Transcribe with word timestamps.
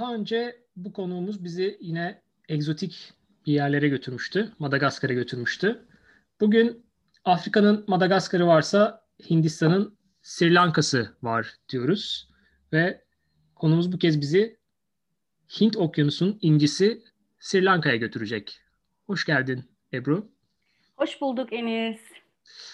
daha 0.00 0.14
önce 0.14 0.56
bu 0.76 0.92
konuğumuz 0.92 1.44
bizi 1.44 1.78
yine 1.80 2.22
egzotik 2.48 3.12
bir 3.46 3.52
yerlere 3.52 3.88
götürmüştü. 3.88 4.52
Madagaskar'a 4.58 5.12
götürmüştü. 5.12 5.86
Bugün 6.40 6.86
Afrika'nın 7.24 7.84
Madagaskar'ı 7.88 8.46
varsa 8.46 9.06
Hindistan'ın 9.30 9.98
Sri 10.22 10.54
Lanka'sı 10.54 11.16
var 11.22 11.54
diyoruz. 11.68 12.30
Ve 12.72 13.04
konumuz 13.54 13.92
bu 13.92 13.98
kez 13.98 14.20
bizi 14.20 14.58
Hint 15.60 15.76
Okyanusu'nun 15.76 16.38
incisi 16.42 17.02
Sri 17.38 17.64
Lanka'ya 17.64 17.96
götürecek. 17.96 18.60
Hoş 19.06 19.24
geldin 19.24 19.64
Ebru. 19.92 20.30
Hoş 20.96 21.20
bulduk 21.20 21.52
Enis. 21.52 22.00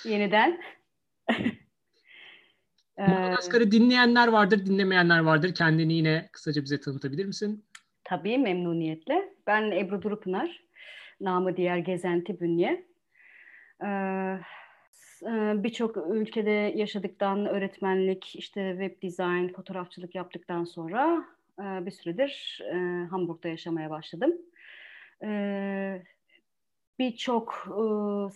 Yeniden. 0.04 0.60
Madagaskar'ı 2.98 3.70
dinleyenler 3.70 4.28
vardır, 4.28 4.66
dinlemeyenler 4.66 5.18
vardır. 5.18 5.54
Kendini 5.54 5.92
yine 5.92 6.28
kısaca 6.32 6.62
bize 6.62 6.80
tanıtabilir 6.80 7.24
misin? 7.26 7.64
Tabii 8.04 8.38
memnuniyetle. 8.38 9.34
Ben 9.46 9.70
Ebru 9.70 10.02
Durupınar. 10.02 10.64
Namı 11.20 11.56
diğer 11.56 11.78
Gezenti 11.78 12.40
Bünye. 12.40 12.86
Ee, 13.84 14.38
Birçok 15.54 15.96
ülkede 15.96 16.50
yaşadıktan 16.50 17.46
öğretmenlik, 17.46 18.36
işte 18.36 18.76
web 18.80 19.02
design, 19.02 19.48
fotoğrafçılık 19.48 20.14
yaptıktan 20.14 20.64
sonra 20.64 21.24
bir 21.60 21.90
süredir 21.90 22.62
Hamburg'da 23.10 23.48
yaşamaya 23.48 23.90
başladım. 23.90 24.32
Birçok 26.98 27.68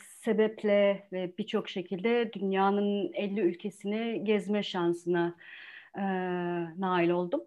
sebeple 0.01 1.09
ve 1.13 1.33
birçok 1.39 1.69
şekilde 1.69 2.33
dünyanın 2.33 3.13
50 3.15 3.41
ülkesini 3.41 4.25
gezme 4.25 4.63
şansına 4.63 5.37
nail 6.79 7.11
oldum. 7.11 7.41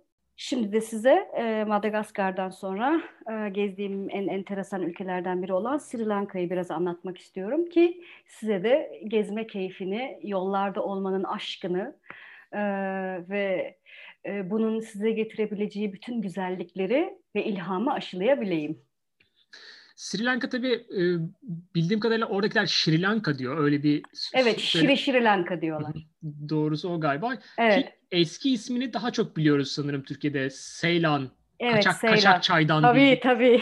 Şimdi 0.44 0.74
de 0.74 0.82
size 0.82 1.30
e, 1.38 1.64
Madagaskar'dan 1.64 2.50
sonra 2.50 3.02
e, 3.32 3.50
gezdiğim 3.50 4.10
en 4.10 4.28
enteresan 4.28 4.82
ülkelerden 4.82 5.44
biri 5.44 5.54
olan 5.54 5.78
Sri 5.78 6.08
Lanka'yı 6.08 6.50
biraz 6.50 6.72
anlatmak 6.72 7.18
istiyorum 7.18 7.66
ki 7.66 8.04
size 8.26 8.64
de 8.64 9.02
gezme 9.08 9.48
keyfini, 9.48 10.20
yollarda 10.24 10.84
olmanın 10.84 11.24
aşkını 11.24 11.96
e, 12.52 12.60
ve 13.30 13.78
e, 14.26 14.50
bunun 14.50 14.80
size 14.80 15.12
getirebileceği 15.12 15.94
bütün 15.94 16.22
güzellikleri 16.22 17.18
ve 17.36 17.46
ilhamı 17.46 17.94
aşılayabileyim. 17.94 18.82
Sri 20.02 20.26
Lanka 20.26 20.50
tabii 20.50 20.74
e, 20.74 21.02
bildiğim 21.76 22.00
kadarıyla 22.00 22.28
oradakiler 22.28 22.66
Sri 22.66 23.02
Lanka 23.02 23.38
diyor. 23.38 23.58
Öyle 23.58 23.84
bir 23.84 24.04
Evet, 24.34 24.60
Şiri 24.60 24.98
Sri 24.98 25.24
Lanka 25.24 25.62
diyorlar. 25.62 25.94
Doğrusu 26.50 26.90
o 26.90 27.00
galiba. 27.00 27.38
Evet. 27.58 27.86
Ki 27.86 27.92
eski 28.12 28.54
ismini 28.54 28.94
daha 28.94 29.12
çok 29.12 29.38
biliyoruz 29.38 29.72
sanırım 29.72 30.04
Türkiye'de. 30.04 30.50
Seylan. 30.50 31.30
Evet, 31.60 31.74
kaçak, 31.76 31.96
Seylan. 31.96 32.16
kaçak 32.16 32.44
çaydan. 32.44 32.82
Tabii 32.82 33.00
bildik. 33.00 33.22
tabii. 33.24 33.62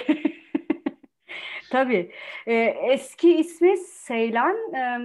Tabii. 1.70 2.12
Ee, 2.48 2.54
eski 2.92 3.36
ismi 3.36 3.78
Seylan. 3.78 4.74
Ee, 4.74 4.98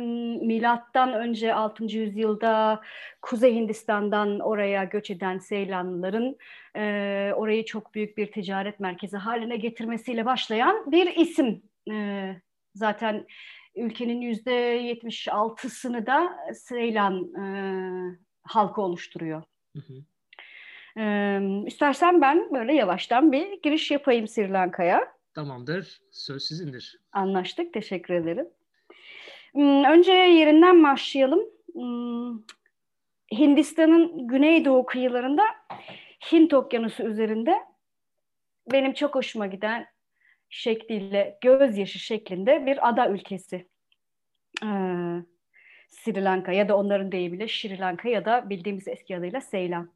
milattan 0.46 1.12
önce 1.12 1.54
6. 1.54 1.84
yüzyılda 1.84 2.80
Kuzey 3.22 3.54
Hindistan'dan 3.54 4.40
oraya 4.40 4.84
göç 4.84 5.10
eden 5.10 5.38
Seylanlıların 5.38 6.36
e, 6.76 7.32
orayı 7.36 7.64
çok 7.64 7.94
büyük 7.94 8.16
bir 8.16 8.32
ticaret 8.32 8.80
merkezi 8.80 9.16
haline 9.16 9.56
getirmesiyle 9.56 10.24
başlayan 10.24 10.92
bir 10.92 11.16
isim. 11.16 11.62
E, 11.90 12.26
zaten 12.74 13.26
ülkenin 13.74 14.20
yüzde 14.20 14.82
76'sını 14.82 16.06
da 16.06 16.36
Seylan 16.54 17.34
e, 17.34 17.44
halkı 18.44 18.82
oluşturuyor. 18.82 19.42
Hı 19.76 19.78
hı. 19.78 20.04
Ee, 20.98 21.40
istersen 21.66 22.20
ben 22.20 22.52
böyle 22.52 22.74
yavaştan 22.74 23.32
bir 23.32 23.62
giriş 23.62 23.90
yapayım 23.90 24.28
Sri 24.28 24.52
Lanka'ya. 24.52 25.13
Tamamdır. 25.34 26.00
Söz 26.10 26.42
sizindir. 26.44 27.00
Anlaştık. 27.12 27.72
Teşekkür 27.72 28.14
ederim. 28.14 28.48
Hmm, 29.52 29.84
Önce 29.84 30.12
yerinden 30.12 30.82
başlayalım. 30.84 31.40
Hmm, 31.72 32.38
Hindistan'ın 33.38 34.28
güneydoğu 34.28 34.86
kıyılarında 34.86 35.42
Hint 36.32 36.54
Okyanusu 36.54 37.02
üzerinde 37.02 37.54
benim 38.72 38.92
çok 38.92 39.14
hoşuma 39.14 39.46
giden 39.46 39.86
şekliyle 40.48 41.38
gözyaşı 41.40 41.98
şeklinde 41.98 42.66
bir 42.66 42.88
ada 42.88 43.08
ülkesi. 43.10 43.68
Ee, 44.62 44.66
Sri 45.88 46.24
Lanka 46.24 46.52
ya 46.52 46.68
da 46.68 46.76
onların 46.76 47.12
deyimiyle 47.12 47.48
Sri 47.48 47.78
Lanka 47.78 48.08
ya 48.08 48.24
da 48.24 48.50
bildiğimiz 48.50 48.88
eski 48.88 49.16
adıyla 49.16 49.40
Seylan 49.40 49.90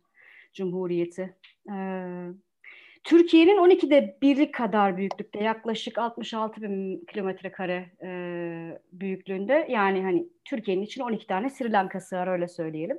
Cumhuriyeti. 0.55 1.37
Ee, 1.71 2.29
Türkiye'nin 3.09 3.57
12'de 3.57 4.19
biri 4.23 4.51
kadar 4.51 4.97
büyüklükte 4.97 5.45
yaklaşık 5.45 5.99
66 5.99 6.63
bin 6.63 7.05
kilometre 7.13 7.53
kare 7.53 7.91
e, 8.03 8.11
büyüklüğünde 8.93 9.67
yani 9.71 10.03
hani 10.03 10.29
Türkiye'nin 10.45 10.83
için 10.83 11.03
12 11.03 11.27
tane 11.27 11.51
Sri 11.51 11.73
Lanka 11.73 12.01
sığar 12.01 12.27
öyle 12.27 12.49
söyleyelim. 12.49 12.99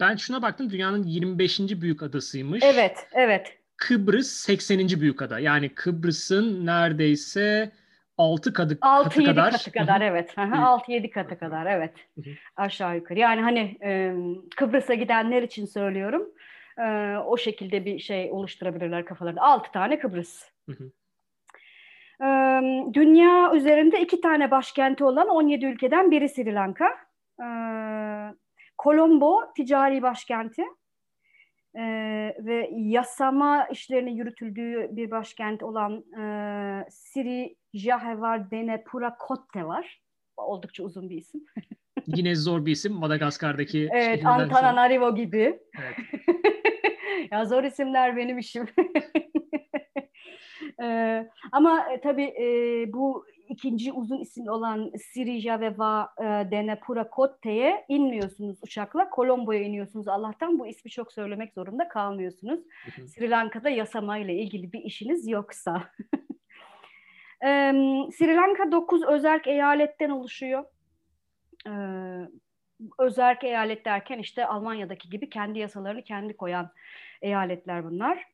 Ben 0.00 0.16
şuna 0.16 0.42
baktım 0.42 0.70
dünyanın 0.70 1.02
25. 1.02 1.60
büyük 1.60 2.02
adasıymış. 2.02 2.64
Evet, 2.64 3.06
evet. 3.12 3.58
Kıbrıs 3.76 4.26
80. 4.26 5.00
büyük 5.00 5.22
ada. 5.22 5.38
Yani 5.38 5.68
Kıbrıs'ın 5.68 6.66
neredeyse 6.66 7.72
6 8.18 8.52
kadı, 8.52 8.78
6 8.80 9.08
katı 9.08 9.20
7 9.20 9.30
kadar. 9.30 9.52
katı 9.52 9.72
kadar 9.72 10.00
evet. 10.00 10.36
Hı 10.36 10.42
hı, 10.42 10.56
6 10.56 10.92
7 10.92 11.10
katı 11.10 11.38
kadar 11.38 11.66
evet. 11.66 11.94
Aşağı 12.56 12.96
yukarı. 12.96 13.18
Yani 13.18 13.40
hani 13.40 13.78
e, 13.82 14.14
Kıbrıs'a 14.56 14.94
gidenler 14.94 15.42
için 15.42 15.66
söylüyorum. 15.66 16.28
E, 16.78 17.16
o 17.18 17.36
şekilde 17.36 17.84
bir 17.84 17.98
şey 17.98 18.30
oluşturabilirler 18.32 19.04
kafalarında. 19.04 19.42
6 19.42 19.72
tane 19.72 19.98
Kıbrıs. 19.98 20.44
Hı 20.68 20.72
hı. 20.72 20.90
E, 22.24 22.28
dünya 22.94 23.52
üzerinde 23.54 24.00
iki 24.00 24.20
tane 24.20 24.50
başkenti 24.50 25.04
olan 25.04 25.28
17 25.28 25.66
ülkeden 25.66 26.10
biri 26.10 26.28
Sri 26.28 26.54
Lanka. 26.54 26.88
E, 27.40 27.46
Colombo 28.82 29.52
ticari 29.56 30.02
başkenti. 30.02 30.62
E, 31.74 31.84
ve 32.38 32.70
yasama 32.72 33.66
işlerinin 33.66 34.16
yürütüldüğü 34.16 34.88
bir 34.90 35.10
başkent 35.10 35.62
olan 35.62 35.92
e, 35.96 36.22
Sri 36.90 37.56
Jayawardenepura 37.74 38.84
Pura 38.84 39.16
Kotte 39.18 39.64
var. 39.64 40.00
Oldukça 40.36 40.82
uzun 40.82 41.10
bir 41.10 41.16
isim. 41.16 41.44
Yine 42.06 42.34
zor 42.34 42.66
bir 42.66 42.72
isim. 42.72 42.92
Madagaskar'daki 42.92 43.88
Evet, 43.92 44.22
sonra. 44.22 44.32
Antananarivo 44.32 45.14
gibi. 45.14 45.60
Evet. 45.78 45.96
ya 47.30 47.44
zor 47.44 47.64
isimler 47.64 48.16
benim 48.16 48.38
işim. 48.38 48.68
Ee, 50.82 51.28
ama 51.52 51.92
e, 51.92 52.00
tabii 52.00 52.34
e, 52.40 52.44
bu 52.92 53.26
ikinci 53.48 53.92
uzun 53.92 54.20
isim 54.20 54.48
olan 54.48 54.92
Sirija 55.12 55.60
ve 55.60 55.78
Va 55.78 56.08
e, 56.20 56.50
Denepura 56.50 57.10
Kotte'ye 57.10 57.84
inmiyorsunuz 57.88 58.58
uçakla. 58.62 59.10
Colombo'ya 59.16 59.62
iniyorsunuz. 59.62 60.08
Allah'tan 60.08 60.58
bu 60.58 60.66
ismi 60.66 60.90
çok 60.90 61.12
söylemek 61.12 61.52
zorunda 61.52 61.88
kalmıyorsunuz. 61.88 62.60
Hı 62.84 63.02
hı. 63.02 63.08
Sri 63.08 63.30
Lanka'da 63.30 63.68
yasamayla 63.68 64.34
ilgili 64.34 64.72
bir 64.72 64.80
işiniz 64.80 65.28
yoksa. 65.28 65.82
Ee, 67.44 67.72
Sri 68.18 68.36
Lanka 68.36 68.72
9 68.72 69.02
özerk 69.02 69.46
eyaletten 69.46 70.10
oluşuyor. 70.10 70.64
Ee, 71.68 71.70
özerk 72.98 73.44
eyalet 73.44 73.84
derken 73.84 74.18
işte 74.18 74.46
Almanya'daki 74.46 75.10
gibi 75.10 75.30
kendi 75.30 75.58
yasalarını 75.58 76.02
kendi 76.02 76.36
koyan 76.36 76.70
eyaletler 77.22 77.84
bunlar. 77.84 78.24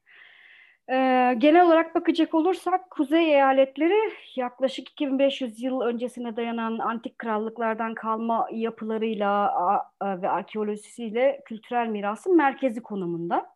Ee, 0.91 1.35
genel 1.39 1.67
olarak 1.67 1.95
bakacak 1.95 2.35
olursak 2.35 2.91
kuzey 2.91 3.25
eyaletleri 3.33 4.13
yaklaşık 4.37 4.91
2500 4.91 5.63
yıl 5.63 5.81
öncesine 5.81 6.37
dayanan 6.37 6.79
antik 6.79 7.19
krallıklardan 7.19 7.95
kalma 7.95 8.49
yapılarıyla 8.53 9.31
a- 9.53 9.91
a- 10.01 10.23
ve 10.23 10.29
arkeolojisiyle 10.29 11.41
kültürel 11.45 11.87
mirasın 11.89 12.37
merkezi 12.37 12.83
konumunda. 12.83 13.47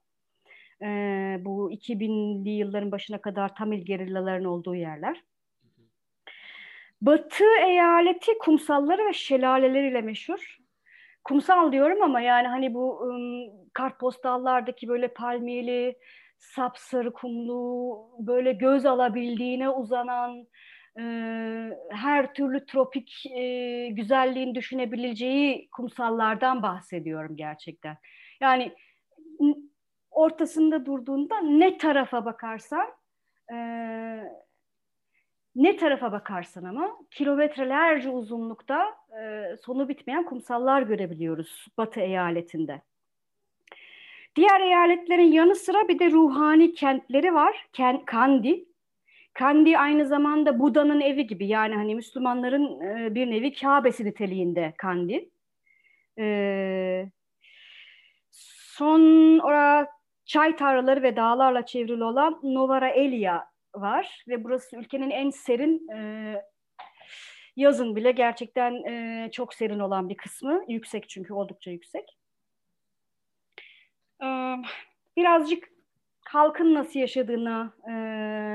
Ee, 0.83 1.37
bu 1.41 1.73
2000'li 1.73 2.51
yılların 2.51 2.93
başına 2.93 3.21
kadar 3.21 3.55
Tamil 3.55 3.85
gerillaların 3.85 4.45
olduğu 4.45 4.75
yerler. 4.75 5.23
Batı 7.03 7.45
eyaleti 7.67 8.39
kumsalları 8.39 9.07
ve 9.07 9.13
şelaleleriyle 9.13 10.01
meşhur. 10.01 10.59
Kumsal 11.29 11.73
diyorum 11.73 12.03
ama 12.03 12.21
yani 12.21 12.49
hani 12.49 12.75
bu 12.75 13.01
ım, 13.03 13.51
kartpostallardaki 13.75 14.89
böyle 14.89 15.09
palmiyeli, 15.09 15.99
sapsarı 16.39 17.13
kumlu, 17.13 17.99
böyle 18.19 18.53
göz 18.53 18.87
alabildiğine 18.87 19.71
uzanan, 19.71 20.47
e, 20.99 21.03
her 21.91 22.35
türlü 22.35 22.67
tropik 22.67 23.27
e, 23.27 23.89
güzelliğin 23.89 24.55
düşünebileceği 24.55 25.69
kumsallardan 25.77 26.63
bahsediyorum 26.63 27.37
gerçekten. 27.37 27.97
Yani 28.41 28.73
ortasında 30.11 30.87
durduğunda 30.87 31.41
ne 31.41 31.79
tarafa 31.79 32.25
bakarsan 32.25 32.87
e, 33.53 33.57
ne 35.59 35.77
tarafa 35.77 36.13
bakarsan 36.13 36.65
ama 36.65 36.97
kilometrelerce 37.11 38.11
uzunlukta 38.11 38.97
e, 39.21 39.57
sonu 39.57 39.89
bitmeyen 39.89 40.25
kumsallar 40.25 40.83
görebiliyoruz 40.83 41.67
Batı 41.79 42.01
eyaletinde. 42.01 42.83
Diğer 44.37 44.61
eyaletlerin 44.61 45.33
yanı 45.33 45.55
sıra 45.55 45.89
bir 45.89 45.99
de 45.99 46.11
ruhani 46.11 46.75
kentleri 46.75 47.35
var. 47.35 47.67
Kandi. 48.07 48.65
Kandi 49.35 49.79
aynı 49.79 50.07
zamanda 50.07 50.61
Buda'nın 50.61 51.01
evi 51.01 51.27
gibi 51.27 51.47
yani 51.47 51.75
hani 51.75 51.95
Müslümanların 51.95 52.81
e, 52.81 53.15
bir 53.15 53.31
nevi 53.31 53.53
Kabe'si 53.53 54.05
niteliğinde 54.05 54.75
Kandi. 54.77 55.31
E, 56.19 57.07
son 58.31 59.39
orada 59.39 59.89
çay 60.25 60.57
tarlaları 60.57 61.03
ve 61.03 61.17
dağlarla 61.17 61.67
çevrili 61.67 62.05
olan 62.05 62.41
Novara 62.43 62.89
Elia 62.89 63.45
var 63.81 64.25
ve 64.29 64.45
burası 64.45 64.77
ülkenin 64.77 65.11
en 65.11 65.31
serin 65.31 65.89
e, 65.89 66.43
yazın 67.57 67.97
bile 67.97 68.11
gerçekten 68.11 68.85
e, 68.85 69.29
çok 69.33 69.55
serin 69.55 69.79
olan 69.79 70.09
bir 70.09 70.17
kısmı. 70.17 70.65
Yüksek 70.69 71.09
çünkü 71.09 71.35
oldukça 71.35 71.71
yüksek. 71.71 72.19
E, 74.23 74.27
birazcık 75.17 75.69
halkın 76.25 76.75
nasıl 76.75 77.01
yaşadığına, 77.01 77.75
e, 77.89 77.95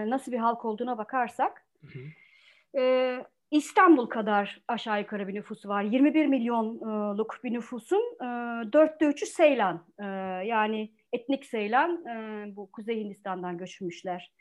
nasıl 0.10 0.32
bir 0.32 0.38
halk 0.38 0.66
olduğuna 0.66 0.98
bakarsak 0.98 1.68
hı 1.82 1.88
hı. 1.88 2.80
E, 2.80 3.26
İstanbul 3.54 4.06
kadar 4.06 4.62
aşağı 4.68 5.00
yukarı 5.00 5.28
bir 5.28 5.34
nüfusu 5.34 5.70
var. 5.70 5.84
21 5.84 6.26
milyonluk 6.26 7.40
bir 7.44 7.54
nüfusun 7.54 8.18
e, 8.22 8.26
dörtte 8.74 9.06
üçü 9.06 9.26
Seylan. 9.26 9.86
E, 10.00 10.06
yani 10.48 10.92
etnik 11.14 11.46
Seylan 11.46 12.06
e, 12.06 12.46
bu 12.56 12.72
Kuzey 12.72 13.00
Hindistan'dan 13.00 13.58
göçmüşler. 13.58 14.32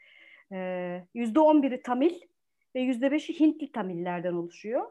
Yüzde 1.15 1.41
on 1.41 1.63
biri 1.63 1.83
Tamil 1.83 2.21
ve 2.75 2.81
yüzde 2.81 3.11
beşi 3.11 3.41
Hintli 3.41 3.73
Tamillerden 3.73 4.33
oluşuyor. 4.33 4.91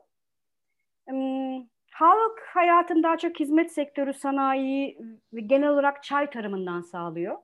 Halk 1.91 2.39
hayatın 2.53 3.03
daha 3.03 3.17
çok 3.17 3.39
hizmet 3.39 3.71
sektörü, 3.71 4.13
sanayi 4.13 4.99
ve 5.33 5.41
genel 5.41 5.69
olarak 5.69 6.03
çay 6.03 6.29
tarımından 6.29 6.81
sağlıyor. 6.81 7.37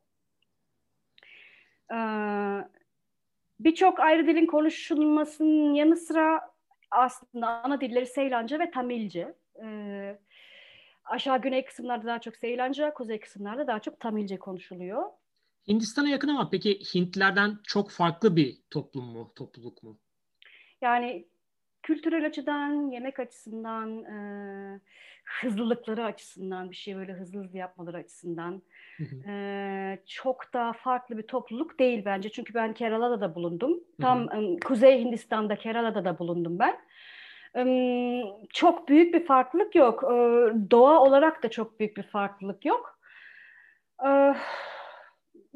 Birçok 3.60 4.00
ayrı 4.00 4.28
dilin 4.28 4.46
konuşulmasının 4.46 5.74
yanı 5.74 5.96
sıra 5.96 6.42
aslında 6.92 7.48
ana 7.48 7.82
dilleri 7.82 8.06
Seylanca 8.06 8.60
ve 8.60 8.72
Tamilce. 8.72 9.34
Ee, 9.64 10.20
aşağı 11.06 11.42
güney 11.42 11.66
kısımlarda 11.66 12.06
daha 12.06 12.22
çok 12.22 12.36
Seylanca, 12.36 12.94
kuzey 12.94 13.20
kısımlarda 13.20 13.68
daha 13.68 13.80
çok 13.80 14.00
Tamilce 14.00 14.40
konuşuluyor. 14.40 15.04
Hindistan'a 15.68 16.10
yakın 16.10 16.28
ama 16.28 16.50
peki 16.50 16.80
Hintlerden 16.96 17.58
çok 17.64 17.92
farklı 17.92 18.36
bir 18.36 18.58
toplum 18.70 19.06
mu, 19.06 19.32
topluluk 19.36 19.84
mu? 19.84 19.98
Yani 20.82 21.26
kültürel 21.84 22.26
açıdan, 22.26 22.92
yemek 22.92 23.20
açısından, 23.20 24.04
e, 24.04 24.18
hızlılıkları 25.24 26.06
açısından, 26.06 26.72
bir 26.72 26.76
şey 26.76 26.96
böyle 26.96 27.14
hızlı 27.14 27.40
hızlı 27.40 27.58
yapmaları 27.58 27.98
açısından 27.98 28.62
e, 29.28 30.00
çok 30.08 30.54
da 30.54 30.74
farklı 30.74 31.18
bir 31.18 31.24
topluluk 31.24 31.80
değil 31.80 32.02
bence. 32.06 32.30
Çünkü 32.30 32.54
ben 32.54 32.74
Kerala'da 32.74 33.22
da 33.22 33.36
bulundum. 33.36 33.80
Tam 34.02 34.32
e, 34.34 34.60
Kuzey 34.60 35.00
Hindistan'da 35.00 35.56
Kerala'da 35.56 36.06
da 36.06 36.20
bulundum 36.20 36.60
ben. 36.60 36.78
E, 37.56 38.24
çok 38.54 38.90
büyük 38.90 39.14
bir 39.14 39.26
farklılık 39.26 39.76
yok. 39.76 40.04
E, 40.04 40.16
doğa 40.72 41.00
olarak 41.00 41.44
da 41.44 41.50
çok 41.50 41.80
büyük 41.80 41.98
bir 41.98 42.04
farklılık 42.04 42.66
yok. 42.66 43.00
E, 44.08 44.34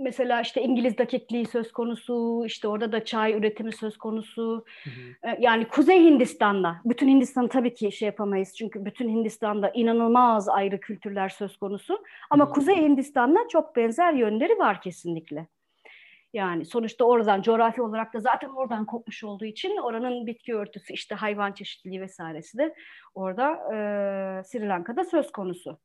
mesela 0.02 0.42
işte 0.42 0.62
İngiliz 0.62 0.98
dakikliği 0.98 1.46
söz 1.46 1.72
konusu, 1.72 2.44
işte 2.46 2.68
orada 2.68 2.92
da 2.92 3.06
çay 3.06 3.34
üretimi 3.34 3.72
söz 3.72 3.98
konusu. 3.98 4.66
Hı 4.84 4.90
hı. 4.90 5.30
Ee, 5.32 5.38
yani 5.40 5.68
Kuzey 5.68 6.04
Hindistan'da, 6.04 6.82
bütün 6.86 7.08
Hindistan'ı 7.08 7.50
tabii 7.50 7.74
ki 7.74 7.92
şey 7.92 8.06
yapamayız 8.06 8.56
çünkü 8.58 8.86
bütün 8.86 9.10
Hindistan'da 9.10 9.70
inanılmaz 9.70 10.50
ayrı 10.50 10.80
kültürler 10.80 11.30
söz 11.30 11.58
konusu. 11.58 12.04
Ama 12.30 12.46
hı 12.46 12.50
hı. 12.50 12.54
Kuzey 12.54 12.76
Hindistan'da 12.76 13.48
çok 13.48 13.76
benzer 13.76 14.14
yönleri 14.14 14.60
var 14.60 14.82
kesinlikle. 14.82 15.48
Yani 16.34 16.66
sonuçta 16.66 17.06
oradan 17.06 17.42
coğrafi 17.42 17.82
olarak 17.82 18.14
da 18.14 18.20
zaten 18.20 18.50
oradan 18.50 18.86
kopmuş 18.86 19.24
olduğu 19.24 19.46
için 19.46 19.78
oranın 19.78 20.28
bitki 20.28 20.56
örtüsü 20.56 20.94
işte 20.94 21.16
hayvan 21.16 21.52
çeşitliliği 21.52 22.02
vesairesi 22.02 22.58
de 22.58 22.76
orada 23.16 23.52
e, 23.54 23.76
Sri 24.44 24.68
Lanka'da 24.68 25.04
söz 25.04 25.32
konusu 25.32 25.80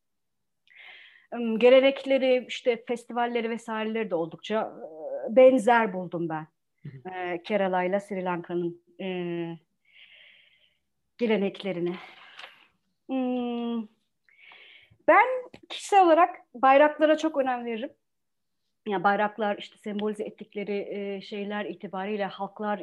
gelenekleri 1.58 2.44
işte 2.48 2.84
festivalleri 2.88 3.50
vesaireleri 3.50 4.10
de 4.10 4.14
oldukça 4.14 4.72
benzer 5.28 5.92
buldum 5.92 6.28
ben. 6.28 6.46
E, 7.12 7.42
Kerala 7.42 7.82
ile 7.82 8.00
Sri 8.00 8.24
Lanka'nın 8.24 8.82
e, 9.00 9.08
geleneklerini. 11.18 11.94
Hmm. 13.06 13.86
Ben 15.08 15.26
kişisel 15.68 16.04
olarak 16.04 16.36
bayraklara 16.54 17.18
çok 17.18 17.36
önem 17.36 17.64
veririm. 17.64 17.90
Yani 18.88 19.04
bayraklar 19.04 19.56
işte 19.58 19.76
sembolize 19.78 20.24
ettikleri 20.24 20.88
e, 20.90 21.20
şeyler 21.20 21.64
itibariyle 21.64 22.24
halklar 22.24 22.82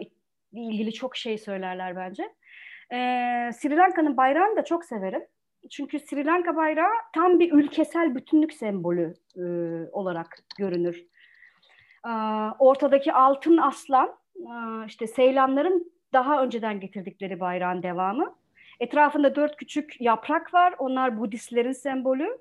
ilgili 0.52 0.94
çok 0.94 1.16
şey 1.18 1.38
söylerler 1.38 1.96
bence. 1.96 2.24
E, 2.92 2.98
Sri 3.54 3.78
Lanka'nın 3.78 4.18
bayrağını 4.18 4.58
da 4.58 4.64
çok 4.64 4.86
severim 4.86 5.26
çünkü 5.70 6.00
Sri 6.00 6.26
Lanka 6.26 6.56
bayrağı 6.56 6.94
tam 7.14 7.40
bir 7.40 7.52
ülkesel 7.52 8.16
bütünlük 8.16 8.54
sembolü 8.54 9.14
e, 9.38 9.44
olarak 9.92 10.38
görünür. 10.58 11.06
E, 12.06 12.12
ortadaki 12.60 13.14
altın 13.14 13.58
aslan, 13.58 14.16
e, 14.36 14.86
işte 14.88 15.08
Seylanların 15.08 15.92
daha 16.14 16.44
önceden 16.44 16.80
getirdikleri 16.80 17.40
bayrağın 17.40 17.84
devamı. 17.84 18.36
Etrafında 18.80 19.36
dört 19.36 19.56
küçük 19.56 20.02
yaprak 20.02 20.54
var. 20.54 20.76
Onlar 20.80 21.20
Budistlerin 21.20 21.72
sembolü. 21.72 22.38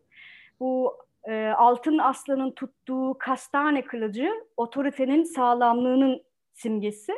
Bu 0.61 0.97
e, 1.25 1.49
altın 1.49 1.99
aslanın 1.99 2.51
tuttuğu 2.51 3.17
kastane 3.19 3.85
kılıcı 3.85 4.31
otoritenin 4.57 5.25
sağlamlığının 5.25 6.23
simgesi. 6.55 7.13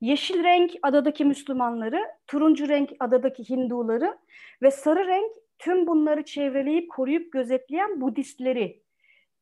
Yeşil 0.00 0.44
renk 0.44 0.70
adadaki 0.82 1.24
Müslümanları, 1.24 2.06
turuncu 2.26 2.68
renk 2.68 2.90
adadaki 3.00 3.50
Hinduları 3.50 4.18
ve 4.62 4.70
sarı 4.70 5.06
renk 5.06 5.32
tüm 5.58 5.86
bunları 5.86 6.24
çevreleyip 6.24 6.90
koruyup 6.90 7.32
gözetleyen 7.32 8.00
Budistleri 8.00 8.82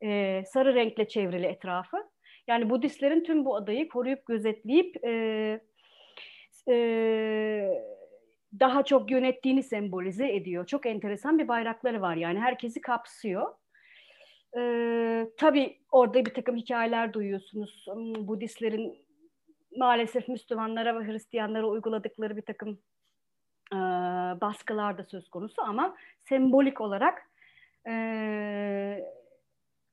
e, 0.03 0.43
sarı 0.47 0.75
renkle 0.75 1.09
çevrili 1.09 1.47
etrafı. 1.47 1.97
Yani 2.47 2.71
Budistlerin 2.71 3.25
tüm 3.25 3.45
bu 3.45 3.57
adayı 3.57 3.89
koruyup 3.89 4.27
gözetleyip 4.27 5.05
e, 5.05 5.61
e, 6.71 6.75
daha 8.61 8.83
çok 8.83 9.11
yönettiğini 9.11 9.63
sembolize 9.63 10.35
ediyor. 10.35 10.67
Çok 10.67 10.87
enteresan 10.87 11.39
bir 11.39 11.49
bayrakları 11.49 12.01
var 12.01 12.17
yani 12.17 12.41
herkesi 12.41 12.81
kapsıyor. 12.81 13.55
Ee, 14.57 15.27
tabii 15.37 15.79
orada 15.93 16.27
bir 16.27 16.35
takım 16.35 16.57
hikayeler 16.57 17.13
duyuyorsunuz. 17.13 17.87
Hmm, 17.93 18.29
Budistlerin 18.29 19.04
maalesef 19.77 20.29
Müslümanlara 20.29 21.01
ve 21.01 21.07
Hristiyanlara 21.07 21.67
uyguladıkları 21.67 22.37
bir 22.37 22.43
takım 22.43 22.79
e, 23.73 23.77
baskılar 24.41 24.99
da 24.99 25.05
söz 25.05 25.29
konusu 25.29 25.63
ama 25.63 25.97
sembolik 26.29 26.81
olarak 26.81 27.31
e, 27.87 27.93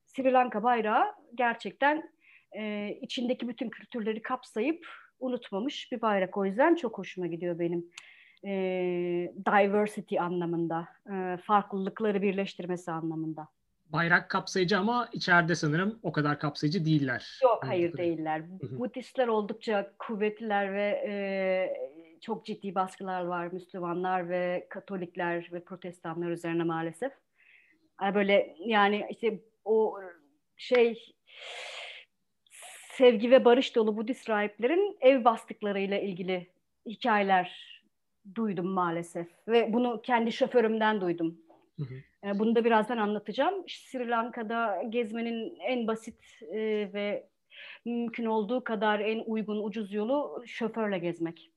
Sri 0.05 0.33
Lanka 0.33 0.63
bayrağı 0.63 1.13
gerçekten 1.35 2.11
e, 2.51 2.89
içindeki 3.01 3.47
bütün 3.47 3.69
kültürleri 3.69 4.21
kapsayıp 4.21 4.87
unutmamış 5.19 5.91
bir 5.91 6.01
bayrak. 6.01 6.37
O 6.37 6.45
yüzden 6.45 6.75
çok 6.75 6.97
hoşuma 6.97 7.27
gidiyor 7.27 7.59
benim 7.59 7.85
e, 8.45 8.51
diversity 9.45 10.19
anlamında, 10.19 10.87
e, 11.13 11.37
farklılıkları 11.37 12.21
birleştirmesi 12.21 12.91
anlamında 12.91 13.47
bayrak 13.93 14.29
kapsayıcı 14.29 14.77
ama 14.77 15.09
içeride 15.11 15.55
sanırım 15.55 15.99
o 16.03 16.11
kadar 16.11 16.39
kapsayıcı 16.39 16.85
değiller. 16.85 17.39
Yok 17.43 17.63
hayır 17.65 17.97
değiller. 17.97 18.41
Budistler 18.61 19.27
oldukça 19.27 19.93
kuvvetliler 19.99 20.73
ve 20.73 21.03
e, 21.07 21.13
çok 22.21 22.45
ciddi 22.45 22.75
baskılar 22.75 23.21
var 23.21 23.47
Müslümanlar 23.47 24.29
ve 24.29 24.67
Katolikler 24.69 25.49
ve 25.51 25.63
Protestanlar 25.63 26.29
üzerine 26.29 26.63
maalesef. 26.63 27.11
Böyle 28.13 28.55
yani 28.59 29.07
işte 29.09 29.39
o 29.65 29.99
şey 30.57 31.15
sevgi 32.97 33.31
ve 33.31 33.45
barış 33.45 33.75
dolu 33.75 33.97
Budist 33.97 34.29
rahiplerin 34.29 34.97
ev 35.01 35.23
bastıklarıyla 35.23 35.99
ilgili 35.99 36.51
hikayeler 36.85 37.81
duydum 38.35 38.67
maalesef 38.67 39.27
ve 39.47 39.73
bunu 39.73 40.01
kendi 40.01 40.31
şoförümden 40.31 41.01
duydum. 41.01 41.37
Hı 41.79 41.83
hı. 41.83 42.27
E, 42.27 42.39
bunu 42.39 42.55
da 42.55 42.65
birazdan 42.65 42.97
anlatacağım. 42.97 43.63
Sri 43.67 44.09
Lanka'da 44.09 44.83
gezmenin 44.89 45.57
en 45.59 45.87
basit 45.87 46.19
e, 46.41 46.59
ve 46.93 47.27
mümkün 47.85 48.25
olduğu 48.25 48.63
kadar 48.63 48.99
en 48.99 49.23
uygun, 49.25 49.63
ucuz 49.63 49.93
yolu 49.93 50.43
şoförle 50.47 50.99
gezmek. 50.99 51.51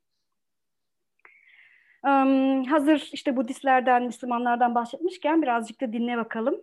hazır 2.68 3.10
işte 3.12 3.36
Budistlerden, 3.36 4.02
Müslümanlardan 4.02 4.74
bahsetmişken 4.74 5.42
birazcık 5.42 5.80
da 5.80 5.92
dinle 5.92 6.16
bakalım. 6.16 6.60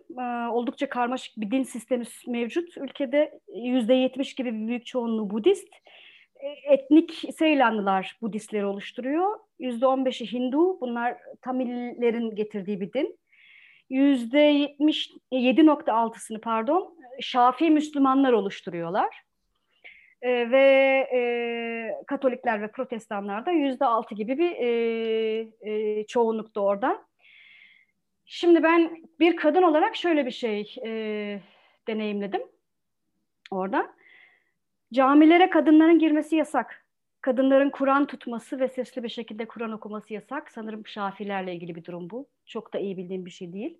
oldukça 0.52 0.88
karmaşık 0.88 1.36
bir 1.36 1.50
din 1.50 1.62
sistemi 1.62 2.04
mevcut. 2.28 2.78
Ülkede 2.78 3.40
yüzde 3.54 3.94
yetmiş 3.94 4.34
gibi 4.34 4.52
bir 4.54 4.68
büyük 4.68 4.86
çoğunluğu 4.86 5.30
Budist. 5.30 5.68
E, 6.34 6.74
etnik 6.74 7.24
Seylanlılar 7.38 8.18
Budistleri 8.22 8.66
oluşturuyor. 8.66 9.38
Yüzde 9.58 9.86
on 9.86 10.04
beşi 10.04 10.32
Hindu. 10.32 10.80
Bunlar 10.80 11.16
Tamillerin 11.40 12.34
getirdiği 12.34 12.80
bir 12.80 12.92
din. 12.92 13.18
Yüzde 13.92 14.52
7.6'sını 15.32 16.40
pardon 16.40 16.96
Şafii 17.20 17.70
Müslümanlar 17.70 18.32
oluşturuyorlar. 18.32 19.22
E, 20.22 20.50
ve 20.50 20.60
e, 21.12 21.20
Katolikler 22.06 22.62
ve 22.62 22.70
Protestanlar 22.70 23.46
da 23.46 23.50
yüzde 23.50 23.84
altı 23.84 24.14
gibi 24.14 24.38
bir 24.38 24.50
e, 24.50 24.68
e, 25.70 26.06
çoğunlukta 26.06 26.60
orada. 26.60 27.06
Şimdi 28.24 28.62
ben 28.62 28.96
bir 29.20 29.36
kadın 29.36 29.62
olarak 29.62 29.96
şöyle 29.96 30.26
bir 30.26 30.30
şey 30.30 30.76
e, 30.84 31.40
deneyimledim 31.88 32.42
orada. 33.50 33.94
Camilere 34.92 35.50
kadınların 35.50 35.98
girmesi 35.98 36.36
yasak. 36.36 36.81
Kadınların 37.22 37.70
Kur'an 37.70 38.06
tutması 38.06 38.60
ve 38.60 38.68
sesli 38.68 39.02
bir 39.02 39.08
şekilde 39.08 39.46
Kur'an 39.48 39.72
okuması 39.72 40.14
yasak. 40.14 40.50
Sanırım 40.50 40.86
Şafilerle 40.86 41.54
ilgili 41.54 41.74
bir 41.74 41.84
durum 41.84 42.10
bu. 42.10 42.28
Çok 42.46 42.72
da 42.72 42.78
iyi 42.78 42.96
bildiğim 42.96 43.26
bir 43.26 43.30
şey 43.30 43.52
değil. 43.52 43.78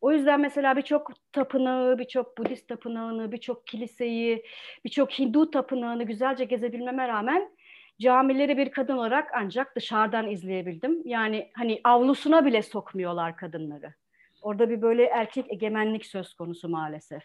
O 0.00 0.12
yüzden 0.12 0.40
mesela 0.40 0.76
birçok 0.76 1.10
tapınağı, 1.32 1.98
birçok 1.98 2.38
Budist 2.38 2.68
tapınağını, 2.68 3.32
birçok 3.32 3.66
kiliseyi, 3.66 4.44
birçok 4.84 5.18
Hindu 5.18 5.50
tapınağını 5.50 6.04
güzelce 6.04 6.44
gezebilmeme 6.44 7.08
rağmen 7.08 7.56
camileri 8.00 8.56
bir 8.56 8.70
kadın 8.70 8.96
olarak 8.96 9.30
ancak 9.34 9.76
dışarıdan 9.76 10.28
izleyebildim. 10.28 11.02
Yani 11.04 11.50
hani 11.54 11.80
avlusuna 11.84 12.44
bile 12.44 12.62
sokmuyorlar 12.62 13.36
kadınları. 13.36 13.94
Orada 14.42 14.70
bir 14.70 14.82
böyle 14.82 15.04
erkek 15.04 15.52
egemenlik 15.52 16.06
söz 16.06 16.34
konusu 16.34 16.68
maalesef. 16.68 17.22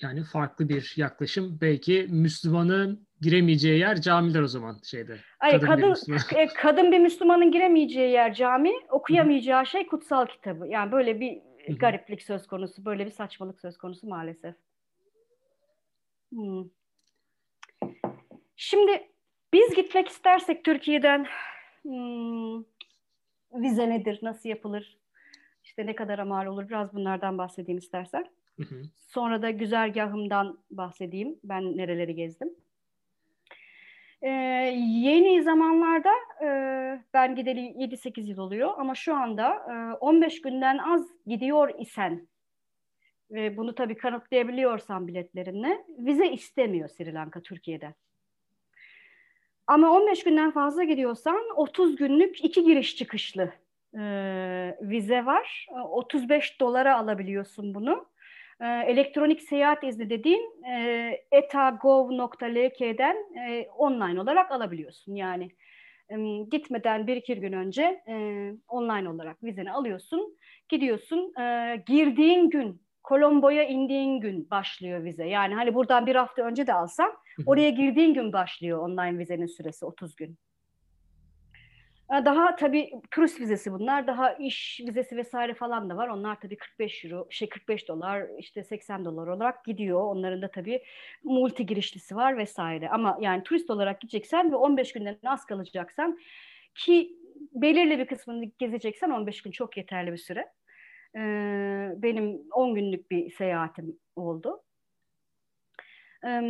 Yani 0.00 0.24
farklı 0.24 0.68
bir 0.68 0.94
yaklaşım. 0.96 1.58
Belki 1.60 2.06
Müslümanın 2.10 3.06
giremeyeceği 3.20 3.78
yer 3.78 4.00
camiler 4.00 4.40
o 4.40 4.48
zaman 4.48 4.76
şeyde. 4.84 5.16
Hayır, 5.38 5.60
kadın 5.60 5.66
kadın 5.66 5.94
bir, 6.08 6.36
e, 6.36 6.46
kadın 6.46 6.92
bir 6.92 6.98
Müslümanın 6.98 7.50
giremeyeceği 7.50 8.10
yer 8.10 8.34
cami, 8.34 8.72
okuyamayacağı 8.90 9.66
şey 9.66 9.86
kutsal 9.86 10.26
kitabı. 10.26 10.66
Yani 10.66 10.92
böyle 10.92 11.20
bir 11.20 11.38
gariplik 11.68 12.22
söz 12.22 12.46
konusu, 12.46 12.84
böyle 12.84 13.06
bir 13.06 13.10
saçmalık 13.10 13.60
söz 13.60 13.78
konusu 13.78 14.08
maalesef. 14.08 14.54
Hmm. 16.32 16.64
Şimdi 18.56 19.08
biz 19.52 19.74
gitmek 19.74 20.08
istersek 20.08 20.64
Türkiye'den 20.64 21.26
hmm, 21.82 22.64
vize 23.52 23.90
nedir, 23.90 24.18
nasıl 24.22 24.48
yapılır, 24.48 24.98
işte 25.64 25.86
ne 25.86 25.94
kadar 25.94 26.18
mal 26.18 26.46
olur 26.46 26.68
biraz 26.68 26.94
bunlardan 26.94 27.38
bahsedeyim 27.38 27.78
istersen. 27.78 28.37
Sonra 28.96 29.42
da 29.42 29.50
güzergahımdan 29.50 30.58
bahsedeyim. 30.70 31.38
Ben 31.44 31.76
nereleri 31.76 32.14
gezdim. 32.14 32.54
Ee, 34.22 34.28
yeni 34.78 35.42
zamanlarda 35.42 36.12
e, 36.44 36.48
ben 37.14 37.36
gideli 37.36 37.60
7-8 37.60 38.28
yıl 38.28 38.38
oluyor 38.38 38.74
ama 38.78 38.94
şu 38.94 39.14
anda 39.14 39.54
e, 39.54 39.96
15 39.96 40.42
günden 40.42 40.78
az 40.78 41.06
gidiyor 41.26 41.74
isen 41.78 42.28
ve 43.30 43.56
bunu 43.56 43.74
tabii 43.74 43.96
kanıtlayabiliyorsan 43.96 45.08
biletlerinle 45.08 45.84
vize 45.98 46.32
istemiyor 46.32 46.88
Sri 46.88 47.14
Lanka 47.14 47.40
Türkiye'den. 47.40 47.94
Ama 49.66 49.90
15 49.90 50.24
günden 50.24 50.50
fazla 50.50 50.84
gidiyorsan 50.84 51.40
30 51.56 51.96
günlük 51.96 52.44
iki 52.44 52.64
giriş 52.64 52.96
çıkışlı 52.96 53.52
e, 53.98 54.02
vize 54.80 55.26
var. 55.26 55.66
35 55.90 56.60
dolara 56.60 56.98
alabiliyorsun 56.98 57.74
bunu. 57.74 58.06
E, 58.60 58.66
elektronik 58.66 59.42
seyahat 59.42 59.84
izni 59.84 60.10
dediğin 60.10 60.64
e, 60.64 61.10
etagov.lk'den 61.32 63.16
e, 63.38 63.68
online 63.76 64.20
olarak 64.20 64.52
alabiliyorsun. 64.52 65.14
Yani 65.14 65.50
e, 66.10 66.16
gitmeden 66.50 67.06
bir 67.06 67.16
iki 67.16 67.40
gün 67.40 67.52
önce 67.52 68.02
e, 68.08 68.52
online 68.68 69.08
olarak 69.08 69.44
vizeni 69.44 69.72
alıyorsun. 69.72 70.36
Gidiyorsun 70.68 71.40
e, 71.40 71.76
girdiğin 71.86 72.50
gün 72.50 72.82
Kolombo'ya 73.02 73.62
indiğin 73.62 74.20
gün 74.20 74.50
başlıyor 74.50 75.04
vize. 75.04 75.24
Yani 75.24 75.54
hani 75.54 75.74
buradan 75.74 76.06
bir 76.06 76.14
hafta 76.14 76.42
önce 76.42 76.66
de 76.66 76.74
alsam 76.74 77.10
oraya 77.46 77.70
girdiğin 77.70 78.14
gün 78.14 78.32
başlıyor 78.32 78.78
online 78.78 79.18
vizenin 79.18 79.46
süresi 79.46 79.86
30 79.86 80.16
gün. 80.16 80.38
Daha 82.10 82.56
tabii 82.56 82.90
turist 83.10 83.40
vizesi 83.40 83.72
bunlar. 83.72 84.06
Daha 84.06 84.32
iş 84.32 84.80
vizesi 84.86 85.16
vesaire 85.16 85.54
falan 85.54 85.90
da 85.90 85.96
var. 85.96 86.08
Onlar 86.08 86.40
tabii 86.40 86.56
45 86.56 87.04
euro, 87.04 87.26
şey 87.30 87.48
45 87.48 87.88
dolar, 87.88 88.26
işte 88.38 88.64
80 88.64 89.04
dolar 89.04 89.26
olarak 89.26 89.64
gidiyor. 89.64 90.00
Onların 90.02 90.42
da 90.42 90.50
tabii 90.50 90.82
multi 91.24 91.66
girişlisi 91.66 92.16
var 92.16 92.36
vesaire. 92.38 92.88
Ama 92.88 93.18
yani 93.20 93.42
turist 93.42 93.70
olarak 93.70 94.00
gideceksen 94.00 94.52
ve 94.52 94.56
15 94.56 94.92
günden 94.92 95.18
az 95.24 95.46
kalacaksan 95.46 96.18
ki 96.74 97.12
belirli 97.52 97.98
bir 97.98 98.06
kısmını 98.06 98.44
gezeceksen 98.58 99.10
15 99.10 99.42
gün 99.42 99.50
çok 99.50 99.76
yeterli 99.76 100.12
bir 100.12 100.18
süre. 100.18 100.52
Ee, 101.16 101.92
benim 101.96 102.40
10 102.52 102.74
günlük 102.74 103.10
bir 103.10 103.30
seyahatim 103.30 103.98
oldu. 104.16 104.62
Ee, 106.24 106.40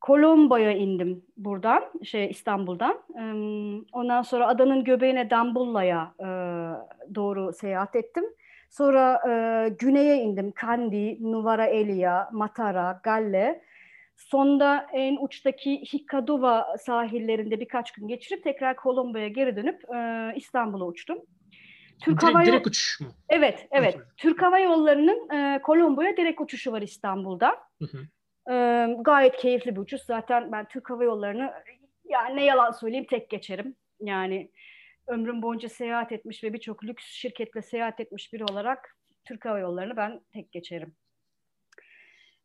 Kolombo'ya 0.00 0.72
indim 0.72 1.24
buradan, 1.36 1.82
şey 2.04 2.30
İstanbul'dan. 2.30 3.02
Ondan 3.92 4.22
sonra 4.22 4.48
adanın 4.48 4.84
göbeğine 4.84 5.30
Dambulla'ya 5.30 6.14
e, 6.20 6.26
doğru 7.14 7.52
seyahat 7.52 7.96
ettim. 7.96 8.24
Sonra 8.70 9.20
e, 9.28 9.68
güneye 9.68 10.16
indim. 10.16 10.52
Kandi, 10.52 11.32
Nuvara 11.32 11.66
Elia, 11.66 12.28
Matara, 12.32 13.00
Galle. 13.02 13.62
Sonda 14.16 14.86
en 14.92 15.16
uçtaki 15.24 15.80
Hikaduva 15.80 16.76
sahillerinde 16.78 17.60
birkaç 17.60 17.92
gün 17.92 18.08
geçirip 18.08 18.44
tekrar 18.44 18.76
Kolombo'ya 18.76 19.28
geri 19.28 19.56
dönüp 19.56 19.94
e, 19.94 20.32
İstanbul'a 20.36 20.84
uçtum. 20.84 21.18
Türk 22.00 22.20
direkt, 22.20 22.34
Hava 22.34 22.44
direkt 22.44 22.66
uçuş 22.66 23.00
mu? 23.00 23.08
Evet, 23.28 23.68
evet. 23.70 23.98
Türk 24.16 24.42
Hava 24.42 24.58
Yolları'nın 24.58 25.58
Kolombo'ya 25.58 26.16
direkt 26.16 26.40
uçuşu 26.40 26.72
var 26.72 26.82
İstanbul'da. 26.82 27.48
Hı 27.78 27.84
hı. 27.84 27.98
Gayet 28.98 29.36
keyifli 29.36 29.76
bir 29.76 29.80
uçuş. 29.80 30.00
Zaten 30.00 30.52
ben 30.52 30.68
Türk 30.68 30.90
Hava 30.90 31.04
Yolları'nı 31.04 31.52
yani 32.04 32.36
ne 32.36 32.44
yalan 32.44 32.70
söyleyeyim 32.70 33.06
tek 33.10 33.30
geçerim. 33.30 33.76
Yani 34.00 34.50
ömrüm 35.06 35.42
boyunca 35.42 35.68
seyahat 35.68 36.12
etmiş 36.12 36.44
ve 36.44 36.52
birçok 36.52 36.84
lüks 36.84 37.04
şirketle 37.04 37.62
seyahat 37.62 38.00
etmiş 38.00 38.32
biri 38.32 38.44
olarak 38.44 38.96
Türk 39.24 39.44
Hava 39.44 39.58
Yolları'nı 39.58 39.96
ben 39.96 40.20
tek 40.32 40.52
geçerim. 40.52 40.94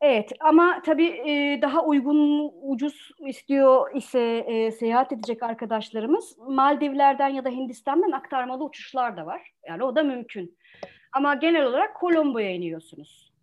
Evet 0.01 0.31
ama 0.39 0.81
tabii 0.85 1.59
daha 1.61 1.85
uygun, 1.85 2.51
ucuz 2.61 3.11
istiyor 3.27 3.95
ise 3.95 4.71
seyahat 4.71 5.11
edecek 5.11 5.43
arkadaşlarımız 5.43 6.37
Maldivler'den 6.37 7.29
ya 7.29 7.45
da 7.45 7.49
Hindistan'dan 7.49 8.11
aktarmalı 8.11 8.63
uçuşlar 8.63 9.17
da 9.17 9.25
var. 9.25 9.51
Yani 9.67 9.83
o 9.83 9.95
da 9.95 10.03
mümkün. 10.03 10.57
Ama 11.13 11.35
genel 11.35 11.65
olarak 11.65 11.95
Kolombo'ya 11.95 12.51
iniyorsunuz. 12.51 13.33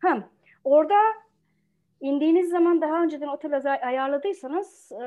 Ha, 0.00 0.28
orada 0.64 0.98
indiğiniz 2.00 2.50
zaman 2.50 2.80
daha 2.80 3.02
önceden 3.02 3.28
otel 3.28 3.78
ayarladıysanız 3.82 4.92
e, 4.92 5.06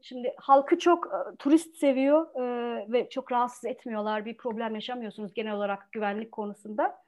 şimdi 0.00 0.34
halkı 0.36 0.78
çok 0.78 1.06
e, 1.06 1.36
turist 1.36 1.76
seviyor 1.76 2.26
e, 2.34 2.92
ve 2.92 3.08
çok 3.08 3.32
rahatsız 3.32 3.64
etmiyorlar. 3.64 4.24
Bir 4.24 4.36
problem 4.36 4.74
yaşamıyorsunuz 4.74 5.34
genel 5.34 5.52
olarak 5.52 5.92
güvenlik 5.92 6.32
konusunda. 6.32 6.98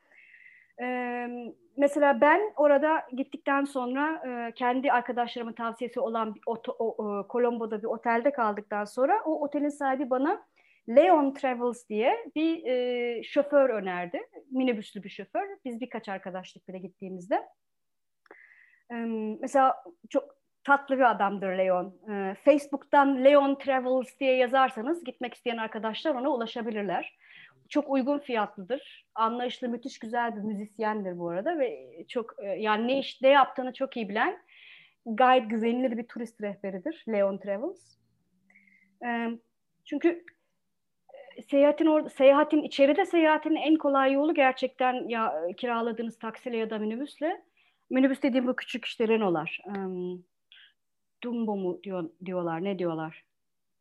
E, 0.83 1.29
mesela 1.77 2.21
ben 2.21 2.53
orada 2.57 3.03
gittikten 3.13 3.65
sonra 3.65 4.23
e, 4.27 4.53
kendi 4.53 4.93
arkadaşlarımın 4.93 5.53
tavsiyesi 5.53 6.01
olan 6.01 6.35
bir 6.35 6.41
oto, 6.47 6.77
o, 6.79 7.05
o, 7.05 7.27
Colombo'da 7.31 7.83
bir 7.83 7.87
otelde 7.87 8.33
kaldıktan 8.33 8.85
sonra 8.85 9.23
o 9.25 9.45
otelin 9.45 9.69
sahibi 9.69 10.11
bana 10.11 10.43
Leon 10.89 11.35
Travels 11.35 11.89
diye 11.89 12.31
bir 12.37 12.67
e, 12.67 13.23
şoför 13.23 13.71
önerdi. 13.71 14.21
Minibüslü 14.51 15.03
bir 15.03 15.09
şoför. 15.09 15.49
Biz 15.65 15.81
birkaç 15.81 16.09
arkadaşlık 16.09 16.69
bile 16.69 16.79
gittiğimizde. 16.79 17.35
E, 18.91 18.95
mesela 19.41 19.85
çok 20.11 20.35
tatlı 20.65 20.97
bir 20.97 21.11
adamdır 21.11 21.49
Leon. 21.49 21.95
E, 22.11 22.35
Facebook'tan 22.35 23.25
Leon 23.25 23.55
Travels 23.55 24.21
diye 24.21 24.37
yazarsanız 24.37 25.05
gitmek 25.05 25.35
isteyen 25.35 25.57
arkadaşlar 25.57 26.15
ona 26.15 26.31
ulaşabilirler. 26.31 27.19
Çok 27.69 27.91
uygun 27.91 28.19
fiyatlıdır. 28.19 29.07
Anlayışlı, 29.15 29.69
müthiş 29.69 29.99
güzel 29.99 30.37
bir 30.37 30.41
müzisyendir 30.41 31.19
bu 31.19 31.29
arada 31.29 31.59
ve 31.59 31.89
çok 32.09 32.35
e, 32.43 32.47
yani 32.47 32.89
ne 32.89 32.99
iş 32.99 33.23
ne 33.23 33.29
yaptığını 33.29 33.73
çok 33.73 33.97
iyi 33.97 34.09
bilen 34.09 34.39
gayet 35.07 35.51
güvenilir 35.51 35.99
bir 35.99 36.09
turist 36.09 36.43
rehberidir 36.43 37.05
Leon 37.09 37.39
Travels. 37.39 37.97
E, 39.05 39.29
çünkü 39.85 40.25
seyahatin 41.49 41.87
or 41.87 42.09
seyahatin 42.09 42.63
içeride 42.63 43.07
seyahatin 43.07 43.55
en 43.55 43.77
kolay 43.77 44.13
yolu 44.13 44.35
gerçekten 44.35 45.09
ya 45.09 45.47
kiraladığınız 45.57 46.19
taksiyle 46.19 46.57
ya 46.57 46.71
da 46.71 46.79
minibüsle. 46.79 47.43
Minibüs 47.91 48.23
dediğim 48.23 48.47
bu 48.47 48.57
küçük 48.57 48.85
işte 48.85 49.09
Renault'lar. 49.09 49.61
Um, 49.67 50.25
Dumbo 51.23 51.57
mu 51.57 51.81
diyor, 51.83 52.11
diyorlar, 52.25 52.65
ne 52.65 52.79
diyorlar? 52.79 53.25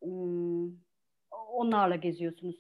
Um, 0.02 0.80
onlarla 1.32 1.96
geziyorsunuz. 1.96 2.56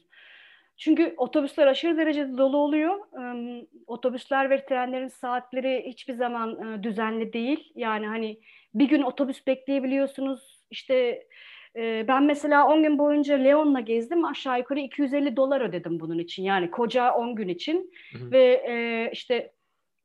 Çünkü 0.77 1.13
otobüsler 1.17 1.67
aşırı 1.67 1.97
derecede 1.97 2.37
dolu 2.37 2.57
oluyor. 2.57 2.99
Um, 3.11 3.67
otobüsler 3.87 4.49
ve 4.49 4.65
trenlerin 4.65 5.07
saatleri 5.07 5.83
hiçbir 5.87 6.13
zaman 6.13 6.55
uh, 6.55 6.83
düzenli 6.83 7.33
değil. 7.33 7.71
Yani 7.75 8.07
hani 8.07 8.39
bir 8.73 8.87
gün 8.87 9.01
otobüs 9.01 9.47
bekleyebiliyorsunuz. 9.47 10.61
İşte 10.71 11.27
E, 11.75 12.05
ben 12.07 12.23
mesela 12.23 12.67
10 12.67 12.83
gün 12.83 12.97
boyunca 12.97 13.35
Leon'la 13.35 13.79
gezdim. 13.79 14.25
Aşağı 14.25 14.57
yukarı 14.57 14.79
250 14.79 15.35
dolar 15.35 15.61
ödedim 15.61 15.99
bunun 15.99 16.19
için. 16.19 16.43
Yani 16.43 16.71
koca 16.71 17.13
10 17.13 17.35
gün 17.35 17.47
için. 17.47 17.91
Hı 18.11 18.17
hı. 18.17 18.31
Ve 18.31 18.63
e, 18.67 19.09
işte 19.13 19.51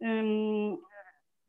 e, 0.02 0.22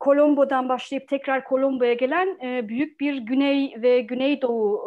Colombo'dan 0.04 0.70
başlayıp 0.70 1.08
tekrar 1.08 1.44
Colombo'ya 1.50 1.94
gelen 1.94 2.38
e, 2.44 2.70
büyük 2.70 3.00
bir 3.00 3.18
güney 3.18 3.74
ve 3.82 4.02
güneydoğu 4.02 4.84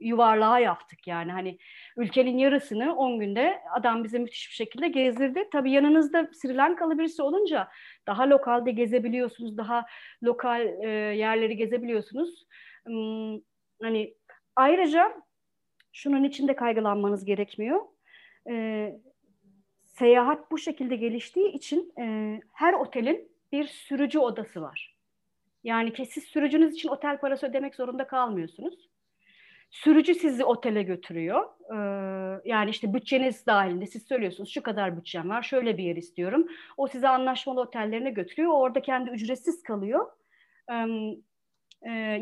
e, 0.00 0.06
yuvarlağı 0.06 0.62
yaptık 0.62 1.06
yani 1.06 1.32
hani 1.32 1.58
ülkenin 1.96 2.38
yarısını 2.38 2.96
10 2.96 3.20
günde 3.20 3.62
adam 3.74 4.04
bize 4.04 4.18
müthiş 4.18 4.50
bir 4.50 4.54
şekilde 4.54 4.88
gezdirdi. 4.88 5.48
Tabii 5.52 5.72
yanınızda 5.72 6.28
Sri 6.32 6.56
Lankalı 6.56 6.98
birisi 6.98 7.22
olunca 7.22 7.68
daha 8.06 8.30
lokalde 8.30 8.70
gezebiliyorsunuz, 8.70 9.56
daha 9.56 9.86
lokal 10.22 10.60
e, 10.60 10.88
yerleri 11.16 11.56
gezebiliyorsunuz. 11.56 12.46
Hmm, 12.86 13.38
hani 13.82 14.14
ayrıca 14.56 15.22
şunun 15.92 16.24
içinde 16.24 16.56
kaygılanmanız 16.56 17.24
gerekmiyor. 17.24 17.80
E, 18.50 18.96
seyahat 19.84 20.50
bu 20.50 20.58
şekilde 20.58 20.96
geliştiği 20.96 21.52
için 21.52 21.92
e, 21.98 22.40
her 22.52 22.74
otelin 22.74 23.32
bir 23.52 23.64
sürücü 23.64 24.18
odası 24.18 24.62
var. 24.62 24.96
Yani 25.64 26.06
siz 26.06 26.24
sürücünüz 26.24 26.74
için 26.74 26.88
otel 26.88 27.18
parası 27.18 27.46
ödemek 27.46 27.74
zorunda 27.74 28.06
kalmıyorsunuz. 28.06 28.88
Sürücü 29.70 30.14
sizi 30.14 30.44
otele 30.44 30.82
götürüyor. 30.82 31.44
Ee, 31.70 32.40
yani 32.44 32.70
işte 32.70 32.94
bütçeniz 32.94 33.46
dahilinde 33.46 33.86
siz 33.86 34.06
söylüyorsunuz 34.06 34.50
şu 34.50 34.62
kadar 34.62 34.96
bütçem 34.96 35.30
var, 35.30 35.42
şöyle 35.42 35.78
bir 35.78 35.84
yer 35.84 35.96
istiyorum. 35.96 36.48
O 36.76 36.88
size 36.88 37.08
anlaşmalı 37.08 37.60
otellerine 37.60 38.10
götürüyor. 38.10 38.52
Orada 38.52 38.82
kendi 38.82 39.10
ücretsiz 39.10 39.62
kalıyor. 39.62 40.06
Ee, 40.70 40.86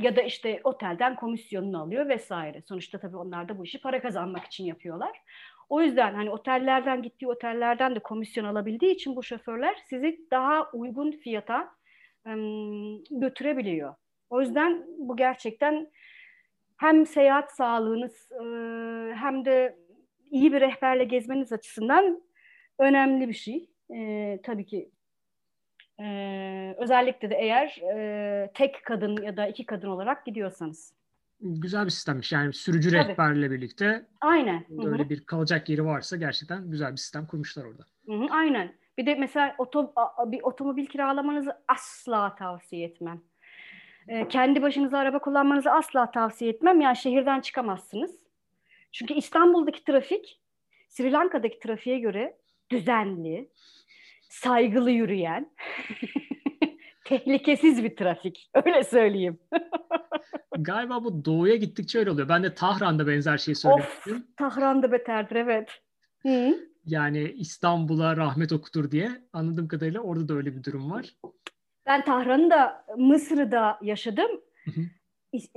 ya 0.03 0.17
da 0.17 0.23
işte 0.23 0.61
otelden 0.65 1.17
komisyonunu 1.17 1.83
alıyor 1.83 2.09
vesaire. 2.09 2.63
Sonuçta 2.63 2.99
tabii 2.99 3.17
onlar 3.17 3.49
da 3.49 3.59
bu 3.59 3.65
işi 3.65 3.81
para 3.81 4.03
kazanmak 4.03 4.45
için 4.45 4.65
yapıyorlar. 4.65 5.21
O 5.69 5.81
yüzden 5.81 6.15
hani 6.15 6.31
otellerden 6.31 7.03
gittiği 7.03 7.27
otellerden 7.27 7.95
de 7.95 7.99
komisyon 7.99 8.45
alabildiği 8.45 8.95
için 8.95 9.17
bu 9.17 9.23
şoförler 9.23 9.77
sizi 9.89 10.21
daha 10.31 10.71
uygun 10.73 11.11
fiyata 11.13 11.75
götürebiliyor. 13.11 13.95
O 14.31 14.41
yüzden 14.41 14.85
bu 14.99 15.17
gerçekten 15.17 15.91
hem 16.77 17.07
seyahat 17.07 17.53
sağlığınız 17.53 18.31
hem 19.17 19.45
de 19.45 19.77
iyi 20.31 20.53
bir 20.53 20.61
rehberle 20.61 21.05
gezmeniz 21.05 21.53
açısından 21.53 22.23
önemli 22.79 23.29
bir 23.29 23.35
şey. 23.35 23.71
E, 23.95 24.41
tabii 24.43 24.67
ki 24.67 24.91
e, 26.01 26.75
özellikle 26.79 27.31
de 27.31 27.35
eğer 27.35 27.81
e, 27.95 28.51
tek 28.55 28.85
kadın 28.85 29.23
ya 29.23 29.37
da 29.37 29.47
iki 29.47 29.67
kadın 29.67 29.89
olarak 29.89 30.27
gidiyorsanız. 30.27 30.93
Güzel 31.41 31.85
bir 31.85 31.91
sistemmiş. 31.91 32.33
Yani 32.33 32.53
sürücü 32.53 32.91
Tabii. 32.91 33.09
rehberle 33.09 33.51
birlikte 33.51 34.07
Aynen. 34.21 34.65
böyle 34.69 35.03
Hı-hı. 35.03 35.11
bir 35.11 35.25
kalacak 35.25 35.69
yeri 35.69 35.85
varsa 35.85 36.17
gerçekten 36.17 36.71
güzel 36.71 36.93
bir 36.93 36.97
sistem 36.97 37.27
kurmuşlar 37.27 37.65
orada. 37.65 37.83
Hı-hı. 38.07 38.27
Aynen. 38.31 38.73
Bir 38.99 39.07
de 39.07 39.15
mesela 39.15 39.55
oto, 39.59 39.93
bir 40.27 40.43
otomobil 40.43 40.87
kiralamanızı 40.87 41.57
asla 41.69 42.35
tavsiye 42.35 42.87
etmem. 42.87 43.21
Ee, 44.09 44.29
kendi 44.29 44.63
başınıza 44.63 44.99
araba 44.99 45.19
kullanmanızı 45.19 45.71
asla 45.71 46.11
tavsiye 46.11 46.51
etmem. 46.51 46.81
Yani 46.81 46.97
şehirden 46.97 47.41
çıkamazsınız. 47.41 48.25
Çünkü 48.93 49.15
İstanbul'daki 49.15 49.85
trafik 49.85 50.41
Sri 50.89 51.13
Lanka'daki 51.13 51.59
trafiğe 51.59 51.99
göre 51.99 52.37
düzenli, 52.71 53.49
saygılı 54.35 54.91
yürüyen, 54.91 55.50
tehlikesiz 57.05 57.85
bir 57.85 57.97
trafik. 57.97 58.50
Öyle 58.55 58.85
söyleyeyim. 58.85 59.38
Galiba 60.59 61.05
bu 61.05 61.25
doğuya 61.25 61.57
gittikçe 61.57 61.99
öyle 61.99 62.11
oluyor. 62.11 62.29
Ben 62.29 62.43
de 62.43 62.55
Tahran'da 62.55 63.07
benzer 63.07 63.38
şeyi 63.38 63.55
söylemiştim. 63.55 64.17
Of, 64.17 64.37
Tahran'da 64.37 64.93
beterdir 64.93 65.37
evet. 65.37 65.83
Hı. 66.23 66.57
Yani 66.85 67.35
İstanbul'a 67.38 68.16
rahmet 68.16 68.53
okutur 68.53 68.90
diye 68.90 69.11
anladığım 69.33 69.68
kadarıyla 69.68 70.01
orada 70.01 70.29
da 70.29 70.35
öyle 70.35 70.57
bir 70.57 70.64
durum 70.64 70.90
var. 70.90 71.16
Ben 71.87 72.05
Tahran'da, 72.05 72.87
Mısır'da 72.99 73.79
yaşadım. 73.83 74.31
Hı 74.64 74.70
hı. 74.70 74.81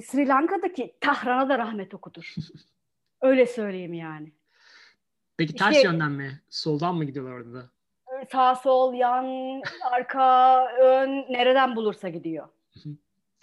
Sri 0.04 0.28
Lanka'daki 0.28 0.98
Tahran'a 1.02 1.50
da 1.50 1.58
rahmet 1.58 1.94
okudur. 1.94 2.36
öyle 3.22 3.46
söyleyeyim 3.46 3.94
yani. 3.94 4.34
Peki 5.38 5.56
ters 5.56 5.76
işte, 5.76 5.88
yönden 5.88 6.12
mi? 6.12 6.42
Soldan 6.50 6.96
mı 6.96 7.06
gidiyorlar 7.06 7.32
orada 7.32 7.54
da? 7.54 7.77
Sağ 8.32 8.56
sol, 8.56 8.94
yan, 8.94 9.62
arka, 9.92 10.68
ön 10.80 11.26
nereden 11.30 11.76
bulursa 11.76 12.10
gidiyor. 12.10 12.48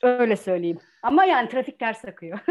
Öyle 0.03 0.37
söyleyeyim. 0.37 0.79
Ama 1.03 1.25
yani 1.25 1.49
trafik 1.49 1.79
ters 1.79 2.05
akıyor. 2.05 2.39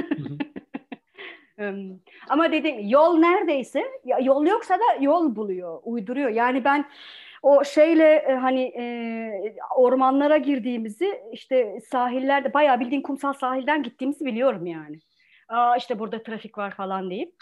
Ama 2.29 2.51
dediğim 2.51 2.89
yol 2.89 3.17
neredeyse 3.17 3.83
yol 4.21 4.45
yoksa 4.45 4.73
da 4.73 4.83
yol 4.99 5.35
buluyor, 5.35 5.79
uyduruyor. 5.83 6.29
Yani 6.29 6.63
ben 6.63 6.85
o 7.43 7.63
şeyle 7.63 8.15
e, 8.15 8.33
hani 8.33 8.61
e, 8.61 9.55
ormanlara 9.75 10.37
girdiğimizi 10.37 11.21
işte 11.31 11.79
sahillerde 11.91 12.53
bayağı 12.53 12.79
bildiğin 12.79 13.01
kumsal 13.01 13.33
sahilden 13.33 13.83
gittiğimizi 13.83 14.25
biliyorum 14.25 14.65
yani. 14.65 14.99
Aa 15.49 15.77
işte 15.77 15.99
burada 15.99 16.23
trafik 16.23 16.57
var 16.57 16.71
falan 16.71 17.09
deyip. 17.09 17.35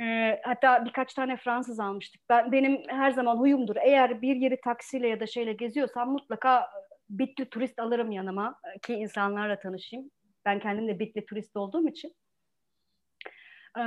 E, 0.00 0.40
hatta 0.44 0.84
birkaç 0.84 1.14
tane 1.14 1.36
Fransız 1.36 1.80
almıştık. 1.80 2.20
Ben 2.28 2.52
benim 2.52 2.82
her 2.88 3.10
zaman 3.10 3.36
huyumdur. 3.36 3.76
Eğer 3.76 4.22
bir 4.22 4.36
yeri 4.36 4.60
taksiyle 4.60 5.08
ya 5.08 5.20
da 5.20 5.26
şeyle 5.26 5.52
geziyorsam 5.52 6.10
mutlaka 6.10 6.70
bitli 7.10 7.50
turist 7.50 7.78
alırım 7.78 8.10
yanıma 8.10 8.60
ki 8.82 8.94
insanlarla 8.94 9.58
tanışayım. 9.58 10.10
Ben 10.44 10.60
kendim 10.60 10.88
de 10.88 10.98
bitli 10.98 11.26
turist 11.26 11.56
olduğum 11.56 11.88
için. 11.88 12.14
Ee, 13.78 13.82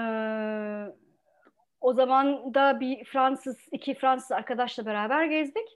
o 1.82 1.94
zaman 1.94 2.54
da 2.54 2.80
bir 2.80 3.06
Fransız, 3.06 3.68
iki 3.72 3.94
Fransız 3.94 4.32
arkadaşla 4.32 4.86
beraber 4.86 5.26
gezdik. 5.26 5.68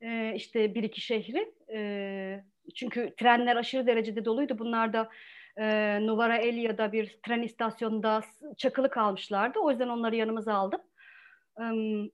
Ee, 0.00 0.32
işte 0.34 0.74
bir 0.74 0.82
iki 0.82 1.00
şehri. 1.00 1.52
Ee, 1.72 2.44
çünkü 2.74 3.14
trenler 3.16 3.56
aşırı 3.56 3.86
derecede 3.86 4.24
doluydu. 4.24 4.58
Bunlar 4.58 4.92
da 4.92 5.10
e, 5.58 5.98
Novara 6.06 6.36
Elia'da 6.36 6.92
bir 6.92 7.18
tren 7.26 7.42
istasyonunda 7.42 8.20
çakılı 8.56 8.90
kalmışlardı. 8.90 9.58
O 9.58 9.70
yüzden 9.70 9.88
onları 9.88 10.16
yanımıza 10.16 10.54
aldım. 10.54 10.80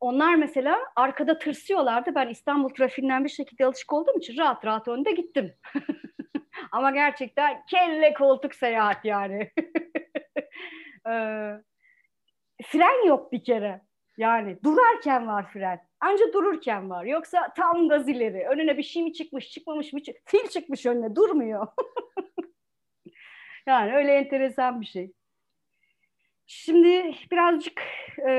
Onlar 0.00 0.34
mesela 0.34 0.78
arkada 0.96 1.38
tırsıyorlardı. 1.38 2.14
Ben 2.14 2.28
İstanbul 2.28 2.68
trafiğinden 2.68 3.24
bir 3.24 3.28
şekilde 3.28 3.66
alışık 3.66 3.92
olduğum 3.92 4.18
için 4.18 4.36
rahat 4.38 4.64
rahat 4.64 4.88
önde 4.88 5.12
gittim. 5.12 5.54
Ama 6.72 6.90
gerçekten 6.90 7.66
kelle 7.70 8.14
koltuk 8.14 8.54
seyahat 8.54 9.04
yani. 9.04 9.50
fren 12.64 13.06
yok 13.06 13.32
bir 13.32 13.44
kere. 13.44 13.80
Yani 14.16 14.58
durarken 14.64 15.26
var 15.26 15.50
fren. 15.52 15.80
Anca 16.00 16.32
dururken 16.32 16.90
var. 16.90 17.04
Yoksa 17.04 17.52
tam 17.56 17.88
gaz 17.88 18.08
ileri. 18.08 18.46
Önüne 18.48 18.78
bir 18.78 18.82
şey 18.82 19.02
mi 19.02 19.12
çıkmış, 19.12 19.50
çıkmamış 19.50 19.92
mı? 19.92 20.00
Fil 20.24 20.48
çıkmış 20.48 20.86
önüne, 20.86 21.16
durmuyor. 21.16 21.66
yani 23.66 23.94
öyle 23.94 24.12
enteresan 24.12 24.80
bir 24.80 24.86
şey. 24.86 25.12
Şimdi 26.46 27.14
birazcık 27.30 27.82
e, 28.18 28.30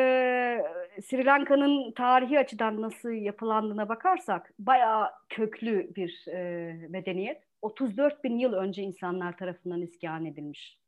Sri 1.06 1.26
Lanka'nın 1.26 1.92
tarihi 1.92 2.40
açıdan 2.40 2.82
nasıl 2.82 3.10
yapılandığına 3.10 3.90
bakarsak 3.90 4.54
bayağı 4.60 5.10
köklü 5.30 5.96
bir 5.96 6.26
e, 6.28 6.74
medeniyet. 6.90 7.44
34 7.62 8.24
bin 8.24 8.40
yıl 8.40 8.54
önce 8.54 8.84
insanlar 8.84 9.38
tarafından 9.38 9.82
iskan 9.82 10.26
edilmiş. 10.26 10.80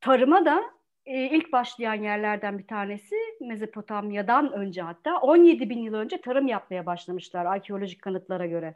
Tarıma 0.00 0.44
da 0.44 0.62
e, 1.06 1.36
ilk 1.36 1.52
başlayan 1.52 1.94
yerlerden 1.94 2.58
bir 2.58 2.66
tanesi 2.66 3.16
Mezopotamya'dan 3.40 4.52
önce 4.52 4.82
hatta 4.82 5.18
17 5.18 5.70
bin 5.70 5.78
yıl 5.78 5.94
önce 5.94 6.20
tarım 6.20 6.46
yapmaya 6.46 6.86
başlamışlar 6.86 7.46
arkeolojik 7.46 8.02
kanıtlara 8.02 8.46
göre. 8.46 8.74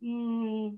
Hmm, 0.00 0.70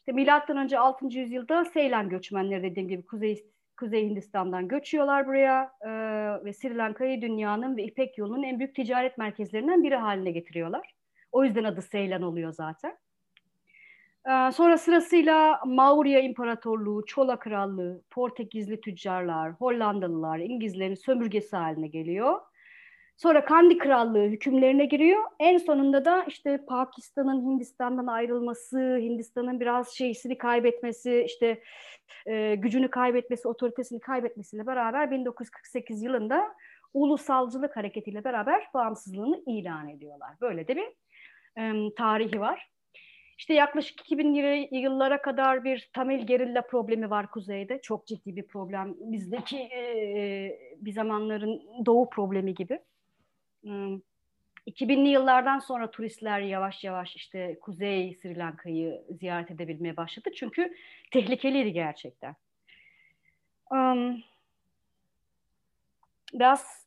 işte 0.00 0.12
milattan 0.12 0.56
önce 0.56 0.78
6. 0.78 1.06
yüzyılda 1.06 1.64
Seylan 1.64 2.08
göçmenleri 2.08 2.62
dediğim 2.62 2.88
gibi 2.88 3.06
Kuzey 3.06 3.44
Kuzey 3.76 4.08
Hindistan'dan 4.08 4.68
göçüyorlar 4.68 5.26
buraya 5.26 5.72
e, 5.80 5.90
ve 6.44 6.52
Sri 6.52 6.76
Lanka'yı 6.76 7.22
dünyanın 7.22 7.76
ve 7.76 7.82
İpek 7.84 8.18
yolunun 8.18 8.42
en 8.42 8.58
büyük 8.58 8.74
ticaret 8.74 9.18
merkezlerinden 9.18 9.82
biri 9.82 9.96
haline 9.96 10.30
getiriyorlar. 10.30 10.94
O 11.32 11.44
yüzden 11.44 11.64
adı 11.64 11.82
Seylan 11.82 12.22
oluyor 12.22 12.52
zaten. 12.52 12.98
E, 14.26 14.52
sonra 14.52 14.78
sırasıyla 14.78 15.60
Maurya 15.66 16.20
İmparatorluğu, 16.20 17.04
Çola 17.06 17.38
Krallığı, 17.38 18.02
Portekizli 18.10 18.80
tüccarlar, 18.80 19.52
Hollandalılar, 19.52 20.38
İngilizlerin 20.38 20.94
sömürgesi 20.94 21.56
haline 21.56 21.88
geliyor. 21.88 22.40
Sonra 23.22 23.44
Kandi 23.44 23.78
Krallığı 23.78 24.24
hükümlerine 24.24 24.84
giriyor. 24.84 25.22
En 25.38 25.58
sonunda 25.58 26.04
da 26.04 26.24
işte 26.24 26.64
Pakistan'ın 26.66 27.42
Hindistan'dan 27.42 28.06
ayrılması, 28.06 28.78
Hindistan'ın 29.00 29.60
biraz 29.60 29.88
şeysini 29.88 30.38
kaybetmesi, 30.38 31.24
işte 31.26 31.62
e, 32.26 32.54
gücünü 32.54 32.90
kaybetmesi, 32.90 33.48
otoritesini 33.48 34.00
kaybetmesiyle 34.00 34.66
beraber 34.66 35.10
1948 35.10 36.02
yılında 36.02 36.54
ulusalcılık 36.94 37.76
hareketiyle 37.76 38.24
beraber 38.24 38.66
bağımsızlığını 38.74 39.42
ilan 39.46 39.88
ediyorlar. 39.88 40.30
Böyle 40.40 40.68
de 40.68 40.76
bir 40.76 40.88
e, 41.58 41.94
tarihi 41.94 42.40
var. 42.40 42.70
İşte 43.38 43.54
yaklaşık 43.54 44.00
2000 44.00 44.34
yıllara 44.72 45.22
kadar 45.22 45.64
bir 45.64 45.90
Tamil 45.92 46.26
gerilla 46.26 46.62
problemi 46.62 47.10
var 47.10 47.30
kuzeyde. 47.30 47.80
Çok 47.82 48.06
ciddi 48.06 48.36
bir 48.36 48.46
problem. 48.46 48.94
Bizdeki 48.98 49.58
e, 49.58 50.58
bir 50.76 50.92
zamanların 50.92 51.62
doğu 51.86 52.10
problemi 52.10 52.54
gibi. 52.54 52.78
Hmm. 53.62 54.00
2000'li 54.66 55.08
yıllardan 55.08 55.58
sonra 55.58 55.90
turistler 55.90 56.40
yavaş 56.40 56.84
yavaş 56.84 57.16
işte 57.16 57.58
Kuzey 57.60 58.14
Sri 58.14 58.38
Lanka'yı 58.38 59.02
ziyaret 59.10 59.50
edebilmeye 59.50 59.96
başladı. 59.96 60.30
Çünkü 60.36 60.74
tehlikeliydi 61.10 61.72
gerçekten. 61.72 62.36
Biraz 66.34 66.86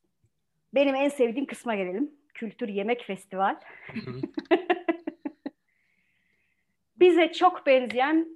benim 0.73 0.95
en 0.95 1.09
sevdiğim 1.09 1.45
kısma 1.45 1.75
gelelim. 1.75 2.11
Kültür 2.33 2.67
Yemek 2.67 3.03
Festival. 3.03 3.59
Bize 6.99 7.31
çok 7.31 7.65
benzeyen 7.65 8.27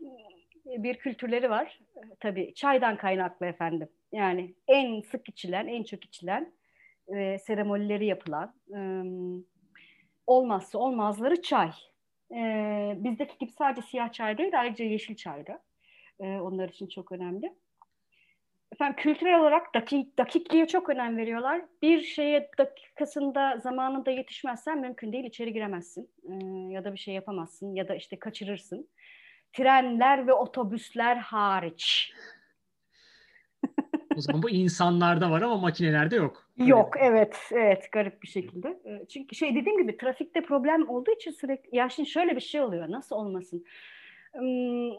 bir 0.66 0.96
kültürleri 0.96 1.50
var. 1.50 1.80
Tabii 2.20 2.54
çaydan 2.54 2.98
kaynaklı 2.98 3.46
efendim. 3.46 3.90
Yani 4.12 4.54
en 4.68 5.02
sık 5.02 5.30
içilen, 5.30 5.68
en 5.68 5.84
çok 5.84 6.06
içilen 6.06 6.52
e, 7.16 7.38
seremonileri 7.40 8.06
yapılan 8.06 8.54
e, 8.76 8.80
olmazsa 10.28 10.80
olmazları 10.80 11.42
çay. 11.42 11.72
E, 12.32 12.42
bizdeki 12.98 13.38
gibi 13.38 13.52
sadece 13.52 13.88
siyah 13.88 14.12
çay 14.12 14.38
değil, 14.38 14.60
ayrıca 14.60 14.86
yeşil 14.86 15.16
çay 15.16 15.48
da. 15.48 15.64
E, 16.20 16.26
onlar 16.40 16.70
için 16.70 16.88
çok 16.88 17.12
önemli. 17.12 17.54
Efendim 18.72 18.96
kültürel 18.98 19.40
olarak 19.40 19.76
dakik, 19.76 20.18
dakikliğe 20.18 20.68
çok 20.68 20.90
önem 20.90 21.18
veriyorlar. 21.18 21.62
Bir 21.82 22.02
şeye 22.02 22.50
dakikasında, 22.58 23.58
zamanında 23.58 24.12
yetişmezsen 24.12 24.82
mümkün 24.82 25.14
değil, 25.14 25.26
içeri 25.26 25.54
giremezsin. 25.54 26.10
E, 26.24 26.34
ya 26.74 26.84
da 26.84 26.94
bir 26.94 27.00
şey 27.00 27.14
yapamazsın 27.14 27.76
ya 27.76 27.88
da 27.88 27.96
işte 27.96 28.20
kaçırırsın. 28.20 28.90
Trenler 29.54 30.28
ve 30.28 30.34
otobüsler 30.34 31.16
hariç. 31.18 32.14
O 34.18 34.22
zaman 34.22 34.44
bu 34.44 34.50
insanlarda 34.50 35.32
var 35.32 35.42
ama 35.42 35.58
makinelerde 35.58 36.16
yok. 36.16 36.44
Yok 36.58 36.96
evet 37.00 37.38
evet 37.52 37.92
garip 37.92 38.24
bir 38.24 38.28
şekilde. 38.28 38.68
Ee, 38.86 39.06
çünkü 39.06 39.36
şey 39.36 39.56
dediğim 39.56 39.82
gibi 39.82 39.98
trafikte 39.98 40.42
problem 40.42 40.90
olduğu 40.90 41.12
için 41.12 41.32
sürekli 41.32 41.78
ya 41.78 41.90
şimdi 41.90 42.10
şöyle 42.10 42.36
bir 42.36 42.42
şey 42.42 42.62
oluyor 42.62 42.92
nasıl 42.92 43.16
olmasın. 43.16 43.66
Hmm, 44.34 44.92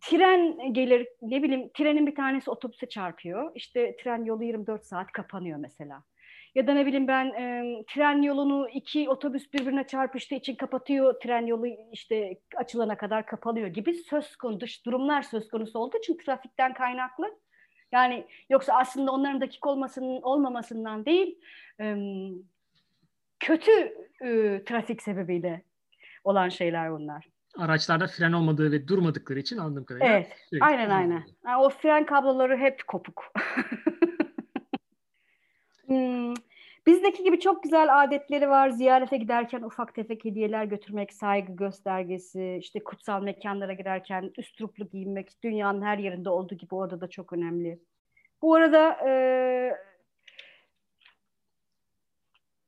tren 0.00 0.72
gelir 0.72 1.08
ne 1.22 1.42
bileyim 1.42 1.70
trenin 1.74 2.06
bir 2.06 2.14
tanesi 2.14 2.50
otobüse 2.50 2.88
çarpıyor. 2.88 3.52
İşte 3.54 3.96
tren 3.96 4.24
yolu 4.24 4.44
24 4.44 4.84
saat 4.84 5.12
kapanıyor 5.12 5.58
mesela. 5.58 6.02
Ya 6.54 6.66
da 6.66 6.74
ne 6.74 6.86
bileyim 6.86 7.08
ben 7.08 7.26
e, 7.26 7.74
tren 7.86 8.22
yolunu 8.22 8.68
iki 8.68 9.08
otobüs 9.08 9.52
birbirine 9.52 9.86
çarpıştığı 9.86 10.34
için 10.34 10.54
kapatıyor. 10.54 11.20
Tren 11.20 11.46
yolu 11.46 11.66
işte 11.92 12.38
açılana 12.56 12.96
kadar 12.96 13.26
kapalıyor 13.26 13.68
gibi 13.68 13.94
söz 13.94 14.36
konusu 14.36 14.84
durumlar 14.84 15.22
söz 15.22 15.48
konusu 15.48 15.78
olduğu 15.78 15.98
için 15.98 16.16
trafikten 16.16 16.74
kaynaklı 16.74 17.38
yani 17.92 18.26
yoksa 18.50 18.72
aslında 18.72 19.12
onların 19.12 19.40
dakik 19.40 19.66
olmasının 19.66 20.22
olmamasından 20.22 21.04
değil, 21.04 21.38
kötü 23.40 23.94
trafik 24.64 25.02
sebebiyle 25.02 25.62
olan 26.24 26.48
şeyler 26.48 26.92
bunlar. 26.92 27.28
Araçlarda 27.56 28.06
fren 28.06 28.32
olmadığı 28.32 28.72
ve 28.72 28.88
durmadıkları 28.88 29.38
için 29.38 29.58
anladığım 29.58 29.84
kadarıyla. 29.84 30.14
Evet, 30.14 30.32
aynen 30.60 30.90
aynen. 30.90 31.24
Yani 31.46 31.56
o 31.56 31.68
fren 31.68 32.06
kabloları 32.06 32.56
hep 32.56 32.86
kopuk. 32.86 33.24
hmm, 35.86 36.34
Bizdeki 36.88 37.24
gibi 37.24 37.40
çok 37.40 37.62
güzel 37.62 38.02
adetleri 38.02 38.48
var. 38.48 38.70
Ziyarete 38.70 39.16
giderken 39.16 39.62
ufak 39.62 39.94
tefek 39.94 40.24
hediyeler 40.24 40.64
götürmek, 40.64 41.12
saygı 41.12 41.52
göstergesi, 41.52 42.58
işte 42.60 42.84
kutsal 42.84 43.22
mekanlara 43.22 43.72
girerken 43.72 44.32
üstruplu 44.38 44.88
giyinmek, 44.88 45.42
dünyanın 45.44 45.82
her 45.82 45.98
yerinde 45.98 46.30
olduğu 46.30 46.54
gibi 46.54 46.74
orada 46.74 47.00
da 47.00 47.10
çok 47.10 47.32
önemli. 47.32 47.78
Bu 48.42 48.54
arada 48.54 49.08
e, 49.08 49.12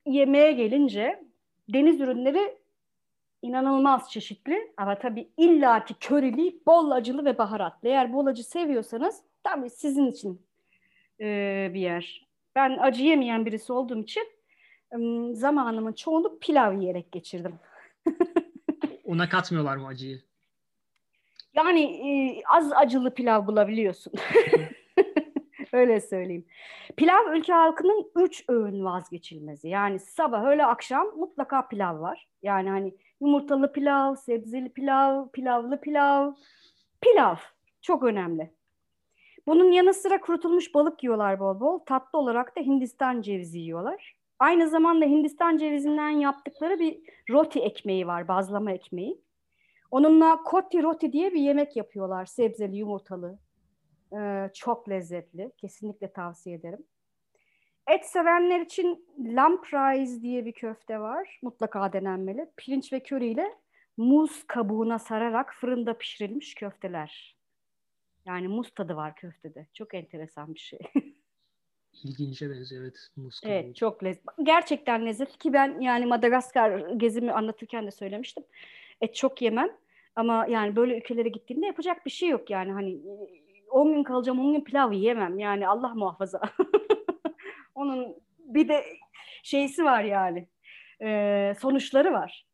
yemeğe 0.07 0.53
gelince 0.53 1.25
deniz 1.69 2.01
ürünleri 2.01 2.59
inanılmaz 3.43 4.11
çeşitli 4.11 4.73
ama 4.77 4.99
tabii 4.99 5.29
illaki 5.37 5.95
körili, 5.95 6.61
bol 6.67 6.91
acılı 6.91 7.25
ve 7.25 7.39
baharatlı. 7.39 7.89
Eğer 7.89 8.13
bol 8.13 8.27
acı 8.27 8.45
seviyorsanız 8.45 9.23
tabii 9.43 9.71
sizin 9.71 10.07
için 10.07 10.47
e, 11.21 11.71
bir 11.75 11.81
yer. 11.81 12.30
Ben 12.55 12.79
acı 12.79 13.05
yemeyen 13.05 13.47
birisi 13.47 13.73
olduğum 13.73 14.03
için 14.03 14.23
zamanımın 15.35 15.93
çoğunu 15.93 16.39
pilav 16.39 16.73
yiyerek 16.73 17.13
geçirdim. 17.13 17.55
Ona 19.05 19.29
katmıyorlar 19.29 19.77
mı 19.77 19.87
acıyı? 19.87 20.21
Yani 21.55 21.83
e, 21.83 22.43
az 22.53 22.73
acılı 22.73 23.15
pilav 23.15 23.47
bulabiliyorsun. 23.47 24.13
Öyle 25.73 26.01
söyleyeyim. 26.01 26.47
Pilav 26.97 27.33
ülke 27.35 27.53
halkının 27.53 28.11
üç 28.17 28.45
öğün 28.49 28.85
vazgeçilmezi. 28.85 29.69
Yani 29.69 29.99
sabah, 29.99 30.45
öğle, 30.45 30.67
akşam 30.67 31.07
mutlaka 31.17 31.69
pilav 31.69 32.01
var. 32.01 32.29
Yani 32.43 32.71
hani 32.71 32.95
yumurtalı 33.21 33.73
pilav, 33.73 34.15
sebzeli 34.15 34.73
pilav, 34.73 35.29
pilavlı 35.29 35.81
pilav. 35.81 36.33
Pilav 37.01 37.37
çok 37.83 38.03
önemli. 38.03 38.51
Bunun 39.47 39.73
yanı 39.73 39.95
sıra 39.95 40.21
kurutulmuş 40.21 40.75
balık 40.75 41.03
yiyorlar 41.03 41.41
bol 41.41 41.61
bol. 41.61 41.79
Tatlı 41.79 42.19
olarak 42.19 42.57
da 42.57 42.61
Hindistan 42.61 43.23
cevizi 43.23 43.59
yiyorlar. 43.59 44.17
Aynı 44.39 44.69
zamanda 44.69 45.05
Hindistan 45.05 45.57
cevizinden 45.57 46.09
yaptıkları 46.09 46.79
bir 46.79 47.01
roti 47.31 47.61
ekmeği 47.61 48.07
var, 48.07 48.29
bazlama 48.29 48.73
ekmeği. 48.73 49.21
Onunla 49.91 50.37
koti 50.37 50.83
roti 50.83 51.13
diye 51.13 51.33
bir 51.33 51.41
yemek 51.41 51.77
yapıyorlar. 51.77 52.27
Sebzeli, 52.27 52.77
yumurtalı. 52.77 53.39
Ee, 54.17 54.51
çok 54.55 54.89
lezzetli. 54.89 55.53
Kesinlikle 55.57 56.13
tavsiye 56.13 56.57
ederim. 56.57 56.87
Et 57.91 58.05
sevenler 58.05 58.61
için 58.61 59.07
lampreise 59.19 60.23
diye 60.23 60.45
bir 60.45 60.53
köfte 60.53 61.01
var. 61.01 61.39
Mutlaka 61.43 61.93
denenmeli. 61.93 62.51
Pirinç 62.57 62.93
ve 62.93 63.01
köri 63.01 63.27
ile 63.27 63.55
muz 63.97 64.45
kabuğuna 64.47 64.99
sararak 64.99 65.55
fırında 65.55 65.99
pişirilmiş 65.99 66.55
köfteler. 66.55 67.40
Yani 68.27 68.49
muz 68.49 68.71
tadı 68.75 68.97
var 68.97 69.17
köftede. 69.17 69.67
Çok 69.75 69.95
enteresan 69.95 70.55
bir 70.55 70.59
şey. 70.61 70.79
İlginçe 72.05 72.51
benziyor 72.51 72.83
evet. 72.83 73.09
Muz 73.17 73.41
kabuğu. 73.41 73.53
Evet 73.53 73.77
çok 73.77 74.05
lezzetli. 74.05 74.45
Gerçekten 74.45 75.07
lezzetli 75.07 75.39
ki 75.39 75.53
ben 75.53 75.81
yani 75.81 76.07
Madagaskar 76.07 76.91
gezimi 76.91 77.33
anlatırken 77.33 77.87
de 77.87 77.91
söylemiştim. 77.91 78.45
Et 79.01 79.15
çok 79.15 79.43
yemem. 79.43 79.69
Ama 80.17 80.47
yani 80.47 80.77
böyle 80.77 80.97
ülkelere 80.99 81.29
gittiğimde 81.29 81.67
yapacak 81.67 82.07
bir 82.07 82.11
şey 82.11 82.29
yok 82.29 82.51
yani 82.51 82.73
hani 82.73 82.99
10 83.71 83.93
gün 83.93 84.03
kalacağım 84.03 84.41
10 84.41 84.53
gün 84.53 84.61
pilav 84.61 84.93
yiyemem 84.93 85.39
yani 85.39 85.69
Allah 85.69 85.95
muhafaza. 85.95 86.41
Onun 87.75 88.17
bir 88.39 88.69
de 88.69 88.85
şeysi 89.43 89.85
var 89.85 90.05
yani 90.05 90.49
e, 91.03 91.55
sonuçları 91.59 92.13
var 92.13 92.47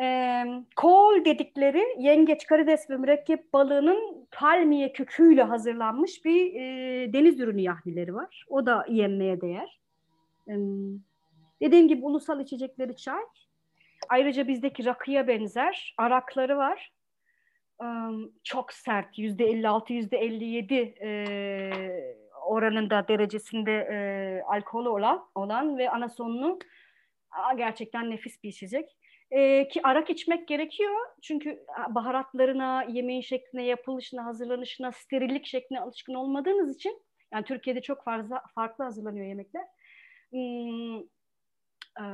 e, 0.00 0.44
kol 0.76 1.24
dedikleri 1.24 1.84
yengeç, 1.98 2.46
karides 2.46 2.90
ve 2.90 2.96
mürekkep 2.96 3.52
balığının 3.52 4.26
palmiye 4.30 4.92
köküyle 4.92 5.42
hazırlanmış 5.42 6.24
bir 6.24 6.54
e, 6.54 7.12
deniz 7.12 7.40
ürünü 7.40 7.60
yahnileri 7.60 8.14
var. 8.14 8.44
O 8.48 8.66
da 8.66 8.86
yenmeye 8.88 9.40
değer. 9.40 9.80
E, 10.48 10.54
dediğim 11.62 11.88
gibi 11.88 12.04
ulusal 12.04 12.40
içecekleri 12.40 12.96
çay. 12.96 13.22
Ayrıca 14.08 14.48
bizdeki 14.48 14.84
rakıya 14.84 15.28
benzer 15.28 15.94
arakları 15.98 16.56
var. 16.56 16.92
E, 17.82 17.86
çok 18.44 18.72
sert, 18.72 19.18
yüzde 19.18 19.44
56, 19.44 19.92
yüzde 19.92 20.18
57 20.18 20.74
e, 20.74 22.16
oranında 22.46 23.08
derecesinde 23.08 23.72
e, 23.72 23.96
alkol 24.46 24.86
olan, 24.86 25.24
olan 25.34 25.78
ve 25.78 25.90
anasonlu 25.90 26.58
gerçekten 27.56 28.10
nefis 28.10 28.42
bir 28.42 28.48
içecek. 28.48 28.96
E, 29.30 29.68
ki 29.68 29.80
arak 29.82 30.10
içmek 30.10 30.48
gerekiyor. 30.48 30.96
Çünkü 31.22 31.64
baharatlarına, 31.90 32.82
yemeğin 32.82 33.20
şekline, 33.20 33.64
yapılışına, 33.64 34.24
hazırlanışına, 34.24 34.92
sterillik 34.92 35.46
şekline 35.46 35.80
alışkın 35.80 36.14
olmadığınız 36.14 36.76
için 36.76 37.02
yani 37.32 37.44
Türkiye'de 37.44 37.82
çok 37.82 38.04
fazla 38.04 38.42
farklı 38.54 38.84
hazırlanıyor 38.84 39.26
yemekler. 39.26 39.64
Hmm, 40.30 40.98
e, 42.00 42.04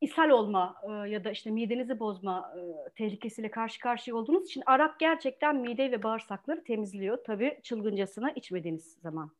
ishal 0.00 0.30
olma 0.30 0.74
e, 0.88 1.10
ya 1.10 1.24
da 1.24 1.30
işte 1.30 1.50
midenizi 1.50 2.00
bozma 2.00 2.54
e, 2.56 2.60
tehlikesiyle 2.94 3.50
karşı 3.50 3.80
karşıya 3.80 4.16
olduğunuz 4.16 4.46
için 4.46 4.62
arak 4.66 5.00
gerçekten 5.00 5.56
mide 5.56 5.90
ve 5.92 6.02
bağırsakları 6.02 6.64
temizliyor. 6.64 7.24
Tabii 7.24 7.60
çılgıncasına 7.62 8.30
içmediğiniz 8.30 8.98
zaman 9.02 9.30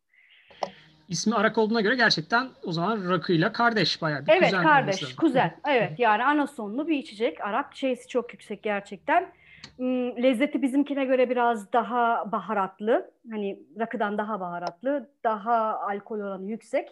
ismi 1.09 1.35
Arak 1.35 1.59
olduğuna 1.59 1.81
göre 1.81 1.95
gerçekten 1.95 2.49
o 2.65 2.73
zaman 2.73 3.11
rakıyla 3.11 3.53
kardeş 3.53 4.03
bayağı 4.03 4.27
bir 4.27 4.33
evet, 4.33 4.45
kuzen. 4.45 4.63
Kardeş, 4.63 5.17
kuzen. 5.17 5.57
Evet 5.69 5.99
yani 5.99 6.25
anasonlu 6.25 6.89
bir 6.89 6.99
içecek. 6.99 7.41
Arak 7.41 7.77
şeysi 7.77 8.09
çok 8.09 8.33
yüksek 8.33 8.63
gerçekten. 8.63 9.33
Hmm, 9.77 10.23
lezzeti 10.23 10.63
bizimkine 10.63 11.05
göre 11.05 11.31
biraz 11.31 11.73
daha 11.73 12.33
baharatlı. 12.33 13.11
Hani 13.31 13.59
rakıdan 13.79 14.19
daha 14.19 14.41
baharatlı. 14.41 15.11
Daha 15.25 15.81
alkol 15.81 16.21
oranı 16.21 16.51
yüksek. 16.51 16.89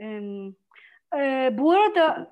E, 0.00 1.58
bu 1.58 1.72
arada 1.72 2.30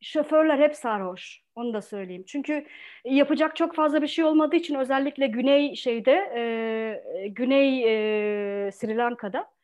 şoförler 0.00 0.58
hep 0.58 0.74
sarhoş. 0.74 1.42
Onu 1.54 1.74
da 1.74 1.82
söyleyeyim. 1.82 2.24
Çünkü 2.26 2.66
yapacak 3.04 3.56
çok 3.56 3.74
fazla 3.74 4.02
bir 4.02 4.06
şey 4.06 4.24
olmadığı 4.24 4.56
için 4.56 4.74
özellikle 4.74 5.26
güney 5.26 5.76
şeyde 5.76 6.12
e, 6.12 7.28
güney 7.28 7.84
e, 7.84 8.70
Sri 8.72 8.96
Lanka'da 8.96 9.55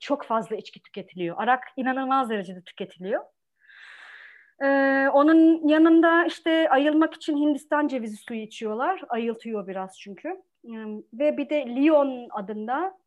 çok 0.00 0.24
fazla 0.24 0.56
içki 0.56 0.82
tüketiliyor. 0.82 1.36
Arak 1.38 1.64
inanılmaz 1.76 2.30
derecede 2.30 2.62
tüketiliyor. 2.62 3.24
E, 4.62 4.66
onun 5.12 5.68
yanında 5.68 6.24
işte 6.24 6.70
ayılmak 6.70 7.14
için 7.14 7.36
Hindistan 7.36 7.88
cevizi 7.88 8.16
suyu 8.16 8.40
içiyorlar. 8.40 9.02
Ayıltıyor 9.08 9.68
biraz 9.68 9.98
çünkü. 10.00 10.28
E, 10.64 10.74
ve 11.12 11.36
bir 11.36 11.50
de 11.50 11.66
Lyon 11.66 12.28
adında 12.30 12.98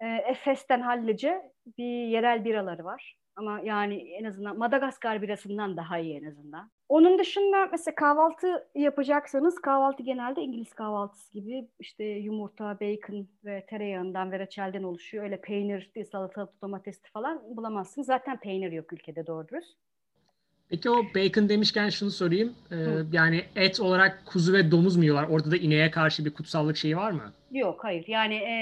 e, 0.00 0.06
Efes'ten 0.06 0.80
hallice 0.80 1.52
bir 1.78 2.06
yerel 2.06 2.44
biraları 2.44 2.84
var. 2.84 3.16
Ama 3.36 3.60
yani 3.60 3.96
en 3.96 4.24
azından 4.24 4.58
Madagaskar 4.58 5.22
birasından 5.22 5.76
daha 5.76 5.98
iyi 5.98 6.20
en 6.20 6.24
azından. 6.24 6.70
Onun 6.88 7.18
dışında 7.18 7.66
mesela 7.72 7.94
kahvaltı 7.94 8.68
yapacaksanız 8.74 9.54
kahvaltı 9.60 10.02
genelde 10.02 10.42
İngiliz 10.42 10.74
kahvaltısı 10.74 11.32
gibi 11.32 11.68
işte 11.80 12.04
yumurta, 12.04 12.80
bacon 12.80 13.28
ve 13.44 13.66
tereyağından 13.66 14.32
ve 14.32 14.38
reçelden 14.38 14.82
oluşuyor. 14.82 15.24
Öyle 15.24 15.40
peynir, 15.40 15.90
salatalık, 16.12 16.62
domates 16.62 17.02
falan 17.12 17.42
bulamazsınız. 17.56 18.06
Zaten 18.06 18.40
peynir 18.40 18.72
yok 18.72 18.92
ülkede 18.92 19.26
doğru 19.26 19.48
dürüst. 19.48 19.76
Peki 20.68 20.90
o 20.90 21.04
bacon 21.14 21.48
demişken 21.48 21.88
şunu 21.88 22.10
sorayım. 22.10 22.54
Ee, 22.72 22.76
yani 23.12 23.44
et 23.56 23.80
olarak 23.80 24.22
kuzu 24.26 24.52
ve 24.52 24.70
domuz 24.70 24.96
mu 24.96 25.02
yiyorlar? 25.02 25.28
Orada 25.28 25.50
da 25.50 25.56
ineğe 25.56 25.90
karşı 25.90 26.24
bir 26.24 26.34
kutsallık 26.34 26.76
şeyi 26.76 26.96
var 26.96 27.10
mı? 27.10 27.32
Yok 27.52 27.84
hayır. 27.84 28.04
Yani 28.08 28.34
e, 28.34 28.54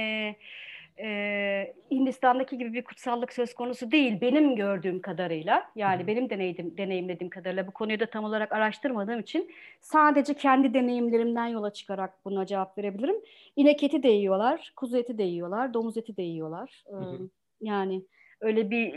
e, 0.98 1.74
Hindistan'daki 1.90 2.59
gibi 2.59 2.72
bir 2.72 2.85
kutsallık 2.85 3.33
söz 3.33 3.54
konusu 3.54 3.90
değil 3.90 4.20
benim 4.20 4.57
gördüğüm 4.57 5.00
kadarıyla. 5.00 5.70
Yani 5.76 6.07
benim 6.07 6.30
deneyim, 6.30 6.76
deneyimlediğim 6.76 7.30
kadarıyla 7.30 7.66
bu 7.66 7.70
konuyu 7.70 8.00
da 8.00 8.07
tam 8.07 8.24
olarak 8.24 8.52
araştırmadığım 8.52 9.20
için 9.20 9.50
sadece 9.80 10.35
kendi 10.35 10.74
deneyimlerimden 10.74 11.46
yola 11.46 11.72
çıkarak 11.72 12.24
buna 12.24 12.46
cevap 12.46 12.78
verebilirim. 12.78 13.16
İnek 13.57 13.83
eti 13.83 14.02
de 14.02 14.09
yiyorlar, 14.09 14.72
kuzu 14.76 14.96
eti 14.96 15.18
de 15.18 15.22
yiyorlar, 15.22 15.74
domuz 15.74 15.96
eti 15.96 16.16
de 16.16 16.22
yiyorlar. 16.22 16.85
Hı 16.90 16.96
hı. 16.96 17.28
Yani 17.61 18.02
öyle 18.40 18.70
bir 18.70 18.94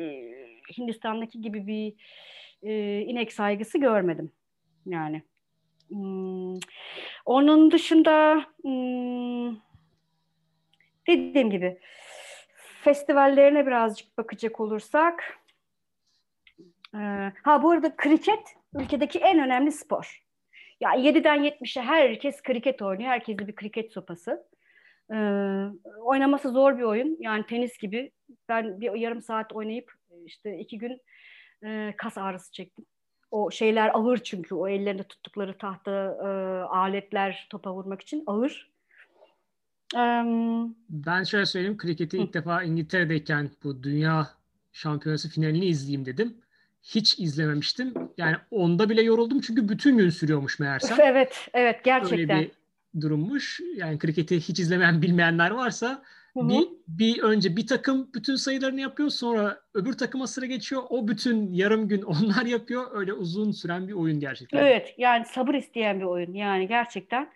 Hindistan'daki 0.77 1.41
gibi 1.41 1.67
bir 1.67 1.93
e, 2.63 3.01
inek 3.01 3.33
saygısı 3.33 3.77
görmedim. 3.77 4.31
Yani. 4.85 5.21
Hmm. 5.87 6.53
Onun 7.25 7.71
dışında 7.71 8.45
hmm, 8.61 9.66
dediğim 11.07 11.49
gibi 11.49 11.79
festivallerine 12.83 13.67
birazcık 13.67 14.17
bakacak 14.17 14.59
olursak 14.59 15.39
e, 16.95 17.31
ha 17.43 17.63
bu 17.63 17.71
arada 17.71 17.95
kriket 17.95 18.57
ülkedeki 18.73 19.19
en 19.19 19.39
önemli 19.39 19.71
spor. 19.71 20.27
Ya 20.79 20.89
7'den 20.95 21.43
70'e 21.43 21.81
herkes 21.81 22.41
kriket 22.41 22.81
oynuyor. 22.81 23.09
Herkeste 23.09 23.47
bir 23.47 23.55
kriket 23.55 23.91
sopası. 23.91 24.47
Ee, 25.11 25.15
oynaması 26.01 26.49
zor 26.49 26.77
bir 26.77 26.83
oyun. 26.83 27.17
Yani 27.19 27.45
tenis 27.45 27.77
gibi. 27.77 28.11
Ben 28.49 28.81
bir 28.81 28.93
yarım 28.93 29.21
saat 29.21 29.53
oynayıp 29.53 29.91
işte 30.25 30.57
iki 30.59 30.77
gün 30.77 31.01
e, 31.65 31.93
kas 31.97 32.17
ağrısı 32.17 32.51
çektim. 32.51 32.85
O 33.31 33.51
şeyler 33.51 33.91
ağır 33.93 34.17
çünkü 34.17 34.55
o 34.55 34.67
ellerinde 34.67 35.03
tuttukları 35.03 35.57
tahta 35.57 35.91
e, 35.91 36.27
aletler 36.63 37.47
topa 37.49 37.73
vurmak 37.73 38.01
için 38.01 38.23
ağır. 38.27 38.71
Um, 39.95 40.75
ben 40.89 41.23
şöyle 41.23 41.45
söyleyeyim. 41.45 41.77
Kriketi 41.77 42.17
ilk 42.17 42.33
defa 42.33 42.63
İngiltere'deyken 42.63 43.49
bu 43.63 43.83
dünya 43.83 44.27
şampiyonası 44.73 45.29
finalini 45.29 45.65
izleyeyim 45.65 46.05
dedim. 46.05 46.37
Hiç 46.83 47.19
izlememiştim. 47.19 47.93
Yani 48.17 48.35
onda 48.51 48.89
bile 48.89 49.01
yoruldum 49.01 49.41
çünkü 49.41 49.69
bütün 49.69 49.97
gün 49.97 50.09
sürüyormuş 50.09 50.59
meğerse. 50.59 50.95
Evet, 50.99 51.49
evet 51.53 51.83
gerçekten. 51.83 52.37
Öyle 52.37 52.51
bir 52.93 53.01
durummuş. 53.01 53.61
Yani 53.75 53.99
kriketi 53.99 54.35
hiç 54.35 54.59
izlemeyen 54.59 55.01
bilmeyenler 55.01 55.51
varsa 55.51 56.03
Hı-hı. 56.33 56.49
bir, 56.49 56.67
bir 56.87 57.21
önce 57.21 57.55
bir 57.57 57.67
takım 57.67 58.09
bütün 58.13 58.35
sayılarını 58.35 58.81
yapıyor 58.81 59.09
sonra 59.09 59.61
öbür 59.73 59.93
takıma 59.93 60.27
sıra 60.27 60.45
geçiyor. 60.45 60.83
O 60.89 61.07
bütün 61.07 61.53
yarım 61.53 61.87
gün 61.87 62.01
onlar 62.01 62.45
yapıyor. 62.45 62.85
Öyle 62.93 63.13
uzun 63.13 63.51
süren 63.51 63.87
bir 63.87 63.93
oyun 63.93 64.19
gerçekten. 64.19 64.57
Evet 64.57 64.95
yani 64.97 65.25
sabır 65.25 65.53
isteyen 65.53 65.99
bir 65.99 66.05
oyun 66.05 66.33
yani 66.33 66.67
gerçekten. 66.67 67.29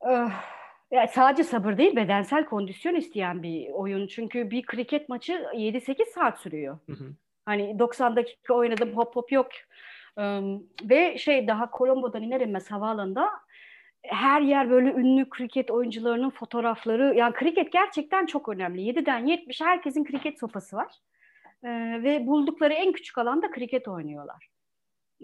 Öh 0.00 0.30
yani 0.90 1.08
sadece 1.08 1.44
sabır 1.44 1.78
değil 1.78 1.96
bedensel 1.96 2.44
kondisyon 2.44 2.94
isteyen 2.94 3.42
bir 3.42 3.68
oyun. 3.70 4.06
Çünkü 4.06 4.50
bir 4.50 4.62
kriket 4.62 5.08
maçı 5.08 5.32
7-8 5.32 6.04
saat 6.14 6.38
sürüyor. 6.38 6.78
Hı 6.86 6.92
hı. 6.92 7.14
Hani 7.44 7.78
90 7.78 8.16
dakika 8.16 8.54
oynadım 8.54 8.96
hop 8.96 9.16
hop 9.16 9.32
yok. 9.32 9.48
Um, 10.16 10.62
ve 10.82 11.18
şey 11.18 11.48
daha 11.48 11.70
Colombo'dan 11.78 12.22
iner 12.22 12.40
inmez 12.40 12.70
havaalanında 12.70 13.30
her 14.02 14.40
yer 14.40 14.70
böyle 14.70 14.92
ünlü 14.92 15.28
kriket 15.28 15.70
oyuncularının 15.70 16.30
fotoğrafları. 16.30 17.14
Yani 17.16 17.34
kriket 17.34 17.72
gerçekten 17.72 18.26
çok 18.26 18.48
önemli. 18.48 18.80
7'den 18.80 19.26
70 19.26 19.60
herkesin 19.60 20.04
kriket 20.04 20.38
sopası 20.38 20.76
var. 20.76 20.92
Ee, 21.64 21.68
ve 22.02 22.26
buldukları 22.26 22.72
en 22.72 22.92
küçük 22.92 23.18
alanda 23.18 23.50
kriket 23.50 23.88
oynuyorlar. 23.88 24.48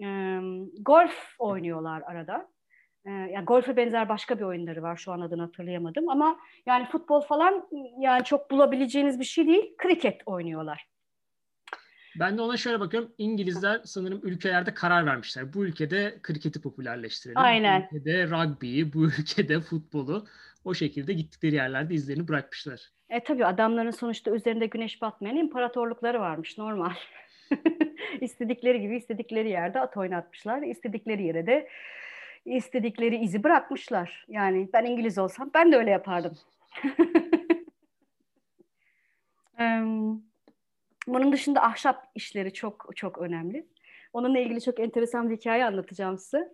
Ee, 0.03 0.39
golf 0.81 1.35
oynuyorlar 1.39 2.01
arada. 2.01 2.47
Ee, 3.05 3.11
yani 3.11 3.45
golfe 3.45 3.77
benzer 3.77 4.09
başka 4.09 4.39
bir 4.39 4.43
oyunları 4.43 4.81
var 4.81 4.97
şu 4.97 5.11
an 5.11 5.21
adını 5.21 5.41
hatırlayamadım 5.41 6.09
ama 6.09 6.39
yani 6.65 6.85
futbol 6.85 7.21
falan 7.21 7.67
yani 7.99 8.23
çok 8.23 8.51
bulabileceğiniz 8.51 9.19
bir 9.19 9.25
şey 9.25 9.47
değil. 9.47 9.75
Kriket 9.77 10.21
oynuyorlar. 10.25 10.87
Ben 12.19 12.37
de 12.37 12.41
ona 12.41 12.57
şöyle 12.57 12.79
bakıyorum. 12.79 13.13
İngilizler 13.17 13.81
sanırım 13.83 14.19
ülkelerde 14.23 14.73
karar 14.73 15.05
vermişler. 15.05 15.53
Bu 15.53 15.65
ülkede 15.65 16.19
kriketi 16.21 16.61
popülerleştirelim. 16.61 17.37
Aynen. 17.37 17.87
Bu 17.91 17.95
ülkede 17.95 18.27
rugby'yi, 18.27 18.93
bu 18.93 19.05
ülkede 19.19 19.59
futbolu 19.59 20.27
o 20.65 20.73
şekilde 20.73 21.13
gittikleri 21.13 21.55
yerlerde 21.55 21.93
izlerini 21.93 22.27
bırakmışlar. 22.27 22.89
E 23.09 23.23
tabii 23.23 23.45
adamların 23.45 23.91
sonuçta 23.91 24.31
üzerinde 24.31 24.65
güneş 24.65 25.01
batmayan 25.01 25.37
imparatorlukları 25.37 26.19
varmış 26.19 26.57
normal. 26.57 26.93
İstedikleri 28.21 28.81
gibi 28.81 28.97
istedikleri 28.97 29.49
yerde 29.49 29.79
at 29.79 29.97
oynatmışlar. 29.97 30.61
İstedikleri 30.61 31.23
yere 31.23 31.47
de 31.47 31.67
istedikleri 32.45 33.17
izi 33.17 33.43
bırakmışlar. 33.43 34.25
Yani 34.27 34.69
ben 34.73 34.85
İngiliz 34.85 35.17
olsam 35.17 35.51
ben 35.53 35.71
de 35.71 35.77
öyle 35.77 35.91
yapardım. 35.91 36.37
Bunun 41.07 41.31
dışında 41.31 41.63
ahşap 41.63 42.07
işleri 42.15 42.53
çok 42.53 42.89
çok 42.95 43.17
önemli. 43.17 43.67
Onunla 44.13 44.39
ilgili 44.39 44.61
çok 44.61 44.79
enteresan 44.79 45.29
bir 45.29 45.37
hikaye 45.37 45.65
anlatacağım 45.65 46.17
size. 46.17 46.53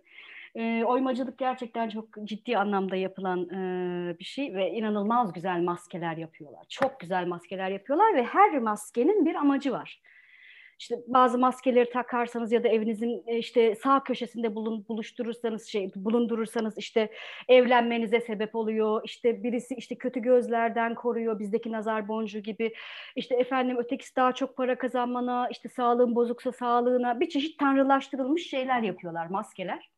E, 0.54 0.84
oymacılık 0.84 1.38
gerçekten 1.38 1.88
çok 1.88 2.08
ciddi 2.24 2.58
anlamda 2.58 2.96
yapılan 2.96 3.48
e, 3.48 4.18
bir 4.18 4.24
şey 4.24 4.54
ve 4.54 4.70
inanılmaz 4.70 5.32
güzel 5.32 5.60
maskeler 5.60 6.16
yapıyorlar. 6.16 6.64
Çok 6.68 7.00
güzel 7.00 7.26
maskeler 7.26 7.70
yapıyorlar 7.70 8.14
ve 8.14 8.24
her 8.24 8.58
maskenin 8.58 9.26
bir 9.26 9.34
amacı 9.34 9.72
var 9.72 10.00
işte 10.80 10.96
bazı 11.06 11.38
maskeleri 11.38 11.90
takarsanız 11.90 12.52
ya 12.52 12.64
da 12.64 12.68
evinizin 12.68 13.22
e, 13.26 13.38
işte 13.38 13.74
sağ 13.74 14.02
köşesinde 14.04 14.54
bulun, 14.54 14.84
buluşturursanız 14.88 15.66
şey 15.66 15.90
bulundurursanız 15.96 16.78
işte 16.78 17.10
evlenmenize 17.48 18.20
sebep 18.20 18.54
oluyor. 18.54 19.00
İşte 19.04 19.42
birisi 19.42 19.74
işte 19.74 19.94
kötü 19.94 20.20
gözlerden 20.20 20.94
koruyor 20.94 21.38
bizdeki 21.38 21.72
nazar 21.72 22.08
boncuğu 22.08 22.38
gibi. 22.38 22.74
İşte 23.16 23.34
efendim 23.34 23.76
ötekisi 23.78 24.16
daha 24.16 24.32
çok 24.32 24.56
para 24.56 24.78
kazanmana, 24.78 25.48
işte 25.50 25.68
sağlığın 25.68 26.14
bozuksa 26.14 26.52
sağlığına 26.52 27.20
bir 27.20 27.28
çeşit 27.28 27.58
tanrılaştırılmış 27.58 28.50
şeyler 28.50 28.82
yapıyorlar 28.82 29.26
maskeler. 29.26 29.90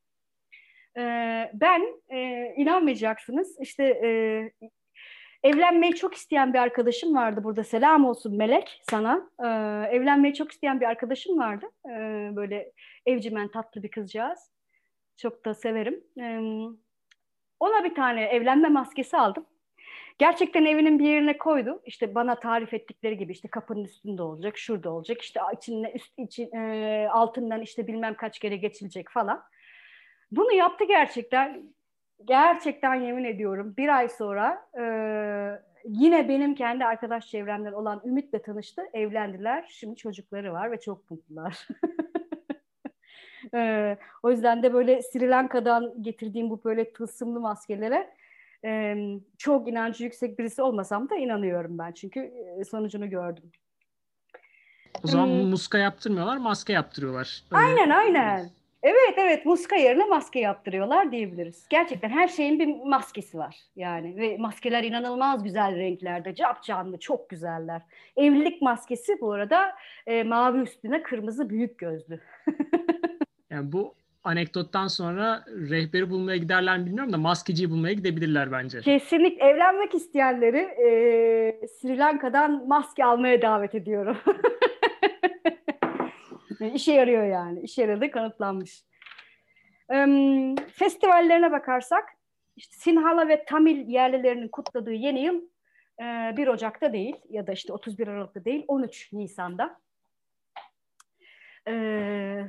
Ee, 0.98 1.50
ben 1.54 1.82
e, 2.08 2.46
inanmayacaksınız 2.56 3.56
işte 3.60 3.84
e, 3.84 4.08
Evlenmeyi 5.42 5.94
çok 5.94 6.14
isteyen 6.14 6.54
bir 6.54 6.58
arkadaşım 6.58 7.14
vardı 7.14 7.44
burada. 7.44 7.64
Selam 7.64 8.04
olsun 8.04 8.36
Melek 8.36 8.82
sana. 8.90 9.30
Ee, 9.40 9.46
evlenmeyi 9.96 10.34
çok 10.34 10.52
isteyen 10.52 10.80
bir 10.80 10.86
arkadaşım 10.86 11.38
vardı. 11.38 11.66
Ee, 11.86 12.30
böyle 12.36 12.72
evcimen 13.06 13.48
tatlı 13.48 13.82
bir 13.82 13.90
kızcağız. 13.90 14.50
Çok 15.16 15.44
da 15.44 15.54
severim. 15.54 16.04
Ee, 16.20 16.38
ona 17.60 17.84
bir 17.84 17.94
tane 17.94 18.24
evlenme 18.24 18.68
maskesi 18.68 19.16
aldım. 19.16 19.46
Gerçekten 20.18 20.64
evinin 20.64 20.98
bir 20.98 21.08
yerine 21.08 21.38
koydu. 21.38 21.82
İşte 21.86 22.14
bana 22.14 22.40
tarif 22.40 22.74
ettikleri 22.74 23.18
gibi 23.18 23.32
işte 23.32 23.48
kapının 23.48 23.84
üstünde 23.84 24.22
olacak, 24.22 24.58
şurada 24.58 24.90
olacak. 24.90 25.22
İşte 25.22 25.40
içinde 25.56 25.92
üst 25.94 26.18
için 26.18 26.56
e, 26.56 27.08
altından 27.12 27.60
işte 27.62 27.86
bilmem 27.86 28.14
kaç 28.14 28.38
kere 28.38 28.56
geçilecek 28.56 29.10
falan. 29.10 29.42
Bunu 30.30 30.52
yaptı 30.52 30.84
gerçekten 30.84 31.74
gerçekten 32.26 32.94
yemin 32.94 33.24
ediyorum 33.24 33.74
bir 33.76 33.88
ay 33.96 34.08
sonra 34.08 34.68
e, 34.78 34.84
yine 35.84 36.28
benim 36.28 36.54
kendi 36.54 36.84
arkadaş 36.84 37.26
çevremden 37.26 37.72
olan 37.72 38.02
Ümit'le 38.04 38.44
tanıştı. 38.44 38.82
Evlendiler. 38.92 39.66
Şimdi 39.70 39.96
çocukları 39.96 40.52
var 40.52 40.72
ve 40.72 40.80
çok 40.80 41.10
mutlular. 41.10 41.68
e, 43.54 43.96
o 44.22 44.30
yüzden 44.30 44.62
de 44.62 44.72
böyle 44.74 45.02
Sri 45.02 45.30
Lanka'dan 45.30 46.02
getirdiğim 46.02 46.50
bu 46.50 46.64
böyle 46.64 46.92
tılsımlı 46.92 47.40
maskelere 47.40 48.14
e, 48.64 48.96
çok 49.38 49.68
inancı 49.68 50.04
yüksek 50.04 50.38
birisi 50.38 50.62
olmasam 50.62 51.10
da 51.10 51.16
inanıyorum 51.16 51.78
ben. 51.78 51.92
Çünkü 51.92 52.32
sonucunu 52.70 53.10
gördüm. 53.10 53.50
O 55.04 55.08
zaman 55.08 55.26
hmm. 55.26 55.50
muska 55.50 55.78
yaptırmıyorlar, 55.78 56.36
maske 56.36 56.72
yaptırıyorlar. 56.72 57.44
Öyle. 57.52 57.64
Aynen 57.64 57.90
aynen. 57.90 58.50
Evet 58.82 59.14
evet 59.16 59.46
muska 59.46 59.76
yerine 59.76 60.04
maske 60.04 60.40
yaptırıyorlar 60.40 61.12
diyebiliriz. 61.12 61.66
Gerçekten 61.70 62.08
her 62.08 62.28
şeyin 62.28 62.58
bir 62.58 62.84
maskesi 62.84 63.38
var 63.38 63.56
yani 63.76 64.16
ve 64.16 64.36
maskeler 64.36 64.84
inanılmaz 64.84 65.44
güzel 65.44 65.76
renklerde, 65.76 66.34
cap 66.34 66.62
canlı, 66.62 66.98
çok 66.98 67.28
güzeller. 67.30 67.82
Evlilik 68.16 68.62
maskesi 68.62 69.20
bu 69.20 69.32
arada 69.32 69.72
e, 70.06 70.22
mavi 70.22 70.58
üstüne 70.58 71.02
kırmızı 71.02 71.50
büyük 71.50 71.78
gözlü. 71.78 72.20
yani 73.50 73.72
bu 73.72 73.94
anekdottan 74.24 74.86
sonra 74.86 75.44
rehberi 75.48 76.10
bulmaya 76.10 76.36
giderler 76.36 76.78
mi 76.78 76.86
bilmiyorum 76.86 77.12
da 77.12 77.18
maskeciyi 77.18 77.70
bulmaya 77.70 77.92
gidebilirler 77.92 78.52
bence. 78.52 78.80
Kesinlikle 78.80 79.44
evlenmek 79.44 79.94
isteyenleri 79.94 80.58
e, 80.58 81.66
Sri 81.66 81.98
Lanka'dan 81.98 82.68
maske 82.68 83.04
almaya 83.04 83.42
davet 83.42 83.74
ediyorum. 83.74 84.16
İşe 86.70 86.92
yarıyor 86.92 87.24
yani. 87.24 87.60
İşe 87.60 87.82
yaradığı 87.82 88.10
kanıtlanmış. 88.10 88.84
Festivallerine 90.72 91.52
bakarsak 91.52 92.08
işte 92.56 92.76
Sinhala 92.76 93.28
ve 93.28 93.44
Tamil 93.44 93.88
yerlilerinin 93.88 94.48
kutladığı 94.48 94.92
yeni 94.92 95.20
yıl 95.24 95.42
e, 96.02 96.36
1 96.36 96.46
Ocak'ta 96.46 96.92
değil 96.92 97.16
ya 97.28 97.46
da 97.46 97.52
işte 97.52 97.72
31 97.72 98.08
Aralık'ta 98.08 98.44
değil 98.44 98.64
13 98.68 99.12
Nisan'da. 99.12 99.80
Ee, 101.68 102.48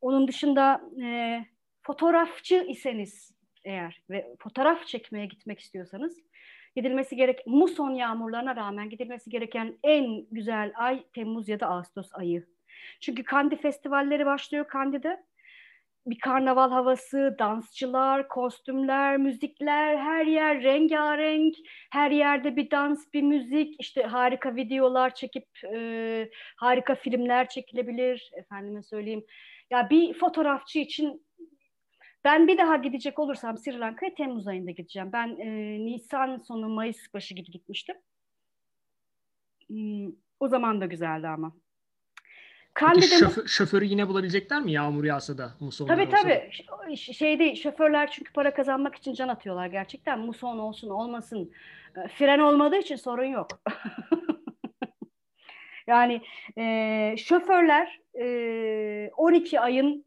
onun 0.00 0.28
dışında 0.28 0.80
e, 1.02 1.40
fotoğrafçı 1.82 2.66
iseniz 2.68 3.36
eğer 3.64 4.02
ve 4.10 4.34
fotoğraf 4.38 4.86
çekmeye 4.86 5.26
gitmek 5.26 5.60
istiyorsanız 5.60 6.18
gidilmesi 6.76 7.16
gerek 7.16 7.46
muson 7.46 7.90
yağmurlarına 7.90 8.56
rağmen 8.56 8.90
gidilmesi 8.90 9.30
gereken 9.30 9.78
en 9.82 10.26
güzel 10.30 10.72
ay 10.76 11.04
Temmuz 11.12 11.48
ya 11.48 11.60
da 11.60 11.66
Ağustos 11.66 12.08
ayı. 12.12 12.55
Çünkü 13.00 13.24
Kandi 13.24 13.56
festivalleri 13.56 14.26
başlıyor 14.26 14.68
Kandi'de. 14.68 15.24
Bir 16.06 16.18
karnaval 16.18 16.70
havası, 16.70 17.36
dansçılar, 17.38 18.28
kostümler, 18.28 19.16
müzikler, 19.16 19.96
her 19.96 20.26
yer 20.26 20.62
rengarenk, 20.62 21.54
her 21.90 22.10
yerde 22.10 22.56
bir 22.56 22.70
dans, 22.70 23.12
bir 23.14 23.22
müzik, 23.22 23.80
işte 23.80 24.02
harika 24.02 24.56
videolar 24.56 25.14
çekip 25.14 25.46
e, 25.74 26.30
harika 26.56 26.94
filmler 26.94 27.48
çekilebilir, 27.48 28.30
efendime 28.36 28.82
söyleyeyim. 28.82 29.24
Ya 29.70 29.90
bir 29.90 30.14
fotoğrafçı 30.14 30.78
için 30.78 31.26
ben 32.24 32.48
bir 32.48 32.58
daha 32.58 32.76
gidecek 32.76 33.18
olursam 33.18 33.58
Sri 33.58 33.78
Lanka'ya 33.78 34.14
Temmuz 34.14 34.48
ayında 34.48 34.70
gideceğim. 34.70 35.10
Ben 35.12 35.28
e, 35.40 35.46
Nisan 35.86 36.38
sonu 36.38 36.68
Mayıs 36.68 37.14
başı 37.14 37.34
gibi 37.34 37.50
gitmiştim. 37.50 37.96
Hmm, 39.68 40.12
o 40.40 40.48
zaman 40.48 40.80
da 40.80 40.86
güzeldi 40.86 41.28
ama. 41.28 41.52
Peki 42.80 43.18
şoför, 43.18 43.46
şoförü 43.46 43.84
yine 43.84 44.08
bulabilecekler 44.08 44.62
mi 44.62 44.72
yağmur 44.72 45.04
yağsa 45.04 45.38
da 45.38 45.52
muson 45.60 45.86
Tabii 45.86 46.06
olsa 46.06 46.16
tabii. 46.16 46.50
Da? 46.88 46.96
Şey 46.96 47.38
değil, 47.38 47.62
şoförler 47.62 48.10
çünkü 48.10 48.32
para 48.32 48.54
kazanmak 48.54 48.94
için 48.94 49.14
can 49.14 49.28
atıyorlar 49.28 49.66
gerçekten. 49.66 50.18
Muson 50.18 50.58
olsun 50.58 50.90
olmasın. 50.90 51.52
E, 51.96 52.08
fren 52.08 52.38
olmadığı 52.38 52.76
için 52.76 52.96
sorun 52.96 53.24
yok. 53.24 53.48
yani 55.86 56.22
e, 56.58 57.14
şoförler 57.18 58.00
e, 58.20 59.10
12 59.16 59.60
ayın 59.60 60.06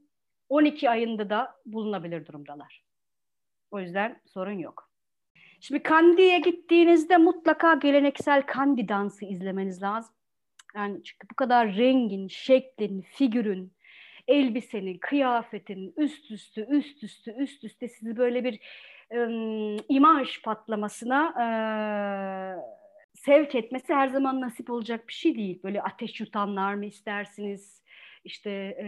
12 0.50 0.90
ayında 0.90 1.30
da 1.30 1.56
bulunabilir 1.66 2.26
durumdalar. 2.26 2.84
O 3.72 3.80
yüzden 3.80 4.22
sorun 4.26 4.60
yok. 4.60 4.90
Şimdi 5.62 5.84
Kandi'ye 5.84 6.40
gittiğinizde 6.40 7.18
mutlaka 7.18 7.74
geleneksel 7.74 8.46
Kandi 8.46 8.88
dansı 8.88 9.26
izlemeniz 9.26 9.82
lazım. 9.82 10.16
Yani 10.76 11.04
çünkü 11.04 11.30
bu 11.32 11.36
kadar 11.36 11.76
rengin, 11.76 12.28
şeklin, 12.28 13.02
figürün, 13.02 13.74
elbisenin, 14.28 14.98
kıyafetin 14.98 15.94
üst 15.98 16.32
üste, 16.32 16.66
üst 16.66 17.04
üste, 17.04 17.34
üst 17.34 17.64
üste 17.64 17.88
sizi 17.88 18.18
böyle 18.18 18.44
bir 18.44 18.60
ım, 19.14 19.78
imaj 19.90 20.42
patlamasına 20.42 21.34
e, 21.44 21.48
sevk 23.14 23.56
etmesi 23.56 23.94
her 23.94 24.08
zaman 24.08 24.42
nasip 24.42 24.70
olacak 24.70 25.08
bir 25.08 25.14
şey 25.14 25.36
değil. 25.36 25.60
Böyle 25.64 25.82
ateş 25.82 26.20
yutanlar 26.20 26.74
mı 26.74 26.86
istersiniz? 26.86 27.84
İşte 28.24 28.50
e, 28.82 28.88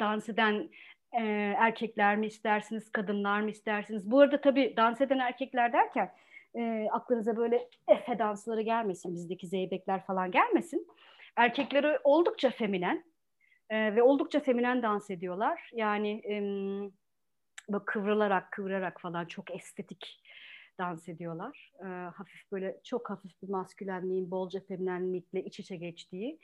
dans 0.00 0.28
eden 0.28 0.68
e, 1.12 1.22
erkekler 1.58 2.16
mi 2.16 2.26
istersiniz, 2.26 2.92
kadınlar 2.92 3.40
mı 3.40 3.50
istersiniz? 3.50 4.10
Bu 4.10 4.20
arada 4.20 4.40
tabii 4.40 4.74
dans 4.76 5.00
eden 5.00 5.18
erkekler 5.18 5.72
derken 5.72 6.12
e, 6.54 6.88
aklınıza 6.92 7.36
böyle 7.36 7.68
efe 7.88 8.18
dansları 8.18 8.62
gelmesin, 8.62 9.14
bizdeki 9.14 9.46
zeybekler 9.46 10.04
falan 10.06 10.30
gelmesin. 10.30 10.86
Erkekleri 11.36 11.98
oldukça 12.04 12.50
feminen 12.50 13.04
e, 13.70 13.94
ve 13.96 14.02
oldukça 14.02 14.40
feminen 14.40 14.82
dans 14.82 15.10
ediyorlar. 15.10 15.70
Yani 15.72 16.10
e, 16.10 16.36
böyle 17.68 17.84
kıvrılarak, 17.84 18.52
kıvırarak 18.52 19.00
falan 19.00 19.24
çok 19.24 19.54
estetik 19.54 20.22
dans 20.78 21.08
ediyorlar. 21.08 21.72
E, 21.80 21.86
hafif 21.86 22.52
böyle 22.52 22.80
çok 22.84 23.10
hafif 23.10 23.42
bir 23.42 23.48
maskülenliğin 23.48 24.30
bolca 24.30 24.60
feminenlikle 24.60 25.44
iç 25.44 25.60
içe 25.60 25.76
geçtiği 25.76 26.38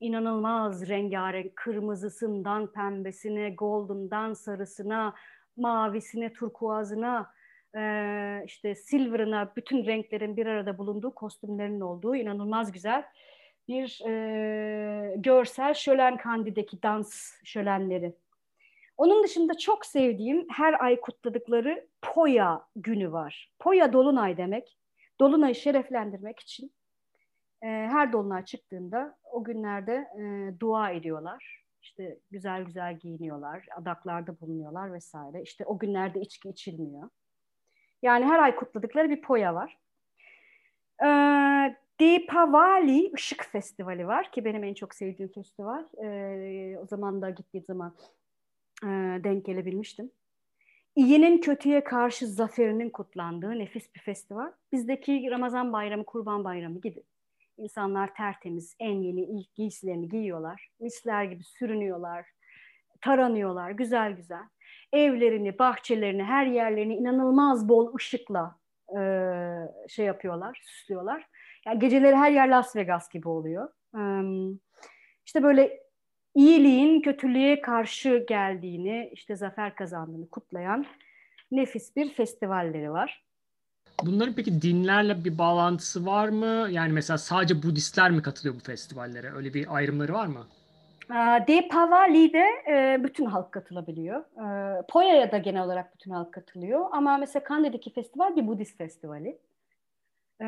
inanılmaz 0.00 0.88
rengarenk 0.88 1.56
kırmızısından 1.56 2.72
pembesine, 2.72 3.50
golden'dan 3.50 4.34
sarısına, 4.34 5.14
mavisine, 5.56 6.32
turkuazına, 6.32 7.32
e, 7.76 8.42
işte 8.46 8.74
silver'ına 8.74 9.52
bütün 9.56 9.86
renklerin 9.86 10.36
bir 10.36 10.46
arada 10.46 10.78
bulunduğu 10.78 11.14
kostümlerin 11.14 11.80
olduğu 11.80 12.16
inanılmaz 12.16 12.72
güzel 12.72 13.04
bir 13.68 14.00
e, 14.06 15.14
görsel 15.16 15.74
şölen 15.74 16.16
kandideki 16.16 16.82
dans 16.82 17.32
şölenleri. 17.44 18.14
Onun 18.96 19.24
dışında 19.24 19.58
çok 19.58 19.86
sevdiğim 19.86 20.46
her 20.50 20.84
ay 20.84 21.00
kutladıkları 21.00 21.88
Poya 22.02 22.66
günü 22.76 23.12
var. 23.12 23.52
Poya 23.58 23.92
dolunay 23.92 24.36
demek. 24.36 24.78
Dolunayı 25.20 25.54
şereflendirmek 25.54 26.40
için 26.40 26.72
e, 27.62 27.66
her 27.66 28.12
dolunay 28.12 28.44
çıktığında 28.44 29.18
o 29.32 29.44
günlerde 29.44 29.92
e, 29.92 30.54
dua 30.60 30.90
ediyorlar. 30.90 31.64
İşte 31.82 32.18
güzel 32.30 32.62
güzel 32.62 32.98
giyiniyorlar, 32.98 33.66
adaklarda 33.76 34.40
bulunuyorlar 34.40 34.92
vesaire. 34.92 35.42
İşte 35.42 35.64
o 35.64 35.78
günlerde 35.78 36.20
içki 36.20 36.48
içilmiyor. 36.48 37.10
Yani 38.04 38.24
her 38.24 38.38
ay 38.38 38.56
kutladıkları 38.56 39.10
bir 39.10 39.20
poya 39.20 39.54
var. 39.54 39.78
Ee, 41.04 41.76
Deepavali 42.00 43.10
Işık 43.16 43.44
Festivali 43.44 44.06
var 44.06 44.32
ki 44.32 44.44
benim 44.44 44.64
en 44.64 44.74
çok 44.74 44.94
sevdiğim 44.94 45.32
festival. 45.32 45.84
Ee, 46.04 46.78
o 46.82 46.86
zaman 46.86 47.22
da 47.22 47.30
gittiğim 47.30 47.64
zaman 47.64 47.94
e, 48.82 48.86
denk 49.24 49.44
gelebilmiştim. 49.44 50.10
İyinin 50.96 51.40
kötüye 51.40 51.84
karşı 51.84 52.26
zaferinin 52.26 52.90
kutlandığı 52.90 53.58
nefis 53.58 53.94
bir 53.94 54.00
festival. 54.00 54.52
Bizdeki 54.72 55.30
Ramazan 55.30 55.72
bayramı, 55.72 56.04
Kurban 56.04 56.44
bayramı 56.44 56.80
gibi. 56.80 57.02
İnsanlar 57.58 58.14
tertemiz, 58.14 58.76
en 58.80 59.02
yeni 59.02 59.22
ilk 59.22 59.54
giysilerini 59.54 60.08
giyiyorlar. 60.08 60.70
Misler 60.80 61.24
gibi 61.24 61.44
sürünüyorlar, 61.44 62.26
taranıyorlar, 63.00 63.70
güzel 63.70 64.12
güzel 64.12 64.44
evlerini, 64.94 65.58
bahçelerini, 65.58 66.22
her 66.22 66.46
yerlerini 66.46 66.94
inanılmaz 66.96 67.68
bol 67.68 67.94
ışıkla 67.94 68.56
e, 68.88 69.00
şey 69.88 70.06
yapıyorlar, 70.06 70.60
süslüyorlar. 70.64 71.26
Yani 71.66 71.78
geceleri 71.78 72.16
her 72.16 72.30
yer 72.30 72.48
Las 72.48 72.76
Vegas 72.76 73.08
gibi 73.08 73.28
oluyor. 73.28 73.68
E, 73.96 74.02
işte 75.26 75.42
böyle 75.42 75.80
iyiliğin 76.34 77.00
kötülüğe 77.00 77.60
karşı 77.60 78.24
geldiğini, 78.28 79.10
işte 79.12 79.36
zafer 79.36 79.74
kazandığını 79.74 80.30
kutlayan 80.30 80.86
nefis 81.50 81.96
bir 81.96 82.14
festivalleri 82.14 82.92
var. 82.92 83.24
Bunların 84.02 84.34
peki 84.34 84.62
dinlerle 84.62 85.24
bir 85.24 85.38
bağlantısı 85.38 86.06
var 86.06 86.28
mı? 86.28 86.68
Yani 86.70 86.92
mesela 86.92 87.18
sadece 87.18 87.62
Budistler 87.62 88.10
mi 88.10 88.22
katılıyor 88.22 88.54
bu 88.54 88.60
festivallere? 88.60 89.32
Öyle 89.32 89.54
bir 89.54 89.76
ayrımları 89.76 90.12
var 90.12 90.26
mı? 90.26 90.46
Deepavali'de 91.48 92.44
e, 92.68 93.04
bütün 93.04 93.24
halk 93.24 93.52
katılabiliyor. 93.52 94.20
E, 94.20 94.82
Poya'ya 94.88 95.32
da 95.32 95.38
genel 95.38 95.64
olarak 95.64 95.94
bütün 95.94 96.10
halk 96.10 96.32
katılıyor. 96.32 96.86
Ama 96.92 97.18
mesela 97.18 97.44
Kandi'deki 97.44 97.92
festival 97.92 98.36
bir 98.36 98.46
Budist 98.46 98.78
festivali. 98.78 99.38
E, 100.40 100.44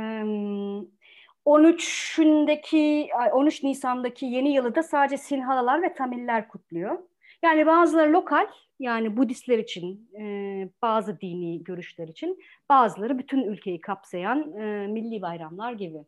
13'ündeki 1.47 3.09
13 3.33 3.63
Nisan'daki 3.63 4.27
yeni 4.27 4.55
yılı 4.55 4.75
da 4.75 4.83
sadece 4.83 5.17
Sinhalalar 5.17 5.83
ve 5.83 5.95
Tamiller 5.95 6.49
kutluyor. 6.49 6.99
Yani 7.43 7.67
bazıları 7.67 8.13
lokal 8.13 8.47
yani 8.79 9.17
Budistler 9.17 9.59
için 9.59 10.11
e, 10.21 10.23
bazı 10.83 11.21
dini 11.21 11.65
görüşler 11.65 12.09
için 12.09 12.43
bazıları 12.69 13.19
bütün 13.19 13.43
ülkeyi 13.43 13.81
kapsayan 13.81 14.53
e, 14.57 14.87
milli 14.87 15.23
bayramlar 15.23 15.73
gibi. 15.73 15.99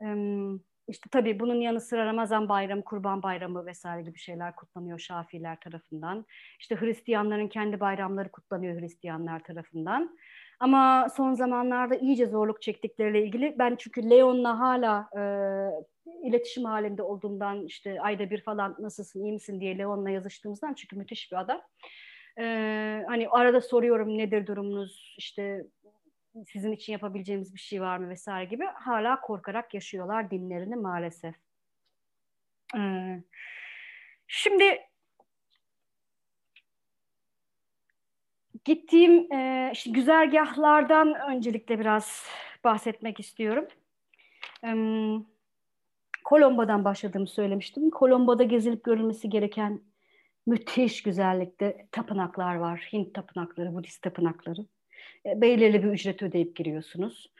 Evet. 0.00 0.60
İşte 0.90 1.08
tabii 1.12 1.40
bunun 1.40 1.54
yanı 1.60 1.80
sıra 1.80 2.06
Ramazan 2.06 2.48
bayramı, 2.48 2.84
Kurban 2.84 3.22
bayramı 3.22 3.66
vesaire 3.66 4.02
gibi 4.02 4.18
şeyler 4.18 4.56
kutlanıyor 4.56 4.98
Şafiler 4.98 5.60
tarafından. 5.60 6.26
İşte 6.60 6.76
Hristiyanların 6.76 7.48
kendi 7.48 7.80
bayramları 7.80 8.28
kutlanıyor 8.28 8.80
Hristiyanlar 8.80 9.44
tarafından. 9.44 10.18
Ama 10.60 11.08
son 11.16 11.34
zamanlarda 11.34 11.94
iyice 11.94 12.26
zorluk 12.26 12.62
çektikleriyle 12.62 13.24
ilgili 13.24 13.54
ben 13.58 13.76
çünkü 13.78 14.10
Leon'la 14.10 14.58
hala 14.58 15.08
e, 15.16 15.22
iletişim 16.28 16.64
halinde 16.64 17.02
olduğumdan 17.02 17.66
işte 17.66 18.00
ayda 18.00 18.30
bir 18.30 18.42
falan 18.42 18.76
nasılsın 18.78 19.24
iyi 19.24 19.32
misin 19.32 19.60
diye 19.60 19.78
Leon'la 19.78 20.10
yazıştığımızdan 20.10 20.74
çünkü 20.74 20.96
müthiş 20.96 21.32
bir 21.32 21.40
adam. 21.40 21.60
Ee, 22.38 23.04
hani 23.08 23.28
arada 23.28 23.60
soruyorum 23.60 24.18
nedir 24.18 24.46
durumunuz 24.46 25.14
işte 25.18 25.64
sizin 26.46 26.72
için 26.72 26.92
yapabileceğimiz 26.92 27.54
bir 27.54 27.60
şey 27.60 27.80
var 27.80 27.98
mı 27.98 28.08
vesaire 28.08 28.44
gibi 28.44 28.64
hala 28.74 29.20
korkarak 29.20 29.74
yaşıyorlar 29.74 30.30
dinlerini 30.30 30.76
maalesef. 30.76 31.34
Ee, 32.76 33.22
şimdi 34.26 34.80
gittiğim 38.64 39.32
e, 39.32 39.70
işte 39.72 39.90
güzergahlardan 39.90 41.14
öncelikle 41.30 41.80
biraz 41.80 42.26
bahsetmek 42.64 43.20
istiyorum. 43.20 43.68
Um, 44.62 45.26
Kolombo'dan 46.24 46.84
başladığımı 46.84 47.26
söylemiştim. 47.26 47.90
Kolombo'da 47.90 48.42
gezilip 48.42 48.84
görülmesi 48.84 49.28
gereken 49.28 49.80
müthiş 50.46 51.02
güzellikte 51.02 51.88
tapınaklar 51.92 52.54
var. 52.54 52.88
Hint 52.92 53.14
tapınakları, 53.14 53.74
Budist 53.74 54.02
tapınakları. 54.02 54.66
E, 55.26 55.40
belirli 55.40 55.82
bir 55.82 55.88
ücret 55.88 56.22
ödeyip 56.22 56.56
giriyorsunuz. 56.56 57.32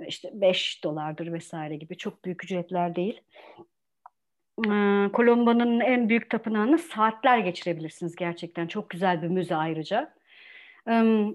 E, 0.00 0.06
işte 0.06 0.30
5 0.34 0.84
dolardır 0.84 1.32
vesaire 1.32 1.76
gibi 1.76 1.96
çok 1.96 2.24
büyük 2.24 2.44
ücretler 2.44 2.96
değil. 2.96 3.20
E, 4.58 4.70
Kolombo'nun 5.12 5.80
en 5.80 6.08
büyük 6.08 6.30
tapınağını 6.30 6.78
saatler 6.78 7.38
geçirebilirsiniz 7.38 8.16
gerçekten. 8.16 8.66
Çok 8.66 8.90
güzel 8.90 9.22
bir 9.22 9.28
müze 9.28 9.56
ayrıca. 9.56 10.14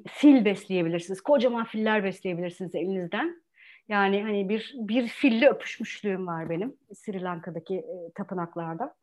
Fil 0.07 0.45
besleyebilirsiniz. 0.45 1.21
Kocaman 1.21 1.65
filler 1.65 2.03
besleyebilirsiniz 2.03 2.75
elinizden. 2.75 3.43
Yani 3.87 4.23
hani 4.23 4.49
bir 4.49 4.73
bir 4.75 5.07
fille 5.07 5.49
öpüşmüşlüğüm 5.49 6.27
var 6.27 6.49
benim 6.49 6.75
Sri 6.93 7.21
Lanka'daki 7.21 7.85
tapınaklarda. 8.15 8.95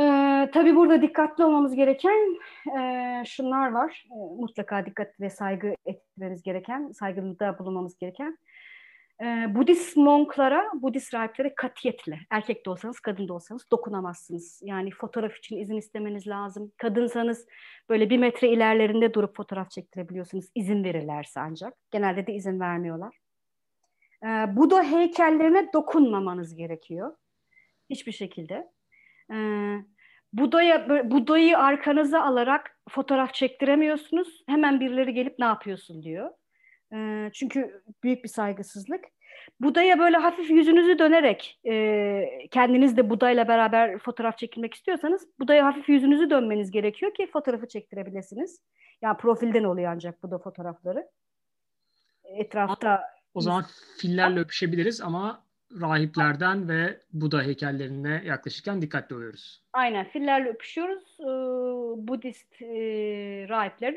Ee, 0.00 0.50
tabii 0.52 0.76
burada 0.76 1.02
dikkatli 1.02 1.44
olmamız 1.44 1.74
gereken 1.74 2.38
e, 2.78 3.22
şunlar 3.26 3.72
var. 3.72 4.04
E, 4.10 4.14
mutlaka 4.14 4.86
dikkat 4.86 5.20
ve 5.20 5.30
saygı 5.30 5.74
etmemiz 5.86 6.42
gereken, 6.42 6.92
saygılıda 6.92 7.58
bulunmamız 7.58 7.98
gereken. 7.98 8.38
E, 9.22 9.54
Budist 9.54 9.96
monklara, 9.96 10.70
Budist 10.74 11.14
rahiplere 11.14 11.54
katiyetle, 11.54 12.18
erkek 12.30 12.66
de 12.66 12.70
olsanız, 12.70 13.00
kadın 13.00 13.28
da 13.28 13.34
olsanız 13.34 13.70
dokunamazsınız. 13.70 14.60
Yani 14.64 14.90
fotoğraf 14.90 15.36
için 15.36 15.56
izin 15.56 15.76
istemeniz 15.76 16.26
lazım. 16.26 16.72
Kadınsanız 16.76 17.46
böyle 17.88 18.10
bir 18.10 18.18
metre 18.18 18.48
ilerlerinde 18.48 19.14
durup 19.14 19.36
fotoğraf 19.36 19.70
çektirebiliyorsunuz. 19.70 20.44
İzin 20.54 20.84
verirlerse 20.84 21.40
ancak. 21.40 21.74
Genelde 21.90 22.26
de 22.26 22.34
izin 22.34 22.60
vermiyorlar. 22.60 23.18
E, 24.24 24.26
Buda 24.56 24.82
heykellerine 24.82 25.72
dokunmamanız 25.72 26.54
gerekiyor. 26.54 27.16
Hiçbir 27.90 28.12
şekilde. 28.12 28.73
E, 29.32 29.36
Buda'ya 30.32 30.88
Buda'yı 31.10 31.58
arkanıza 31.58 32.22
alarak 32.22 32.78
fotoğraf 32.88 33.34
çektiremiyorsunuz. 33.34 34.42
Hemen 34.48 34.80
birileri 34.80 35.14
gelip 35.14 35.38
ne 35.38 35.44
yapıyorsun 35.44 36.02
diyor. 36.02 36.30
E, 36.94 37.30
çünkü 37.32 37.82
büyük 38.02 38.24
bir 38.24 38.28
saygısızlık. 38.28 39.04
Buda'ya 39.60 39.98
böyle 39.98 40.16
hafif 40.16 40.50
yüzünüzü 40.50 40.98
dönerek 40.98 41.60
e, 41.66 42.24
kendiniz 42.50 42.96
de 42.96 43.10
Buda'yla 43.10 43.48
beraber 43.48 43.98
fotoğraf 43.98 44.38
çekilmek 44.38 44.74
istiyorsanız 44.74 45.28
Buda'ya 45.38 45.66
hafif 45.66 45.88
yüzünüzü 45.88 46.30
dönmeniz 46.30 46.70
gerekiyor 46.70 47.14
ki 47.14 47.30
fotoğrafı 47.32 47.68
çektirebilirsiniz. 47.68 48.60
Yani 49.02 49.16
profilden 49.16 49.64
oluyor 49.64 49.92
ancak 49.92 50.22
Buda 50.22 50.38
fotoğrafları. 50.38 51.08
Etrafta 52.24 53.02
o 53.34 53.40
zaman 53.40 53.64
fillerle 53.98 54.40
öpüşebiliriz 54.40 55.00
ama 55.00 55.44
rahiplerden 55.80 56.68
ve 56.68 57.00
Buda 57.12 57.42
heykellerine 57.42 58.22
yaklaşırken 58.24 58.82
dikkatli 58.82 59.16
oluyoruz. 59.16 59.62
Aynen 59.72 60.08
fillerle 60.08 60.48
öpüşüyoruz. 60.48 61.16
Ee, 61.20 61.24
Budist 62.08 62.62
e, 62.62 62.66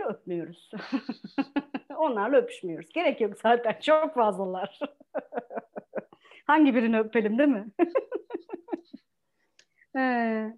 öpmüyoruz. 0.03 0.72
Onlarla 1.97 2.38
öpüşmüyoruz. 2.38 2.89
Gerek 2.93 3.22
yok 3.22 3.34
zaten 3.43 3.80
çok 3.82 4.13
fazlalar. 4.13 4.80
Hangi 6.47 6.76
birini 6.76 6.99
öpelim 6.99 7.38
değil 7.38 7.49
mi? 7.49 7.68
ee, 9.97 10.53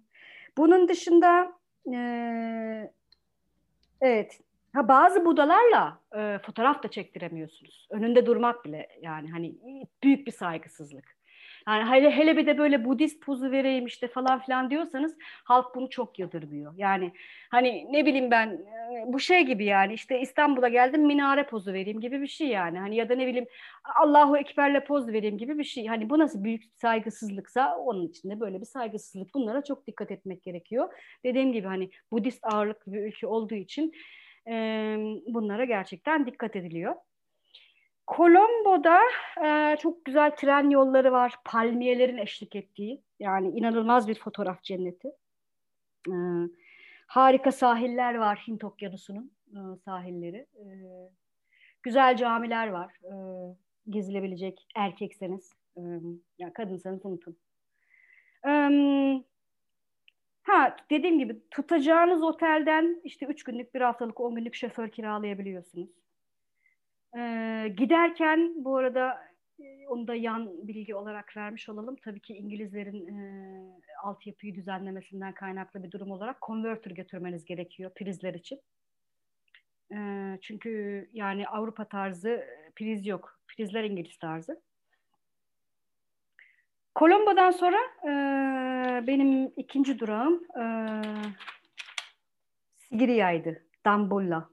bunun 0.58 0.88
dışında 0.88 1.52
e, 1.92 2.92
evet 4.00 4.40
Ha 4.74 4.88
bazı 4.88 5.24
budalarla 5.24 6.00
e, 6.16 6.38
fotoğraf 6.38 6.82
da 6.82 6.88
çektiremiyorsunuz. 6.88 7.88
Önünde 7.90 8.26
durmak 8.26 8.64
bile 8.64 8.88
yani 9.02 9.30
hani 9.30 9.54
büyük 10.02 10.26
bir 10.26 10.32
saygısızlık. 10.32 11.20
Yani 11.68 11.90
hele, 11.90 12.10
hele 12.10 12.36
bir 12.36 12.46
de 12.46 12.58
böyle 12.58 12.84
Budist 12.84 13.22
pozu 13.22 13.50
vereyim 13.50 13.86
işte 13.86 14.08
falan 14.08 14.40
filan 14.40 14.70
diyorsanız 14.70 15.16
halk 15.44 15.74
bunu 15.74 15.90
çok 15.90 16.18
yadırmıyor. 16.18 16.72
Yani 16.76 17.12
hani 17.50 17.92
ne 17.92 18.06
bileyim 18.06 18.30
ben 18.30 18.60
bu 19.06 19.20
şey 19.20 19.42
gibi 19.42 19.64
yani 19.64 19.92
işte 19.92 20.20
İstanbul'a 20.20 20.68
geldim 20.68 21.06
minare 21.06 21.46
pozu 21.46 21.72
vereyim 21.72 22.00
gibi 22.00 22.22
bir 22.22 22.26
şey 22.26 22.48
yani. 22.48 22.78
Hani 22.78 22.96
ya 22.96 23.08
da 23.08 23.14
ne 23.14 23.26
bileyim 23.26 23.46
Allahu 24.02 24.36
Ekber'le 24.36 24.84
poz 24.84 25.08
vereyim 25.08 25.38
gibi 25.38 25.58
bir 25.58 25.64
şey. 25.64 25.86
Hani 25.86 26.10
bu 26.10 26.18
nasıl 26.18 26.44
büyük 26.44 26.64
saygısızlıksa 26.74 27.76
onun 27.76 28.08
içinde 28.08 28.40
böyle 28.40 28.60
bir 28.60 28.66
saygısızlık. 28.66 29.34
Bunlara 29.34 29.64
çok 29.64 29.86
dikkat 29.86 30.10
etmek 30.10 30.42
gerekiyor. 30.42 30.88
Dediğim 31.24 31.52
gibi 31.52 31.66
hani 31.66 31.90
Budist 32.12 32.44
ağırlıklı 32.44 32.92
bir 32.92 33.00
ülke 33.00 33.26
olduğu 33.26 33.54
için 33.54 33.92
e, 34.50 34.54
bunlara 35.26 35.64
gerçekten 35.64 36.26
dikkat 36.26 36.56
ediliyor. 36.56 36.94
Kolombo'da 38.06 39.00
e, 39.44 39.76
çok 39.76 40.04
güzel 40.04 40.36
tren 40.36 40.70
yolları 40.70 41.12
var. 41.12 41.34
Palmiyelerin 41.44 42.18
eşlik 42.18 42.56
ettiği. 42.56 43.02
Yani 43.20 43.48
inanılmaz 43.48 44.08
bir 44.08 44.14
fotoğraf 44.14 44.62
cenneti. 44.62 45.08
E, 46.08 46.14
harika 47.06 47.52
sahiller 47.52 48.14
var 48.14 48.44
Hint 48.48 48.64
Okyanusu'nun 48.64 49.32
e, 49.52 49.58
sahilleri. 49.84 50.36
E, 50.36 50.66
güzel 51.82 52.16
camiler 52.16 52.68
var. 52.68 52.92
E, 53.04 53.14
gezilebilecek 53.90 54.66
erkekseniz. 54.76 55.52
E, 55.76 55.80
yani 56.38 56.52
kadınsanız 56.52 57.06
unutun. 57.06 57.36
E, 58.46 58.50
ha 60.42 60.76
dediğim 60.90 61.18
gibi 61.18 61.40
tutacağınız 61.50 62.22
otelden 62.22 63.00
işte 63.04 63.26
üç 63.26 63.44
günlük, 63.44 63.74
bir 63.74 63.80
haftalık, 63.80 64.20
on 64.20 64.34
günlük 64.34 64.54
şoför 64.54 64.88
kiralayabiliyorsunuz. 64.88 65.90
Ee, 67.16 67.74
giderken 67.76 68.64
bu 68.64 68.76
arada 68.76 69.20
e, 69.60 69.88
onu 69.88 70.08
da 70.08 70.14
yan 70.14 70.68
bilgi 70.68 70.94
olarak 70.94 71.36
vermiş 71.36 71.68
olalım. 71.68 71.96
Tabii 71.96 72.20
ki 72.20 72.34
İngilizlerin 72.34 73.06
e, 73.06 73.80
altyapıyı 74.02 74.54
düzenlemesinden 74.54 75.34
kaynaklı 75.34 75.82
bir 75.82 75.90
durum 75.90 76.10
olarak 76.10 76.40
konvertör 76.40 76.90
götürmeniz 76.90 77.44
gerekiyor 77.44 77.90
prizler 77.94 78.34
için. 78.34 78.60
E, 79.92 79.98
çünkü 80.42 81.08
yani 81.12 81.48
Avrupa 81.48 81.84
tarzı 81.84 82.44
priz 82.76 83.06
yok. 83.06 83.40
Prizler 83.48 83.84
İngiliz 83.84 84.18
tarzı. 84.18 84.62
Kolombo'dan 86.94 87.50
sonra 87.50 87.78
e, 88.04 88.10
benim 89.06 89.52
ikinci 89.56 89.98
durağım 89.98 90.42
e, 90.60 90.64
Sigiriya'ydı. 92.76 93.62
Dambulla. 93.84 94.50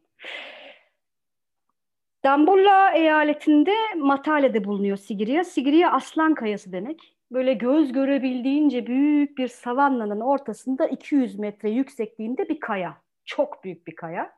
Dambulla 2.23 2.91
eyaletinde 2.91 3.73
Matale'de 3.95 4.63
bulunuyor 4.63 4.97
Sigiriya. 4.97 5.43
Sigiriya 5.43 5.91
aslan 5.91 6.33
kayası 6.35 6.71
demek. 6.71 7.17
Böyle 7.31 7.53
göz 7.53 7.91
görebildiğince 7.91 8.87
büyük 8.87 9.37
bir 9.37 9.47
savannanın 9.47 10.19
ortasında 10.19 10.87
200 10.87 11.39
metre 11.39 11.69
yüksekliğinde 11.69 12.49
bir 12.49 12.59
kaya. 12.59 13.01
Çok 13.25 13.63
büyük 13.63 13.87
bir 13.87 13.95
kaya. 13.95 14.31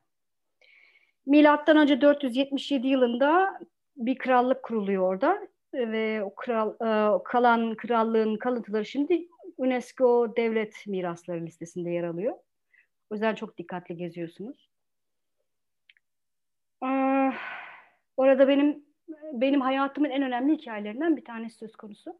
Milattan 1.25 1.77
önce 1.77 2.01
477 2.01 2.87
yılında 2.87 3.59
bir 3.97 4.17
krallık 4.17 4.63
kuruluyor 4.63 5.13
orada 5.13 5.47
ve 5.73 6.23
o 6.23 6.35
kral 6.35 6.69
e, 6.69 7.23
kalan 7.23 7.75
krallığın 7.75 8.37
kalıntıları 8.37 8.85
şimdi 8.85 9.27
UNESCO 9.57 10.35
Devlet 10.35 10.87
Mirasları 10.87 11.45
listesinde 11.45 11.89
yer 11.89 12.03
alıyor. 12.03 12.33
O 13.09 13.15
yüzden 13.15 13.35
çok 13.35 13.57
dikkatli 13.57 13.97
geziyorsunuz. 13.97 14.69
Ah, 16.81 17.59
Orada 18.19 18.47
benim 18.47 18.85
benim 19.33 19.61
hayatımın 19.61 20.09
en 20.09 20.21
önemli 20.23 20.57
hikayelerinden 20.57 21.17
bir 21.17 21.25
tanesi 21.25 21.57
söz 21.57 21.75
konusu. 21.75 22.19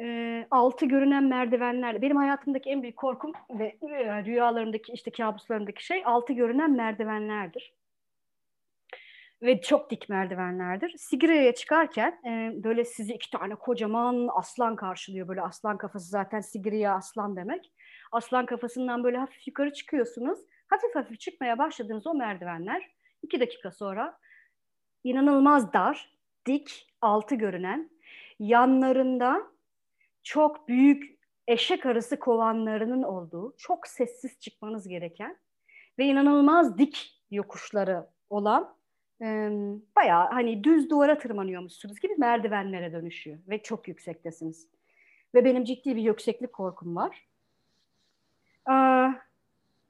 E, 0.00 0.46
altı 0.50 0.86
görünen 0.86 1.24
merdivenler. 1.24 2.02
Benim 2.02 2.16
hayatımdaki 2.16 2.70
en 2.70 2.82
büyük 2.82 2.96
korkum 2.96 3.32
ve 3.50 3.76
e, 3.82 4.24
rüyalarımdaki 4.24 4.92
işte 4.92 5.10
kabuslarımdaki 5.10 5.86
şey 5.86 6.02
altı 6.04 6.32
görünen 6.32 6.70
merdivenlerdir. 6.70 7.74
Ve 9.42 9.60
çok 9.60 9.90
dik 9.90 10.08
merdivenlerdir. 10.08 10.94
Sigira'ya 10.98 11.54
çıkarken 11.54 12.20
e, 12.26 12.64
böyle 12.64 12.84
sizi 12.84 13.12
iki 13.14 13.30
tane 13.30 13.54
kocaman 13.54 14.28
aslan 14.34 14.76
karşılıyor. 14.76 15.28
Böyle 15.28 15.42
aslan 15.42 15.78
kafası 15.78 16.06
zaten 16.06 16.40
Sigira'ya 16.40 16.94
aslan 16.94 17.36
demek. 17.36 17.72
Aslan 18.12 18.46
kafasından 18.46 19.04
böyle 19.04 19.16
hafif 19.16 19.46
yukarı 19.46 19.72
çıkıyorsunuz. 19.72 20.38
Hafif 20.68 20.94
hafif 20.94 21.20
çıkmaya 21.20 21.58
başladığınız 21.58 22.06
o 22.06 22.14
merdivenler 22.14 22.96
iki 23.22 23.40
dakika 23.40 23.70
sonra 23.70 24.18
inanılmaz 25.04 25.72
dar, 25.72 26.18
dik, 26.46 26.94
altı 27.00 27.34
görünen, 27.34 27.90
yanlarında 28.38 29.42
çok 30.22 30.68
büyük 30.68 31.18
eşek 31.48 31.86
arısı 31.86 32.18
kovanlarının 32.18 33.02
olduğu, 33.02 33.54
çok 33.58 33.86
sessiz 33.86 34.40
çıkmanız 34.40 34.88
gereken 34.88 35.38
ve 35.98 36.04
inanılmaz 36.04 36.78
dik 36.78 37.22
yokuşları 37.30 38.06
olan 38.30 38.75
e, 39.20 39.50
bayağı 39.96 40.30
hani 40.30 40.64
düz 40.64 40.90
duvara 40.90 41.18
tırmanıyormuşsunuz 41.18 42.00
gibi 42.00 42.14
merdivenlere 42.18 42.92
dönüşüyor 42.92 43.38
ve 43.48 43.62
çok 43.62 43.88
yüksektesiniz. 43.88 44.68
Ve 45.34 45.44
benim 45.44 45.64
ciddi 45.64 45.96
bir 45.96 46.02
yükseklik 46.02 46.52
korkum 46.52 46.96
var. 46.96 47.26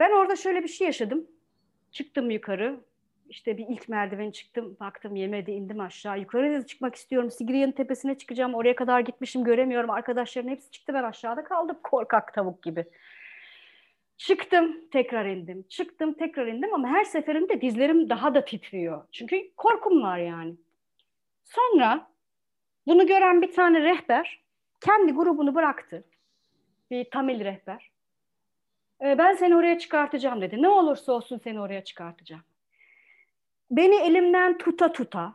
Ben 0.00 0.10
orada 0.10 0.36
şöyle 0.36 0.62
bir 0.62 0.68
şey 0.68 0.86
yaşadım. 0.86 1.26
Çıktım 1.90 2.30
yukarı. 2.30 2.80
İşte 3.28 3.58
bir 3.58 3.66
ilk 3.68 3.88
merdiven 3.88 4.30
çıktım. 4.30 4.76
Baktım 4.80 5.16
yemedi 5.16 5.50
indim 5.50 5.80
aşağı. 5.80 6.20
Yukarı 6.20 6.62
da 6.62 6.66
çıkmak 6.66 6.94
istiyorum. 6.94 7.30
Sigiriye'nin 7.30 7.72
tepesine 7.72 8.18
çıkacağım. 8.18 8.54
Oraya 8.54 8.76
kadar 8.76 9.00
gitmişim 9.00 9.44
göremiyorum. 9.44 9.90
Arkadaşların 9.90 10.48
hepsi 10.48 10.70
çıktı. 10.70 10.94
Ben 10.94 11.02
aşağıda 11.02 11.44
kaldım. 11.44 11.78
Korkak 11.82 12.34
tavuk 12.34 12.62
gibi. 12.62 12.84
Çıktım, 14.16 14.88
tekrar 14.92 15.26
indim. 15.26 15.64
Çıktım, 15.68 16.14
tekrar 16.14 16.46
indim 16.46 16.74
ama 16.74 16.88
her 16.88 17.04
seferinde 17.04 17.60
dizlerim 17.60 18.08
daha 18.08 18.34
da 18.34 18.44
titriyor. 18.44 19.04
Çünkü 19.12 19.54
korkum 19.56 20.02
var 20.02 20.18
yani. 20.18 20.54
Sonra 21.44 22.10
bunu 22.86 23.06
gören 23.06 23.42
bir 23.42 23.52
tane 23.52 23.80
rehber 23.80 24.44
kendi 24.80 25.12
grubunu 25.12 25.54
bıraktı. 25.54 26.04
Bir 26.90 27.10
Tamil 27.10 27.44
rehber. 27.44 27.90
E, 29.04 29.18
ben 29.18 29.34
seni 29.34 29.56
oraya 29.56 29.78
çıkartacağım 29.78 30.40
dedi. 30.40 30.62
Ne 30.62 30.68
olursa 30.68 31.12
olsun 31.12 31.40
seni 31.44 31.60
oraya 31.60 31.84
çıkartacağım. 31.84 32.42
Beni 33.70 33.94
elimden 33.94 34.58
tuta 34.58 34.92
tuta, 34.92 35.34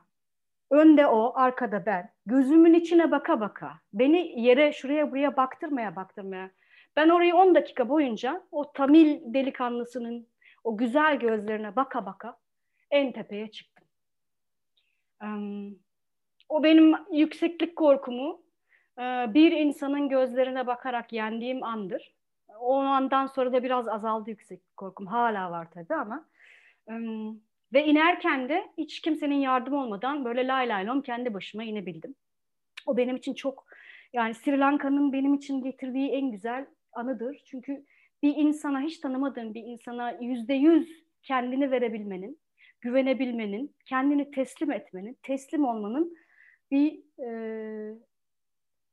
önde 0.70 1.08
o, 1.08 1.34
arkada 1.36 1.86
ben, 1.86 2.12
gözümün 2.26 2.74
içine 2.74 3.12
baka 3.12 3.40
baka, 3.40 3.74
beni 3.94 4.42
yere 4.42 4.74
şuraya 4.74 5.12
buraya 5.12 5.38
baktırmaya 5.38 5.96
baktırmaya. 5.96 6.52
Ben 6.96 7.10
orayı 7.10 7.36
10 7.36 7.56
dakika 7.56 7.90
boyunca 7.90 8.44
o 8.52 8.72
Tamil 8.72 9.34
delikanlısının 9.34 10.28
o 10.64 10.78
güzel 10.78 11.20
gözlerine 11.20 11.76
baka 11.76 12.06
baka 12.06 12.38
en 12.92 13.12
tepeye 13.12 13.52
çıktım. 13.52 13.88
O 16.50 16.64
benim 16.64 16.96
yükseklik 17.12 17.76
korkumu 17.76 18.42
bir 19.28 19.52
insanın 19.52 20.10
gözlerine 20.10 20.68
bakarak 20.68 21.14
yendiğim 21.14 21.64
andır 21.64 22.16
o 22.60 22.76
andan 22.76 23.28
sonra 23.28 23.54
da 23.54 23.64
biraz 23.64 23.88
azaldı 23.88 24.30
yüksek 24.30 24.78
korkum. 24.78 25.08
Hala 25.08 25.52
var 25.52 25.68
tabii 25.72 25.96
ama. 25.96 26.26
ve 27.74 27.86
inerken 27.86 28.50
de 28.50 28.72
hiç 28.78 29.02
kimsenin 29.02 29.36
yardım 29.36 29.74
olmadan 29.74 30.26
böyle 30.26 30.48
lay 30.48 30.70
lay 30.70 30.88
lom 30.88 31.02
kendi 31.02 31.34
başıma 31.34 31.64
inebildim. 31.64 32.16
O 32.86 32.98
benim 32.98 33.16
için 33.16 33.34
çok 33.34 33.66
yani 34.14 34.34
Sri 34.34 34.60
Lanka'nın 34.60 35.14
benim 35.14 35.34
için 35.34 35.64
getirdiği 35.64 36.10
en 36.12 36.32
güzel 36.32 36.66
anıdır. 36.94 37.42
Çünkü 37.46 37.86
bir 38.24 38.36
insana 38.36 38.82
hiç 38.82 39.00
tanımadığın 39.00 39.54
bir 39.54 39.64
insana 39.64 40.12
yüzde 40.12 40.54
yüz 40.54 40.90
kendini 41.24 41.72
verebilmenin, 41.72 42.40
güvenebilmenin, 42.82 43.76
kendini 43.86 44.32
teslim 44.32 44.72
etmenin, 44.72 45.18
teslim 45.24 45.66
olmanın 45.66 46.18
bir 46.72 47.04
e, 47.20 47.32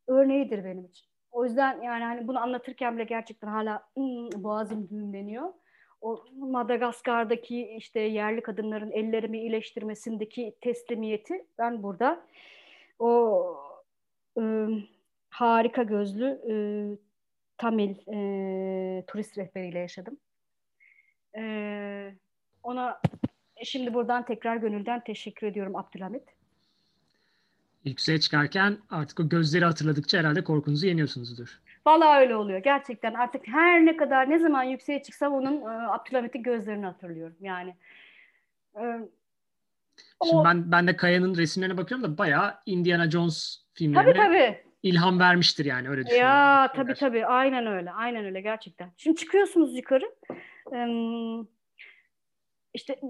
örneğidir 0.07 0.65
benim 0.65 0.85
için. 0.85 1.09
O 1.31 1.45
yüzden 1.45 1.83
yani 1.83 2.05
hani 2.05 2.29
bunu 2.29 2.39
anlatırken 2.39 2.97
bile 2.97 3.05
gerçekten 3.05 3.49
hala 3.49 3.83
ıı, 3.99 4.45
boğazım 4.45 4.89
düğümleniyor. 4.89 5.53
O 6.01 6.25
Madagaskar'daki 6.37 7.69
işte 7.77 8.01
yerli 8.01 8.41
kadınların 8.43 8.91
ellerimi 8.91 9.39
iyileştirmesindeki 9.39 10.57
teslimiyeti 10.61 11.47
ben 11.59 11.83
burada 11.83 12.27
o 12.99 13.43
ıı, 14.39 14.83
harika 15.31 15.83
gözlü 15.83 16.25
ıı, 16.25 16.99
Tamil 17.59 17.91
e, 17.91 19.05
turist 19.07 19.39
rehberiyle 19.39 19.79
yaşadım. 19.79 20.19
E, 21.39 22.15
ona 22.63 23.01
şimdi 23.65 23.95
buradan 23.95 24.25
tekrar 24.25 24.57
gönülden 24.57 25.05
teşekkür 25.05 25.47
ediyorum 25.47 25.77
Abdülhamit 25.77 26.39
yükseğe 27.85 28.21
çıkarken 28.21 28.79
artık 28.91 29.21
o 29.21 29.29
gözleri 29.29 29.65
hatırladıkça 29.65 30.19
herhalde 30.19 30.45
korkunuzu 30.45 30.87
yeniyorsunuzdur. 30.87 31.61
Vallahi 31.87 32.21
öyle 32.21 32.37
oluyor 32.37 32.59
gerçekten. 32.59 33.15
Artık 33.15 33.49
her 33.49 33.87
ne 33.87 33.97
kadar 33.97 34.31
ne 34.31 34.39
zaman 34.39 34.63
yükseğe 34.63 35.03
çıksam 35.03 35.35
onun 35.35 35.61
e, 35.61 35.89
Abdülhamit'in 35.89 36.43
gözlerini 36.43 36.87
hatırlıyorum. 36.87 37.37
Yani 37.41 37.75
e, 38.77 38.83
Şimdi 40.25 40.37
o... 40.37 40.45
ben 40.45 40.73
ben 40.73 40.87
de 40.87 40.97
Kaya'nın 40.97 41.37
resimlerine 41.37 41.77
bakıyorum 41.77 42.13
da 42.13 42.19
bayağı 42.19 42.55
Indiana 42.67 43.11
Jones 43.11 43.63
filmlerine 43.75 44.13
tabii, 44.13 44.19
tabii. 44.19 44.68
İlham 44.83 45.19
vermiştir 45.19 45.65
yani 45.65 45.89
öyle 45.89 46.07
düşünüyorum. 46.07 46.29
Ya 46.29 46.73
tabii 46.77 46.95
tabii 46.95 47.27
aynen 47.27 47.67
öyle. 47.67 47.93
Aynen 47.93 48.25
öyle 48.25 48.41
gerçekten. 48.41 48.91
Şimdi 48.97 49.17
çıkıyorsunuz 49.17 49.77
yukarı. 49.77 50.15
İşte 52.75 53.01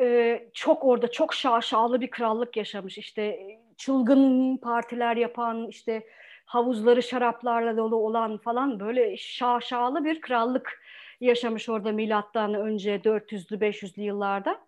e, 0.00 0.40
çok 0.54 0.84
orada 0.84 1.10
çok 1.10 1.34
şaşalı 1.34 2.00
bir 2.00 2.10
krallık 2.10 2.56
yaşamış. 2.56 2.98
İşte 2.98 3.40
çılgın 3.76 4.56
partiler 4.56 5.16
yapan, 5.16 5.68
işte 5.68 6.06
havuzları 6.44 7.02
şaraplarla 7.02 7.76
dolu 7.76 7.96
olan 7.96 8.38
falan 8.38 8.80
böyle 8.80 9.16
şaşalı 9.16 10.04
bir 10.04 10.20
krallık 10.20 10.82
yaşamış 11.20 11.68
orada 11.68 11.92
milattan 11.92 12.54
önce 12.54 12.96
400'lü 12.96 13.58
500'lü 13.58 14.00
yıllarda. 14.00 14.60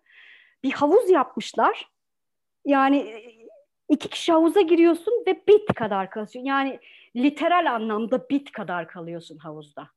Bir 0.63 0.71
havuz 0.71 1.09
yapmışlar. 1.09 1.89
Yani 2.65 3.23
iki 3.89 4.09
kişi 4.09 4.31
havuza 4.31 4.61
giriyorsun 4.61 5.23
ve 5.27 5.41
bit 5.47 5.73
kadar 5.73 6.09
kalıyorsun. 6.09 6.39
Yani 6.39 6.79
literal 7.15 7.73
anlamda 7.73 8.29
bit 8.29 8.51
kadar 8.51 8.87
kalıyorsun 8.87 9.37
havuzda. 9.37 9.89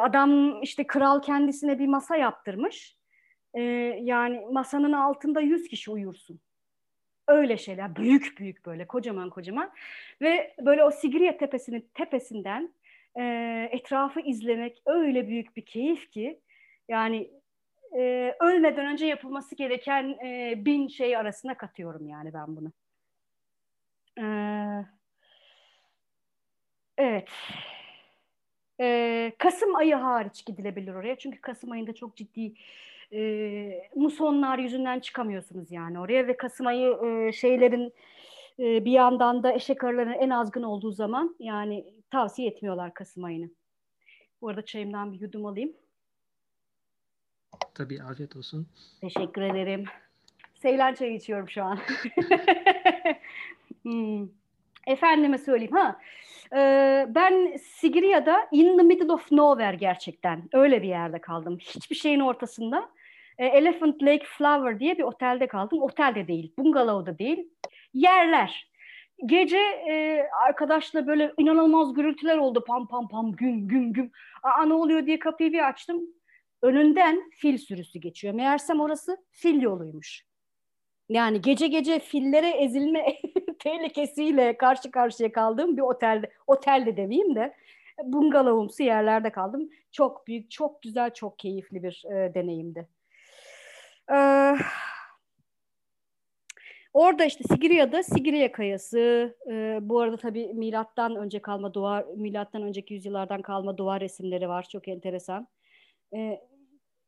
Adam 0.00 0.62
işte 0.62 0.86
kral 0.86 1.22
kendisine 1.22 1.78
bir 1.78 1.86
masa 1.86 2.16
yaptırmış 2.16 2.98
e, 3.54 3.62
yani 4.02 4.46
masanın 4.52 4.92
altında 4.92 5.40
yüz 5.40 5.68
kişi 5.68 5.90
uyursun. 5.90 6.40
Öyle 7.28 7.56
şeyler 7.56 7.96
büyük 7.96 8.38
büyük 8.38 8.66
böyle 8.66 8.86
kocaman 8.86 9.30
kocaman 9.30 9.70
ve 10.20 10.54
böyle 10.60 10.84
o 10.84 10.90
Sigiriye 10.90 11.36
tepesinin 11.36 11.90
tepesinden 11.94 12.74
e, 13.18 13.22
etrafı 13.72 14.20
izlemek 14.20 14.82
öyle 14.86 15.28
büyük 15.28 15.56
bir 15.56 15.62
keyif 15.62 16.10
ki 16.10 16.40
yani 16.88 17.30
e, 17.96 18.34
ölmeden 18.40 18.86
önce 18.86 19.06
yapılması 19.06 19.54
gereken 19.54 20.04
e, 20.24 20.54
bin 20.64 20.88
şey 20.88 21.16
arasına 21.16 21.56
katıyorum 21.56 22.08
yani 22.08 22.34
ben 22.34 22.56
bunu. 22.56 22.72
E, 24.18 24.24
evet. 26.98 27.28
E, 28.80 29.32
Kasım 29.38 29.76
ayı 29.76 29.94
hariç 29.94 30.46
gidilebilir 30.46 30.94
oraya 30.94 31.18
çünkü 31.18 31.40
Kasım 31.40 31.70
ayında 31.70 31.94
çok 31.94 32.16
ciddi 32.16 32.54
e, 33.12 33.90
musonlar 33.94 34.58
yüzünden 34.58 35.00
çıkamıyorsunuz 35.00 35.72
yani 35.72 36.00
oraya 36.00 36.26
ve 36.26 36.36
Kasım 36.36 36.66
ayı 36.66 36.98
e, 37.04 37.32
şeylerin 37.32 37.92
e, 38.58 38.84
bir 38.84 38.92
yandan 38.92 39.42
da 39.42 39.52
eşek 39.52 39.84
arılarının 39.84 40.12
en 40.12 40.30
azgın 40.30 40.62
olduğu 40.62 40.92
zaman 40.92 41.36
yani 41.38 41.94
tavsiye 42.10 42.48
etmiyorlar 42.48 42.94
Kasım 42.94 43.24
ayını. 43.24 43.50
Bu 44.42 44.48
arada 44.48 44.64
çayımdan 44.64 45.12
bir 45.12 45.20
yudum 45.20 45.46
alayım. 45.46 45.72
Tabii 47.74 48.02
afiyet 48.02 48.36
olsun. 48.36 48.66
Teşekkür 49.00 49.42
ederim. 49.42 49.84
Seylan 50.54 50.94
çayı 50.94 51.14
içiyorum 51.14 51.48
şu 51.48 51.62
an. 51.64 51.78
hmm. 53.82 54.28
Efendime 54.86 55.38
söyleyeyim 55.38 55.72
ha. 55.72 56.00
Ee, 56.52 57.06
ben 57.08 57.56
Sigiria'da 57.56 58.48
in 58.52 58.78
the 58.78 58.82
middle 58.82 59.12
of 59.12 59.32
nowhere 59.32 59.76
gerçekten. 59.76 60.42
Öyle 60.52 60.82
bir 60.82 60.88
yerde 60.88 61.20
kaldım. 61.20 61.58
Hiçbir 61.60 61.96
şeyin 61.96 62.20
ortasında. 62.20 62.88
E, 63.38 63.46
Elephant 63.46 64.02
Lake 64.02 64.24
Flower 64.24 64.80
diye 64.80 64.98
bir 64.98 65.02
otelde 65.02 65.46
kaldım. 65.46 65.82
Otelde 65.82 66.28
değil, 66.28 66.52
bungalovda 66.58 67.18
değil. 67.18 67.50
Yerler. 67.94 68.68
Gece 69.26 69.58
e, 69.90 70.26
arkadaşla 70.46 71.06
böyle 71.06 71.32
inanılmaz 71.38 71.94
gürültüler 71.94 72.36
oldu. 72.36 72.64
Pam 72.66 72.88
pam 72.88 73.08
pam 73.08 73.32
güm 73.32 73.68
güm 73.68 73.92
güm. 73.92 74.10
Aa 74.42 74.64
ne 74.64 74.74
oluyor 74.74 75.06
diye 75.06 75.18
kapıyı 75.18 75.52
bir 75.52 75.68
açtım. 75.68 76.02
Önünden 76.62 77.30
fil 77.30 77.58
sürüsü 77.58 77.98
geçiyor. 77.98 78.34
Meğersem 78.34 78.80
orası 78.80 79.16
fil 79.30 79.62
yoluymuş. 79.62 80.24
Yani 81.08 81.40
gece 81.40 81.66
gece 81.66 81.98
fillere 81.98 82.48
ezilme 82.48 83.16
tehlikesiyle 83.58 84.56
karşı 84.56 84.90
karşıya 84.90 85.32
kaldığım 85.32 85.76
bir 85.76 85.82
otelde, 85.82 86.30
otelde 86.46 86.96
demeyeyim 86.96 87.34
de 87.34 87.54
bungalovumsu 88.02 88.82
yerlerde 88.82 89.30
kaldım. 89.30 89.70
Çok 89.92 90.26
büyük, 90.26 90.50
çok 90.50 90.82
güzel, 90.82 91.14
çok 91.14 91.38
keyifli 91.38 91.82
bir 91.82 92.04
e, 92.10 92.34
deneyimdi. 92.34 92.88
Ee, 94.12 94.54
orada 96.92 97.24
işte 97.24 97.44
Sigiria'da 97.44 98.02
Sigiriya 98.02 98.52
Kayası. 98.52 99.36
E, 99.50 99.78
bu 99.82 100.00
arada 100.00 100.16
tabii 100.16 100.54
milattan 100.54 101.16
önce 101.16 101.42
kalma 101.42 101.74
duvar, 101.74 102.04
milattan 102.16 102.62
önceki 102.62 102.94
yüzyıllardan 102.94 103.42
kalma 103.42 103.78
duvar 103.78 104.00
resimleri 104.00 104.48
var. 104.48 104.66
Çok 104.72 104.88
enteresan. 104.88 105.48
E, 106.16 106.40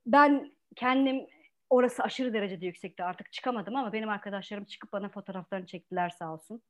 ben 0.06 0.52
kendim 0.76 1.26
orası 1.70 2.02
aşırı 2.02 2.32
derecede 2.32 2.66
yüksekti 2.66 3.04
artık 3.04 3.32
çıkamadım 3.32 3.76
ama 3.76 3.92
benim 3.92 4.08
arkadaşlarım 4.08 4.64
çıkıp 4.64 4.92
bana 4.92 5.08
fotoğraflarını 5.08 5.66
çektiler 5.66 6.10
sağ 6.10 6.32
olsun. 6.32 6.62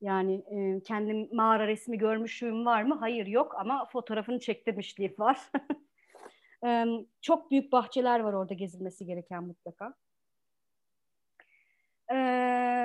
Yani 0.00 0.34
e, 0.34 0.82
kendim 0.82 1.28
mağara 1.32 1.66
resmi 1.66 1.98
görmüşlüğüm 1.98 2.66
var 2.66 2.82
mı? 2.82 2.94
Hayır 3.00 3.26
yok 3.26 3.54
ama 3.58 3.86
fotoğrafını 3.86 4.40
çektirmişliğim 4.40 5.14
var. 5.18 5.40
e, 6.66 6.86
çok 7.20 7.50
büyük 7.50 7.72
bahçeler 7.72 8.20
var 8.20 8.32
orada 8.32 8.54
gezilmesi 8.54 9.06
gereken 9.06 9.44
mutlaka. 9.44 9.94
E, 12.10 12.14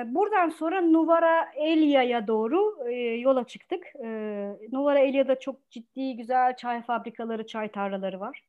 buradan 0.06 0.48
sonra 0.48 0.80
Nuvara 0.80 1.52
Elia'ya 1.56 2.26
doğru 2.26 2.88
e, 2.88 2.94
yola 2.94 3.44
çıktık. 3.44 3.86
E, 4.04 4.08
Nuvara 4.72 4.98
Elia'da 4.98 5.40
çok 5.40 5.70
ciddi 5.70 6.16
güzel 6.16 6.56
çay 6.56 6.82
fabrikaları, 6.82 7.46
çay 7.46 7.68
tarlaları 7.68 8.20
var. 8.20 8.44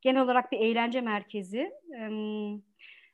Genel 0.00 0.22
olarak 0.22 0.52
bir 0.52 0.58
eğlence 0.58 1.00
merkezi. 1.00 1.72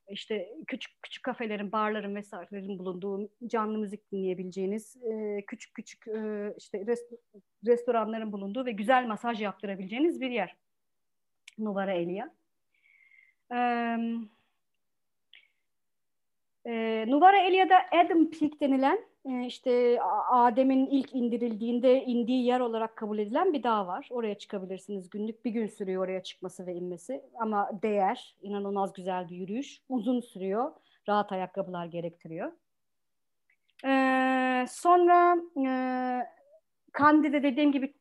İşte 0.09 0.49
küçük 0.67 1.03
küçük 1.03 1.23
kafelerin, 1.25 1.73
barların 1.73 2.15
vesairelerin 2.15 2.79
bulunduğu 2.79 3.31
canlı 3.47 3.79
müzik 3.79 4.13
dinleyebileceğiniz, 4.13 4.97
e, 4.97 5.45
küçük 5.47 5.75
küçük 5.75 6.09
e, 6.09 6.55
işte 6.59 6.87
rest, 6.87 7.13
restoranların 7.67 8.33
bulunduğu 8.33 8.65
ve 8.67 8.73
güzel 8.73 9.07
masaj 9.07 9.41
yaptırabileceğiniz 9.41 10.21
bir 10.21 10.31
yer. 10.31 10.57
Novara 11.59 11.93
Elia. 11.93 12.31
E, 13.53 13.59
e, 16.67 17.05
Nuvara 17.09 17.39
Elia'da 17.39 17.77
Adam 17.93 18.31
Peak 18.31 18.61
denilen 18.61 18.99
işte 19.47 20.03
Adem'in 20.31 20.87
ilk 20.87 21.15
indirildiğinde 21.15 22.05
indiği 22.05 22.45
yer 22.45 22.61
olarak 22.61 22.97
kabul 22.97 23.19
edilen 23.19 23.53
bir 23.53 23.63
dağ 23.63 23.87
var. 23.87 24.09
Oraya 24.11 24.39
çıkabilirsiniz. 24.39 25.11
Günlük 25.11 25.45
bir 25.45 25.51
gün 25.51 25.67
sürüyor 25.67 26.05
oraya 26.05 26.23
çıkması 26.23 26.67
ve 26.67 26.75
inmesi. 26.75 27.23
Ama 27.41 27.71
değer. 27.83 28.37
inanılmaz 28.43 28.93
güzel 28.93 29.29
bir 29.29 29.37
yürüyüş. 29.37 29.81
Uzun 29.89 30.21
sürüyor. 30.21 30.73
Rahat 31.09 31.33
ayakkabılar 31.33 31.87
gerektiriyor. 31.87 32.53
Ee, 33.85 34.65
sonra 34.69 35.37
e, 35.67 35.71
Kandi'de 36.93 37.43
dediğim 37.43 37.73
gibi 37.73 37.95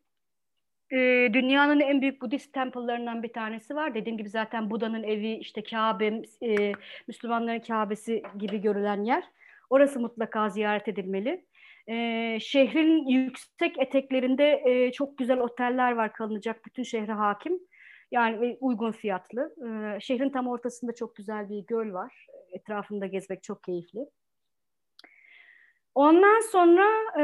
e, 0.91 0.97
dünyanın 1.34 1.80
en 1.80 2.01
büyük 2.01 2.22
Budist 2.22 2.53
temple'larından 2.53 3.24
bir 3.24 3.34
tanesi 3.34 3.76
var. 3.76 3.95
Dediğim 3.95 4.17
gibi 4.17 4.30
zaten 4.30 4.69
Buda'nın 4.69 5.03
evi, 5.03 5.34
işte 5.34 5.63
Kabe, 5.63 6.22
e, 6.43 6.72
Müslümanların 7.07 7.59
Kabe'si 7.59 8.24
gibi 8.38 8.61
görülen 8.61 9.03
yer. 9.03 9.24
Orası 9.72 9.99
mutlaka 9.99 10.49
ziyaret 10.49 10.88
edilmeli. 10.88 11.45
E, 11.88 12.38
şehrin 12.39 13.07
yüksek 13.07 13.80
eteklerinde 13.80 14.61
e, 14.65 14.91
çok 14.91 15.17
güzel 15.17 15.39
oteller 15.39 15.91
var 15.91 16.13
kalınacak. 16.13 16.65
Bütün 16.65 16.84
şehre 16.84 17.11
hakim. 17.11 17.59
Yani 18.11 18.57
uygun 18.61 18.91
fiyatlı. 18.91 19.55
E, 19.67 19.99
şehrin 19.99 20.30
tam 20.30 20.47
ortasında 20.47 20.95
çok 20.95 21.15
güzel 21.15 21.49
bir 21.49 21.65
göl 21.67 21.93
var. 21.93 22.28
Etrafında 22.51 23.07
gezmek 23.07 23.43
çok 23.43 23.63
keyifli. 23.63 23.99
Ondan 25.95 26.39
sonra 26.51 26.88
e, 27.19 27.24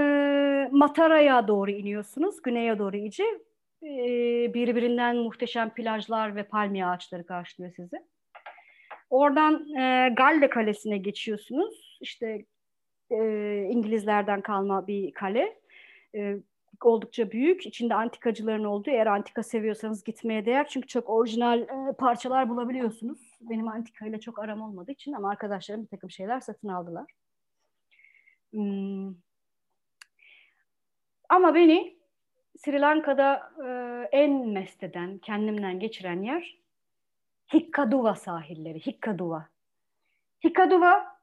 Matara'ya 0.72 1.48
doğru 1.48 1.72
iniyorsunuz. 1.72 2.42
Güneye 2.42 2.80
doğru 2.80 2.98
iyice. 2.98 3.24
E, 3.84 3.98
birbirinden 4.54 5.18
muhteşem 5.18 5.70
plajlar 5.74 6.36
ve 6.36 6.44
palmiye 6.44 6.86
ağaçları 6.86 7.26
karşılıyor 7.26 7.74
sizi. 7.76 7.98
Oradan 9.10 9.76
e, 9.76 10.14
Galle 10.18 10.50
Kalesi'ne 10.50 10.98
geçiyorsunuz. 10.98 11.87
İşte 12.02 12.46
e, 13.12 13.18
İngilizlerden 13.72 14.42
kalma 14.42 14.88
bir 14.88 15.14
kale. 15.14 15.60
E, 16.16 16.38
oldukça 16.84 17.32
büyük. 17.32 17.66
İçinde 17.66 17.96
antikacıların 17.96 18.64
olduğu. 18.64 18.90
Eğer 18.90 19.08
antika 19.08 19.44
seviyorsanız 19.44 20.04
gitmeye 20.04 20.46
değer. 20.46 20.68
Çünkü 20.68 20.88
çok 20.88 21.10
orijinal 21.10 21.62
e, 21.62 21.94
parçalar 22.00 22.50
bulabiliyorsunuz. 22.50 23.38
Benim 23.42 23.68
antika 23.68 24.08
ile 24.08 24.20
çok 24.20 24.40
aram 24.40 24.62
olmadığı 24.62 24.92
için 24.92 25.14
ama 25.14 25.30
arkadaşlarım 25.30 25.84
bir 25.84 25.88
takım 25.88 26.12
şeyler 26.12 26.40
satın 26.40 26.68
aldılar. 26.68 27.12
Hmm. 28.54 29.16
Ama 31.30 31.56
beni 31.56 31.98
Sri 32.58 32.82
Lanka'da 32.82 33.52
e, 33.66 33.68
en 34.18 34.48
mest 34.48 34.84
eden, 34.84 35.18
kendimden 35.18 35.80
geçiren 35.80 36.22
yer 36.22 36.58
Hikkaduva 37.54 38.16
sahilleri. 38.16 38.80
Hikkaduva. 38.80 39.50
Hikkaduva 40.44 41.17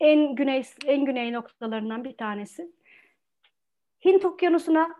en 0.00 0.34
güney 0.34 0.62
en 0.86 1.04
güney 1.04 1.32
noktalarından 1.32 2.04
bir 2.04 2.16
tanesi. 2.16 2.72
Hint 4.04 4.24
Okyanusu'na 4.24 4.94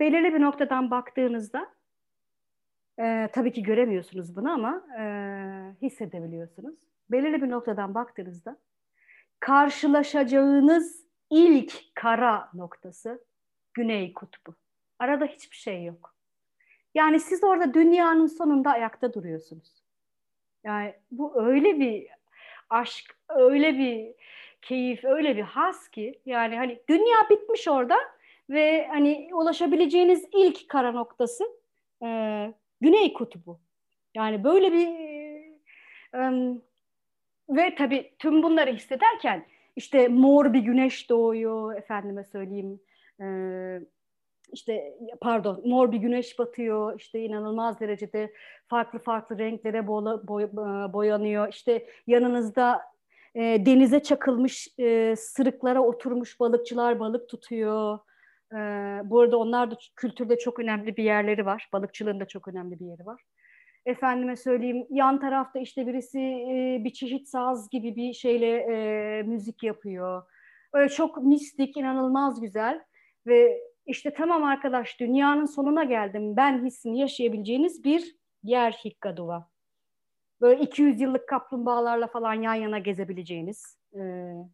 belirli 0.00 0.34
bir 0.34 0.40
noktadan 0.40 0.90
baktığınızda 0.90 1.68
e, 2.98 3.28
tabii 3.32 3.52
ki 3.52 3.62
göremiyorsunuz 3.62 4.36
bunu 4.36 4.50
ama 4.52 4.86
e, 4.98 5.02
hissedebiliyorsunuz. 5.82 6.74
Belirli 7.10 7.42
bir 7.42 7.50
noktadan 7.50 7.94
baktığınızda 7.94 8.56
karşılaşacağınız 9.40 11.06
ilk 11.30 11.94
kara 11.94 12.50
noktası 12.54 13.24
Güney 13.74 14.12
Kutbu. 14.12 14.54
Arada 14.98 15.24
hiçbir 15.24 15.56
şey 15.56 15.84
yok. 15.84 16.14
Yani 16.94 17.20
siz 17.20 17.44
orada 17.44 17.74
dünyanın 17.74 18.26
sonunda 18.26 18.70
ayakta 18.70 19.14
duruyorsunuz. 19.14 19.84
Yani 20.64 20.94
bu 21.10 21.42
öyle 21.46 21.80
bir 21.80 22.08
aşk, 22.70 23.16
öyle 23.28 23.78
bir 23.78 24.14
keyif, 24.62 25.04
öyle 25.04 25.36
bir 25.36 25.42
has 25.42 25.88
ki 25.88 26.20
yani 26.26 26.56
hani 26.56 26.78
dünya 26.88 27.30
bitmiş 27.30 27.68
orada 27.68 27.96
ve 28.50 28.86
hani 28.88 29.30
ulaşabileceğiniz 29.32 30.24
ilk 30.34 30.68
kara 30.68 30.92
noktası 30.92 31.44
e, 32.02 32.08
Güney 32.80 33.12
Kutbu. 33.12 33.60
Yani 34.14 34.44
böyle 34.44 34.72
bir 34.72 34.88
e, 36.14 36.56
ve 37.48 37.74
tabii 37.74 38.12
tüm 38.18 38.42
bunları 38.42 38.70
hissederken 38.70 39.46
işte 39.76 40.08
mor 40.08 40.52
bir 40.52 40.60
güneş 40.60 41.10
doğuyor 41.10 41.76
efendime 41.76 42.24
söyleyeyim 42.24 42.80
e, 43.20 43.26
işte 44.52 44.94
pardon 45.20 45.62
mor 45.64 45.92
bir 45.92 45.98
güneş 45.98 46.38
batıyor 46.38 47.00
işte 47.00 47.20
inanılmaz 47.20 47.80
derecede 47.80 48.32
farklı 48.68 48.98
farklı 48.98 49.38
renklere 49.38 49.86
bola, 49.86 50.28
boy, 50.28 50.44
e, 50.44 50.48
boyanıyor. 50.92 51.48
İşte 51.48 51.86
yanınızda 52.06 52.82
e, 53.34 53.66
denize 53.66 54.02
çakılmış 54.02 54.68
e, 54.78 55.16
sırıklara 55.16 55.82
oturmuş 55.82 56.40
balıkçılar 56.40 57.00
balık 57.00 57.28
tutuyor. 57.28 57.98
E, 58.52 58.56
bu 59.04 59.20
arada 59.20 59.36
onlar 59.36 59.70
da 59.70 59.76
kültürde 59.96 60.38
çok 60.38 60.58
önemli 60.58 60.96
bir 60.96 61.04
yerleri 61.04 61.46
var. 61.46 61.68
Balıkçılığın 61.72 62.20
da 62.20 62.28
çok 62.28 62.48
önemli 62.48 62.80
bir 62.80 62.86
yeri 62.86 63.06
var. 63.06 63.22
Efendime 63.86 64.36
söyleyeyim 64.36 64.86
yan 64.90 65.20
tarafta 65.20 65.58
işte 65.58 65.86
birisi 65.86 66.20
e, 66.20 66.80
bir 66.84 66.92
çeşit 66.92 67.28
saz 67.28 67.70
gibi 67.70 67.96
bir 67.96 68.12
şeyle 68.12 68.56
e, 68.56 69.22
müzik 69.22 69.62
yapıyor. 69.62 70.22
Öyle 70.72 70.88
çok 70.88 71.22
mistik 71.22 71.76
inanılmaz 71.76 72.40
güzel 72.40 72.84
ve 73.26 73.60
işte 73.86 74.14
tamam 74.16 74.44
arkadaş 74.44 75.00
dünyanın 75.00 75.46
sonuna 75.46 75.84
geldim 75.84 76.36
ben 76.36 76.64
hissini 76.64 76.98
yaşayabileceğiniz 77.00 77.84
bir 77.84 78.16
yer 78.42 78.72
Hikkaduva. 78.72 79.50
Böyle 80.40 80.62
200 80.62 81.00
yıllık 81.00 81.28
kaplumbağalarla 81.28 82.06
falan 82.06 82.34
yan 82.34 82.54
yana 82.54 82.78
gezebileceğiniz 82.78 83.78
e, 83.94 84.00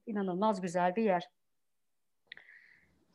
inanılmaz 0.06 0.60
güzel 0.60 0.96
bir 0.96 1.02
yer. 1.02 1.28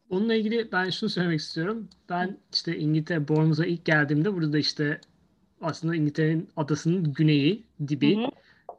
Onunla 0.10 0.34
ilgili 0.36 0.72
ben 0.72 0.90
şunu 0.90 1.10
söylemek 1.10 1.40
istiyorum. 1.40 1.90
Ben 2.10 2.38
işte 2.54 2.78
İngiltere, 2.78 3.28
Bournemouth'a 3.28 3.66
ilk 3.66 3.86
geldiğimde 3.86 4.34
burada 4.34 4.58
işte 4.58 5.02
aslında 5.62 5.96
İngiltere'nin 5.96 6.50
adasının 6.56 7.14
güneyi, 7.14 7.64
dibi. 7.88 8.18
Hı 8.18 8.22
hı. 8.22 8.30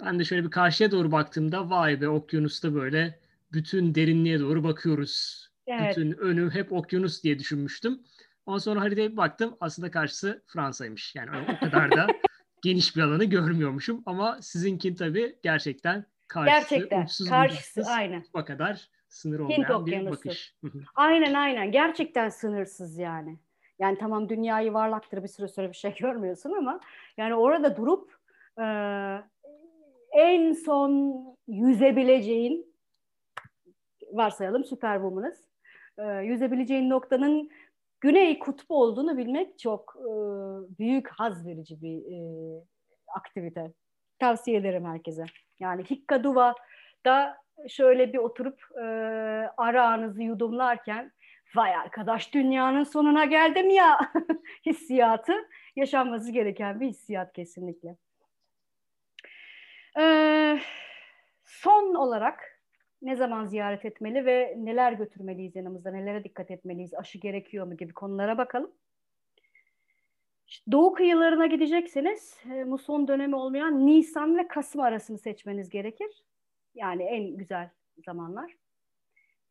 Ben 0.05 0.19
de 0.19 0.25
şöyle 0.25 0.45
bir 0.45 0.51
karşıya 0.51 0.91
doğru 0.91 1.13
baktığımda 1.13 1.71
vay 1.71 2.01
be 2.01 2.09
okyanusta 2.09 2.75
böyle 2.75 3.19
bütün 3.53 3.95
derinliğe 3.95 4.41
doğru 4.41 4.65
bakıyoruz 4.65 5.48
Evet. 5.69 5.97
Bütün 5.97 6.13
önü 6.13 6.51
hep 6.51 6.73
okyanus 6.73 7.23
diye 7.23 7.39
düşünmüştüm. 7.39 8.01
Ondan 8.47 8.59
sonra 8.59 8.81
haritaya 8.81 9.17
baktım. 9.17 9.57
Aslında 9.61 9.91
karşısı 9.91 10.43
Fransa'ymış. 10.47 11.15
Yani 11.15 11.31
o 11.57 11.65
kadar 11.65 11.93
da 11.93 12.07
geniş 12.63 12.97
bir 12.97 13.03
alanı 13.03 13.25
görmüyormuşum. 13.25 14.03
Ama 14.07 14.43
sizinkin 14.43 14.95
tabii 14.95 15.39
gerçekten 15.43 16.05
karşısı 16.29 16.75
gerçekten. 16.75 17.05
uçsuz 17.05 17.29
karşısı 17.29 17.83
aynen. 17.87 18.25
O 18.35 18.45
kadar 18.45 18.89
sınır 19.09 19.41
olmayan 19.41 19.59
Hint 19.59 19.87
bir 19.87 20.11
bakış. 20.11 20.55
aynen 20.95 21.35
aynen. 21.35 21.73
Gerçekten 21.73 22.29
sınırsız 22.29 22.99
yani. 22.99 23.39
Yani 23.79 23.99
tamam 23.99 24.29
dünya 24.29 24.61
yuvarlaktır 24.61 25.23
bir 25.23 25.29
süre 25.29 25.49
sonra 25.49 25.69
bir 25.69 25.77
şey 25.77 25.95
görmüyorsun 26.01 26.53
ama 26.53 26.81
yani 27.17 27.35
orada 27.35 27.77
durup 27.77 28.19
e, 28.59 28.65
en 30.13 30.53
son 30.53 31.23
yüzebileceğin 31.47 32.75
varsayalım 34.13 34.65
Superwoman'ız 34.65 35.48
e, 35.99 36.25
yüzebileceğin 36.25 36.91
noktanın 36.91 37.51
Güney 38.01 38.39
Kutbu 38.39 38.83
olduğunu 38.83 39.19
bilmek 39.19 39.59
çok 39.59 39.97
e, 39.97 40.11
büyük 40.79 41.09
haz 41.09 41.47
verici 41.47 41.83
bir 41.83 41.99
e, 41.99 42.19
aktivite. 43.09 43.73
Tavsiye 44.19 44.57
ederim 44.57 44.85
herkese. 44.85 45.25
Yani 45.61 45.85
Hikkaduva'da 45.85 47.37
şöyle 47.69 48.13
bir 48.13 48.19
oturup 48.19 48.61
e, 48.77 48.85
arağınızı 49.57 50.23
yudumlarken 50.23 51.13
vay 51.55 51.75
arkadaş 51.75 52.35
dünyanın 52.35 52.85
sonuna 52.85 53.25
geldim 53.25 53.71
ya 53.71 53.99
hissiyatı 54.67 55.33
yaşanması 55.77 56.31
gereken 56.31 56.81
bir 56.81 56.87
hissiyat 56.87 57.33
kesinlikle. 57.33 57.97
Ee, 59.99 60.61
son 61.45 61.95
olarak 61.95 62.58
ne 63.03 63.17
zaman 63.17 63.47
ziyaret 63.47 63.85
etmeli 63.85 64.27
ve 64.27 64.55
neler 64.57 64.93
götürmeliyiz 64.93 65.57
yanımızda, 65.57 65.91
nelere 65.91 66.25
dikkat 66.25 66.51
etmeliyiz, 66.51 66.95
aşı 66.95 67.19
gerekiyor 67.19 67.67
mu 67.67 67.77
gibi 67.77 67.93
konulara 67.93 68.39
bakalım. 68.39 68.71
Doğu 70.73 70.93
kıyılarına 70.93 71.47
gidecekseniz 71.47 72.37
e, 72.55 72.65
muson 72.65 73.09
dönemi 73.09 73.37
olmayan 73.37 73.87
Nisan 73.87 74.37
ve 74.37 74.49
Kasım 74.49 74.81
arasını 74.81 75.19
seçmeniz 75.19 75.69
gerekir. 75.69 76.25
Yani 76.75 77.03
en 77.03 77.37
güzel 77.37 77.71
zamanlar. 78.07 78.57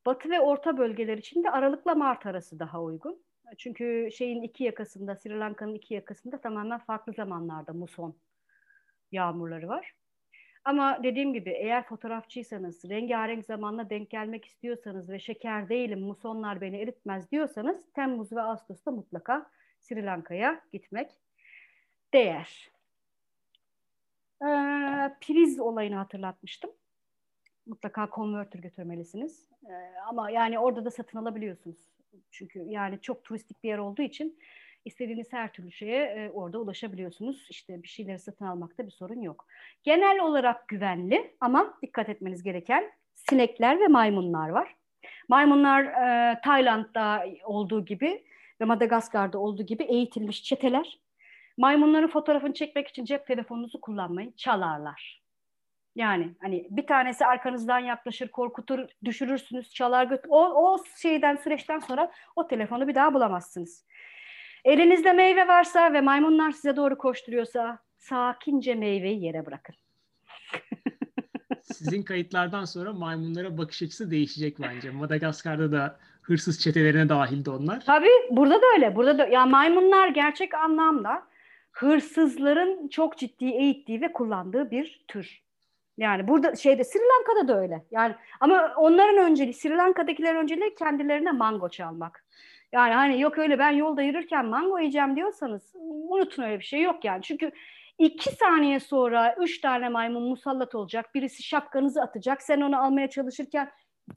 Batı 0.06 0.30
ve 0.30 0.39
orta 0.39 0.78
bölgeler 0.78 1.18
için 1.18 1.43
de 1.43 1.52
Aralık'la 1.52 1.95
Mart 1.95 2.26
arası 2.26 2.60
daha 2.60 2.82
uygun. 2.82 3.24
Çünkü 3.58 4.10
şeyin 4.14 4.41
iki 4.41 4.64
yakasında, 4.64 5.16
Sri 5.16 5.39
Lanka'nın 5.39 5.74
iki 5.74 5.93
yakasında 5.93 6.41
tamamen 6.41 6.80
farklı 6.80 7.14
zamanlarda 7.14 7.74
muson 7.74 8.16
yağmurları 9.12 9.68
var. 9.68 9.93
Ama 10.68 11.03
dediğim 11.03 11.34
gibi 11.34 11.49
eğer 11.49 11.84
fotoğrafçıysanız, 11.84 12.89
rengarenk 12.89 13.45
zamanla 13.45 13.89
denk 13.89 14.09
gelmek 14.09 14.45
istiyorsanız 14.45 15.09
ve 15.09 15.20
şeker 15.20 15.70
değilim, 15.70 15.99
musonlar 15.99 16.61
beni 16.61 16.78
eritmez 16.78 17.32
diyorsanız 17.32 17.91
Temmuz 17.93 18.32
ve 18.32 18.41
Ağustos'ta 18.41 18.91
mutlaka 18.91 19.51
Sri 19.80 20.05
Lanka'ya 20.05 20.61
gitmek 20.74 21.11
değer. 22.13 22.72
Ee, 24.41 25.15
priz 25.22 25.59
olayını 25.59 25.95
hatırlatmıştım. 25.95 26.72
Mutlaka 27.65 28.09
konvertör 28.09 28.59
götürmelisiniz. 28.59 29.49
Ee, 29.70 29.74
ama 30.07 30.32
yani 30.32 30.59
orada 30.59 30.86
da 30.86 30.91
satın 30.91 31.18
alabiliyorsunuz. 31.18 31.78
Çünkü 32.32 32.59
yani 32.59 33.01
çok 33.01 33.24
turistik 33.24 33.63
bir 33.63 33.70
yer 33.70 33.78
olduğu 33.78 34.01
için 34.01 34.39
istediğiniz 34.88 35.34
her 35.34 35.54
türlü 35.54 35.72
şeye 35.72 36.04
e, 36.04 36.30
orada 36.30 36.60
ulaşabiliyorsunuz. 36.60 37.48
İşte 37.50 37.84
bir 37.84 37.88
şeyleri 37.88 38.20
satın 38.20 38.46
almakta 38.46 38.86
bir 38.86 38.92
sorun 38.92 39.22
yok. 39.22 39.48
Genel 39.84 40.20
olarak 40.20 40.68
güvenli 40.68 41.36
ama 41.42 41.78
dikkat 41.82 42.10
etmeniz 42.10 42.44
gereken 42.44 42.92
sinekler 43.14 43.80
ve 43.80 43.88
maymunlar 43.88 44.50
var. 44.50 44.76
Maymunlar 45.30 45.84
e, 45.84 46.42
Tayland'da 46.42 47.26
olduğu 47.44 47.86
gibi 47.86 48.24
ve 48.62 48.66
Madagaskar'da 48.66 49.40
olduğu 49.40 49.64
gibi 49.64 49.84
eğitilmiş 49.84 50.44
çeteler. 50.44 51.00
Maymunların 51.58 52.10
fotoğrafını 52.10 52.54
çekmek 52.54 52.88
için 52.88 53.06
cep 53.06 53.28
telefonunuzu 53.28 53.82
kullanmayın, 53.82 54.32
çalarlar. 54.32 55.22
Yani 55.96 56.36
hani 56.42 56.68
bir 56.70 56.88
tanesi 56.88 57.26
arkanızdan 57.26 57.80
yaklaşır, 57.80 58.28
korkutur, 58.28 58.88
düşürürsünüz, 59.06 59.74
çalar. 59.74 60.20
O, 60.28 60.40
o 60.40 60.84
şeyden 61.02 61.36
süreçten 61.36 61.80
sonra 61.80 62.12
o 62.36 62.48
telefonu 62.48 62.88
bir 62.88 62.96
daha 62.96 63.14
bulamazsınız. 63.14 63.86
Elinizde 64.68 65.13
meyve 65.13 65.47
varsa 65.47 65.93
ve 65.93 66.01
maymunlar 66.01 66.51
size 66.51 66.76
doğru 66.76 66.97
koşturuyorsa 66.97 67.80
sakince 67.97 68.76
meyveyi 68.76 69.24
yere 69.24 69.45
bırakın. 69.45 69.76
Sizin 71.61 72.03
kayıtlardan 72.03 72.65
sonra 72.65 72.93
maymunlara 72.93 73.57
bakış 73.57 73.84
açısı 73.84 74.11
değişecek 74.11 74.57
bence. 74.59 74.91
Madagaskar'da 74.91 75.72
da 75.72 75.99
hırsız 76.22 76.59
çetelerine 76.59 77.09
dahildi 77.09 77.49
onlar. 77.49 77.86
Tabii 77.86 78.09
burada 78.32 78.55
da 78.55 78.65
öyle. 78.76 78.95
Burada 78.95 79.18
da 79.18 79.26
ya 79.28 79.45
maymunlar 79.45 80.07
gerçek 80.07 80.53
anlamda 80.53 81.24
hırsızların 81.72 82.88
çok 82.88 83.18
ciddi 83.18 83.45
eğittiği 83.45 84.01
ve 84.01 84.13
kullandığı 84.13 84.72
bir 84.72 85.05
tür. 85.07 85.41
Yani 85.97 86.28
burada 86.28 86.55
şeyde 86.55 86.84
Sri 86.84 86.99
Lanka'da 86.99 87.53
da 87.53 87.61
öyle. 87.61 87.86
Yani 87.91 88.15
ama 88.39 88.74
onların 88.78 89.18
önceliği 89.18 89.53
Sri 89.53 89.78
Lanka'dakiler 89.78 90.36
önceliği 90.36 90.76
kendilerine 90.76 91.32
mango 91.32 91.70
çalmak. 91.70 92.24
Yani 92.72 92.93
hani 92.93 93.22
yok 93.22 93.38
öyle 93.38 93.59
ben 93.59 93.72
yolda 93.72 94.01
yürürken 94.01 94.45
mango 94.45 94.80
yiyeceğim 94.80 95.15
diyorsanız 95.15 95.72
unutun 95.76 96.43
öyle 96.43 96.59
bir 96.59 96.63
şey 96.65 96.82
yok 96.82 97.05
yani. 97.05 97.22
Çünkü 97.22 97.51
iki 97.99 98.32
saniye 98.32 98.80
sonra 98.80 99.36
üç 99.39 99.61
tane 99.61 99.89
maymun 99.89 100.24
musallat 100.24 100.76
olacak. 100.76 101.15
Birisi 101.15 101.43
şapkanızı 101.43 102.01
atacak. 102.01 102.41
Sen 102.41 102.61
onu 102.61 102.84
almaya 102.84 103.09
çalışırken 103.09 103.72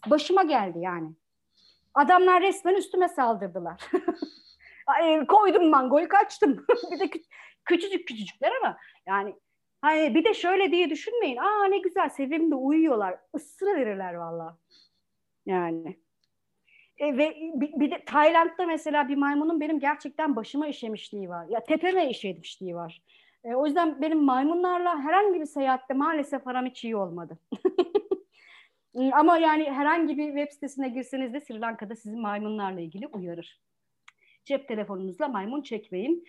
başıma 0.06 0.42
geldi 0.42 0.78
yani. 0.78 1.10
Adamlar 1.94 2.42
resmen 2.42 2.74
üstüme 2.74 3.08
saldırdılar. 3.08 3.90
Koydum 5.28 5.68
mangoyu 5.68 6.08
kaçtım. 6.08 6.66
bir 6.92 6.98
de 7.00 7.04
kü- 7.04 7.24
küçücük 7.64 8.08
küçücükler 8.08 8.52
ama 8.62 8.76
yani 9.06 9.34
hani 9.82 10.14
bir 10.14 10.24
de 10.24 10.34
şöyle 10.34 10.72
diye 10.72 10.90
düşünmeyin. 10.90 11.36
Aa 11.36 11.64
ne 11.64 11.78
güzel 11.78 12.08
sevimli 12.08 12.54
uyuyorlar. 12.54 13.18
Isıra 13.34 13.74
verirler 13.74 14.14
valla. 14.14 14.58
Yani. 15.46 16.00
E, 17.00 17.18
ve 17.18 17.36
bir, 17.54 17.72
bir 17.80 17.90
de 17.90 18.04
Tayland'da 18.06 18.66
mesela 18.66 19.08
bir 19.08 19.16
maymunun 19.16 19.60
benim 19.60 19.80
gerçekten 19.80 20.36
başıma 20.36 20.66
işemişliği 20.66 21.28
var. 21.28 21.46
Ya 21.48 21.64
tepeme 21.64 22.10
işemişliği 22.10 22.74
var. 22.74 23.02
E, 23.44 23.54
o 23.54 23.66
yüzden 23.66 24.02
benim 24.02 24.24
maymunlarla 24.24 24.98
herhangi 24.98 25.40
bir 25.40 25.46
seyahatte 25.46 25.94
maalesef 25.94 26.46
aram 26.46 26.66
hiç 26.66 26.84
iyi 26.84 26.96
olmadı. 26.96 27.38
Ama 29.12 29.38
yani 29.38 29.64
herhangi 29.64 30.18
bir 30.18 30.26
web 30.26 30.52
sitesine 30.52 30.88
girseniz 30.88 31.32
de 31.32 31.40
Sri 31.40 31.60
Lanka'da 31.60 31.96
sizin 31.96 32.20
maymunlarla 32.20 32.80
ilgili 32.80 33.06
uyarır. 33.06 33.60
Cep 34.44 34.68
telefonunuzla 34.68 35.28
maymun 35.28 35.62
çekmeyin. 35.62 36.24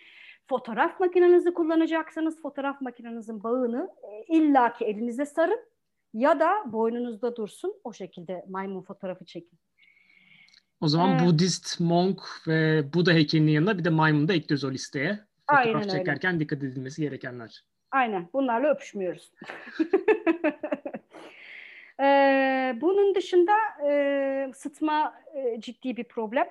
Fotoğraf 0.50 1.00
makinenizi 1.00 1.54
kullanacaksanız 1.54 2.42
fotoğraf 2.42 2.82
makinenizin 2.82 3.44
bağını 3.44 3.90
e, 4.04 4.36
illaki 4.36 4.86
elinize 4.86 5.26
sarın 5.26 5.60
ya 6.14 6.40
da 6.40 6.64
boynunuzda 6.66 7.36
dursun. 7.36 7.74
O 7.84 7.94
şekilde 7.94 8.46
maymun 8.50 8.82
fotoğrafı 8.82 9.26
çekin. 9.26 9.60
O 10.82 10.88
zaman 10.88 11.20
ee, 11.20 11.26
Budist, 11.26 11.80
monk 11.80 12.22
ve 12.48 12.84
Buda 12.94 13.12
heykelinin 13.14 13.52
yanında 13.52 13.78
bir 13.78 13.86
de 13.86 13.90
maymun 13.90 14.28
da 14.28 14.34
ekliyoruz 14.34 14.64
o 14.64 14.72
listeye. 14.72 15.20
Fotoğraf 15.50 15.76
Aynen 15.76 15.88
çekerken 15.88 16.34
öyle. 16.34 16.40
dikkat 16.40 16.64
edilmesi 16.64 17.02
gerekenler. 17.02 17.64
Aynen. 17.92 18.30
Bunlarla 18.34 18.72
öpüşmüyoruz. 18.72 19.32
ee, 22.00 22.78
bunun 22.82 23.16
dışında 23.16 23.52
e, 23.90 24.52
sıtma 24.56 25.16
e, 25.36 25.62
ciddi 25.62 25.98
bir 25.98 26.04
problem. 26.04 26.48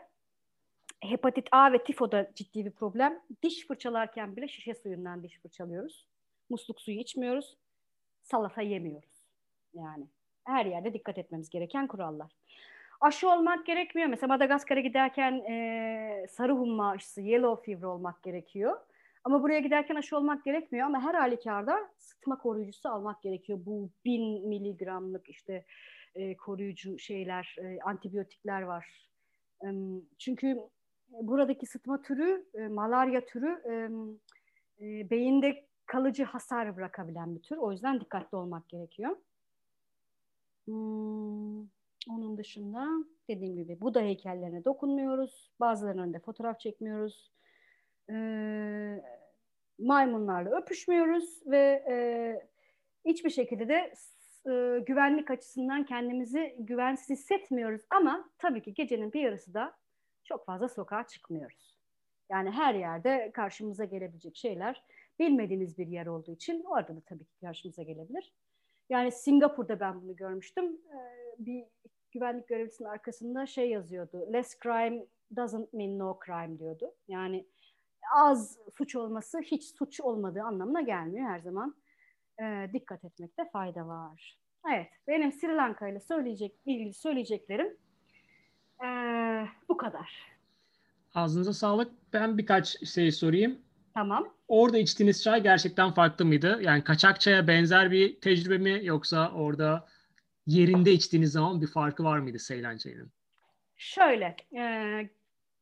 Hepatit 1.00 1.48
A 1.52 1.72
ve 1.72 1.84
tifo 1.84 2.12
da 2.12 2.30
ciddi 2.34 2.64
bir 2.64 2.70
problem. 2.70 3.20
Diş 3.42 3.66
fırçalarken 3.66 4.36
bile 4.36 4.48
şişe 4.48 4.74
suyundan 4.74 5.22
diş 5.22 5.40
fırçalıyoruz. 5.40 6.06
Musluk 6.50 6.80
suyu 6.80 6.98
içmiyoruz. 6.98 7.56
Salata 8.22 8.62
yemiyoruz. 8.62 9.24
Yani 9.74 10.06
her 10.44 10.66
yerde 10.66 10.94
dikkat 10.94 11.18
etmemiz 11.18 11.50
gereken 11.50 11.86
kurallar 11.86 12.30
aşı 13.00 13.30
olmak 13.30 13.66
gerekmiyor. 13.66 14.08
Mesela 14.08 14.28
Madagaskar'a 14.28 14.80
giderken 14.80 15.32
e, 15.32 16.26
sarı 16.28 16.52
humma 16.52 16.90
aşısı, 16.90 17.20
yellow 17.20 17.72
fever 17.72 17.86
olmak 17.86 18.22
gerekiyor. 18.22 18.80
Ama 19.24 19.42
buraya 19.42 19.60
giderken 19.60 19.94
aşı 19.94 20.16
olmak 20.16 20.44
gerekmiyor 20.44 20.86
ama 20.86 21.02
her 21.02 21.14
halükarda 21.14 21.90
sıtma 21.98 22.38
koruyucusu 22.38 22.88
almak 22.88 23.22
gerekiyor. 23.22 23.58
Bu 23.66 23.90
bin 24.04 24.48
miligramlık 24.48 25.28
işte 25.28 25.64
e, 26.14 26.36
koruyucu 26.36 26.98
şeyler, 26.98 27.56
e, 27.58 27.78
antibiyotikler 27.84 28.62
var. 28.62 29.10
E, 29.64 29.68
çünkü 30.18 30.56
buradaki 31.08 31.66
sıtma 31.66 32.02
türü, 32.02 32.46
e, 32.54 32.68
malaria 32.68 33.24
türü 33.24 33.62
e, 33.70 33.72
e, 34.84 35.10
beyinde 35.10 35.66
kalıcı 35.86 36.24
hasar 36.24 36.76
bırakabilen 36.76 37.36
bir 37.36 37.42
tür. 37.42 37.56
O 37.56 37.72
yüzden 37.72 38.00
dikkatli 38.00 38.36
olmak 38.36 38.68
gerekiyor. 38.68 39.16
Hmm. 40.66 41.79
Onun 42.08 42.38
dışında 42.38 42.86
dediğim 43.28 43.56
gibi 43.56 43.80
Buda 43.80 44.00
heykellerine 44.00 44.64
dokunmuyoruz. 44.64 45.50
Bazılarının 45.60 46.02
önünde 46.02 46.18
fotoğraf 46.18 46.60
çekmiyoruz. 46.60 47.32
Ee, 48.10 49.02
maymunlarla 49.78 50.60
öpüşmüyoruz 50.60 51.42
ve 51.46 51.84
e, 51.88 51.94
hiçbir 53.04 53.30
şekilde 53.30 53.68
de 53.68 53.92
e, 54.46 54.80
güvenlik 54.86 55.30
açısından 55.30 55.84
kendimizi 55.84 56.56
güvensiz 56.58 57.10
hissetmiyoruz. 57.10 57.82
Ama 57.90 58.30
tabii 58.38 58.62
ki 58.62 58.74
gecenin 58.74 59.12
bir 59.12 59.20
yarısı 59.20 59.54
da 59.54 59.76
çok 60.24 60.46
fazla 60.46 60.68
sokağa 60.68 61.06
çıkmıyoruz. 61.06 61.80
Yani 62.30 62.50
her 62.50 62.74
yerde 62.74 63.30
karşımıza 63.34 63.84
gelebilecek 63.84 64.36
şeyler 64.36 64.84
bilmediğiniz 65.18 65.78
bir 65.78 65.86
yer 65.86 66.06
olduğu 66.06 66.32
için 66.32 66.64
orada 66.64 66.96
da 66.96 67.00
tabii 67.00 67.24
ki 67.24 67.40
karşımıza 67.40 67.82
gelebilir. 67.82 68.32
Yani 68.88 69.12
Singapur'da 69.12 69.80
ben 69.80 70.02
bunu 70.02 70.16
görmüştüm. 70.16 70.64
Ee, 70.64 71.20
bir 71.38 71.64
güvenlik 72.12 72.48
görevlisinin 72.48 72.88
arkasında 72.88 73.46
şey 73.46 73.70
yazıyordu. 73.70 74.32
Less 74.32 74.58
crime 74.62 75.06
doesn't 75.36 75.72
mean 75.72 75.98
no 75.98 76.18
crime 76.26 76.58
diyordu. 76.58 76.94
Yani 77.08 77.46
az 78.14 78.58
suç 78.76 78.96
olması 78.96 79.40
hiç 79.40 79.64
suç 79.64 80.00
olmadığı 80.00 80.42
anlamına 80.42 80.80
gelmiyor 80.80 81.28
her 81.28 81.38
zaman. 81.38 81.74
E, 82.42 82.70
dikkat 82.72 83.04
etmekte 83.04 83.50
fayda 83.52 83.86
var. 83.86 84.38
Evet, 84.72 84.88
benim 85.08 85.32
Sri 85.32 85.56
Lanka 85.56 85.88
ile 85.88 86.00
söyleyecek, 86.00 86.54
ilgili 86.66 86.94
söyleyeceklerim 86.94 87.76
e, 88.84 88.88
bu 89.68 89.76
kadar. 89.76 90.30
Ağzınıza 91.14 91.52
sağlık. 91.52 91.92
Ben 92.12 92.38
birkaç 92.38 92.88
şey 92.88 93.12
sorayım. 93.12 93.58
Tamam. 93.94 94.28
Orada 94.48 94.78
içtiğiniz 94.78 95.22
çay 95.22 95.42
gerçekten 95.42 95.92
farklı 95.92 96.24
mıydı? 96.24 96.58
Yani 96.62 96.84
kaçak 96.84 97.20
çaya 97.20 97.48
benzer 97.48 97.90
bir 97.90 98.20
tecrübe 98.20 98.58
mi 98.58 98.80
yoksa 98.82 99.32
orada 99.32 99.86
yerinde 100.50 100.92
içtiğiniz 100.92 101.32
zaman 101.32 101.62
bir 101.62 101.66
farkı 101.66 102.04
var 102.04 102.18
mıydı 102.18 102.38
Seylan 102.38 102.76
çayının? 102.76 103.12
Şöyle, 103.76 104.36
e, 104.56 105.10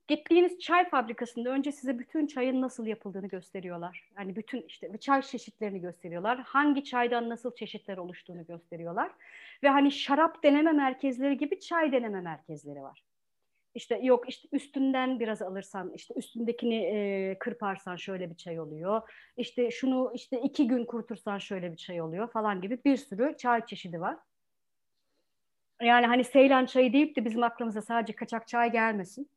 Gittiğiniz 0.09 0.59
çay 0.59 0.89
fabrikasında 0.89 1.51
önce 1.51 1.72
size 1.72 1.99
bütün 1.99 2.26
çayın 2.26 2.62
nasıl 2.62 2.86
yapıldığını 2.86 3.28
gösteriyorlar. 3.28 4.11
Yani 4.18 4.36
bütün 4.36 4.62
işte 4.62 4.99
çay 5.01 5.22
çeşitlerini 5.22 5.80
gösteriyorlar. 5.80 6.39
Hangi 6.39 6.84
çaydan 6.84 7.28
nasıl 7.28 7.55
çeşitler 7.55 7.97
oluştuğunu 7.97 8.47
gösteriyorlar. 8.47 9.12
Ve 9.62 9.68
hani 9.68 9.93
şarap 9.93 10.43
deneme 10.43 10.72
merkezleri 10.72 11.36
gibi 11.36 11.61
çay 11.61 11.93
deneme 11.93 12.20
merkezleri 12.20 12.82
var. 12.82 13.05
İşte 13.74 14.01
yok 14.03 14.28
işte 14.28 14.49
üstünden 14.53 15.20
biraz 15.20 15.43
alırsan 15.43 15.93
işte 15.95 16.14
üstündekini 16.16 16.76
e, 16.76 17.36
kırparsan 17.39 17.97
şöyle 17.97 18.30
bir 18.30 18.36
çay 18.36 18.61
oluyor. 18.61 19.03
İşte 19.36 19.70
şunu 19.70 20.12
işte 20.14 20.41
iki 20.41 20.68
gün 20.68 20.84
kurutursan 20.84 21.39
şöyle 21.39 21.72
bir 21.72 21.76
çay 21.76 22.01
oluyor 22.01 22.30
falan 22.30 22.61
gibi 22.61 22.80
bir 22.84 22.97
sürü 22.97 23.34
çay 23.39 23.66
çeşidi 23.66 24.01
var. 24.01 24.16
Yani 25.83 26.07
hani 26.07 26.24
Seylan 26.24 26.66
çayı 26.66 26.93
deyip 26.93 27.16
de 27.16 27.24
bizim 27.24 27.43
aklımıza 27.43 27.83
sadece 27.83 28.12
kaçak 28.12 28.49
çay 28.49 28.72
gelmesin. 28.72 29.31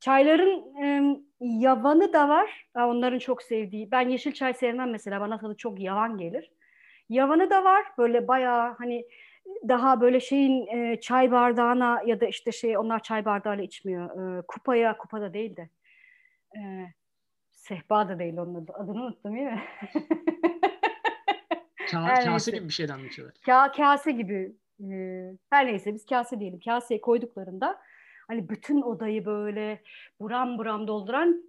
Çayların 0.00 0.76
e, 0.82 1.16
yavanı 1.40 2.12
da 2.12 2.28
var. 2.28 2.66
Onların 2.74 3.18
çok 3.18 3.42
sevdiği. 3.42 3.90
Ben 3.90 4.08
yeşil 4.08 4.32
çay 4.32 4.54
sevmem 4.54 4.90
mesela. 4.90 5.20
Bana 5.20 5.38
tadı 5.38 5.56
çok 5.56 5.80
yavan 5.80 6.18
gelir. 6.18 6.50
Yavanı 7.08 7.50
da 7.50 7.64
var. 7.64 7.84
Böyle 7.98 8.28
bayağı 8.28 8.74
hani 8.78 9.04
daha 9.68 10.00
böyle 10.00 10.20
şeyin 10.20 10.66
e, 10.66 11.00
çay 11.00 11.30
bardağına 11.32 12.02
ya 12.06 12.20
da 12.20 12.26
işte 12.26 12.52
şey 12.52 12.78
onlar 12.78 13.02
çay 13.02 13.24
bardağıyla 13.24 13.64
içmiyor. 13.64 14.38
E, 14.38 14.42
kupaya, 14.48 14.96
kupada 14.98 15.34
değil 15.34 15.56
de. 15.56 15.68
E, 16.56 16.60
sehpa 17.50 18.08
da 18.08 18.18
değil 18.18 18.36
onun 18.36 18.54
adı. 18.54 18.72
Adını 18.72 19.02
unuttum 19.02 19.34
değil 19.36 19.46
mi? 19.46 19.62
Ka- 21.78 22.24
kase 22.24 22.50
gibi 22.50 22.64
bir 22.68 22.72
şeyden 22.72 23.00
mi 23.00 23.06
içiyorlar? 23.06 23.36
Ka- 23.36 23.76
kase 23.76 24.12
gibi. 24.12 24.52
E, 24.80 24.94
her 25.50 25.66
neyse 25.66 25.94
biz 25.94 26.06
kase 26.06 26.40
diyelim. 26.40 26.60
Kaseye 26.60 27.00
koyduklarında 27.00 27.78
hani 28.28 28.48
bütün 28.48 28.82
odayı 28.82 29.24
böyle 29.24 29.82
buram 30.20 30.58
buram 30.58 30.88
dolduran 30.88 31.44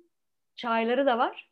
çayları 0.55 1.05
da 1.05 1.17
var. 1.17 1.49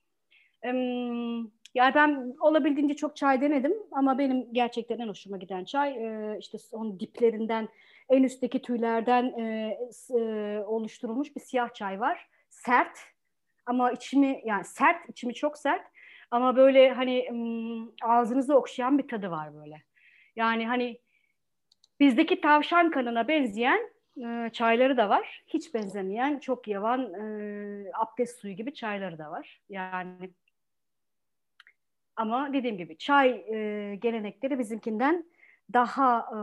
Yani 1.75 1.95
ben 1.95 2.35
olabildiğince 2.39 2.95
çok 2.95 3.15
çay 3.15 3.41
denedim 3.41 3.73
ama 3.91 4.17
benim 4.17 4.53
gerçekten 4.53 4.99
en 4.99 5.07
hoşuma 5.07 5.37
giden 5.37 5.65
çay 5.65 5.89
e, 5.91 6.37
işte 6.39 6.57
onun 6.71 6.99
diplerinden 6.99 7.69
en 8.09 8.23
üstteki 8.23 8.61
tüylerden 8.61 9.23
e, 9.39 9.77
e, 10.09 10.59
oluşturulmuş 10.59 11.35
bir 11.35 11.41
siyah 11.41 11.73
çay 11.73 11.99
var. 11.99 12.27
Sert 12.49 12.99
ama 13.65 13.91
içimi 13.91 14.41
yani 14.45 14.63
sert 14.65 15.09
içimi 15.09 15.33
çok 15.33 15.57
sert 15.57 15.87
ama 16.31 16.55
böyle 16.55 16.91
hani 16.93 17.29
ağzınızı 18.03 18.55
okşayan 18.55 18.97
bir 18.97 19.07
tadı 19.07 19.31
var 19.31 19.55
böyle. 19.55 19.83
Yani 20.35 20.67
hani 20.67 20.99
bizdeki 21.99 22.41
tavşan 22.41 22.91
kanına 22.91 23.27
benzeyen 23.27 23.89
e, 24.17 24.49
çayları 24.53 24.97
da 24.97 25.09
var. 25.09 25.43
Hiç 25.47 25.73
benzemeyen 25.73 26.39
çok 26.39 26.67
yavan 26.67 27.13
e, 27.13 27.91
abdest 27.93 28.39
suyu 28.41 28.53
gibi 28.53 28.73
çayları 28.73 29.17
da 29.17 29.31
var. 29.31 29.61
Yani 29.69 30.31
ama 32.15 32.53
dediğim 32.53 32.77
gibi 32.77 32.97
çay 32.97 33.29
e, 33.29 33.95
gelenekleri 33.95 34.59
bizimkinden 34.59 35.25
daha 35.73 36.19
e, 36.19 36.39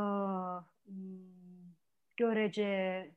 görece 2.17 3.11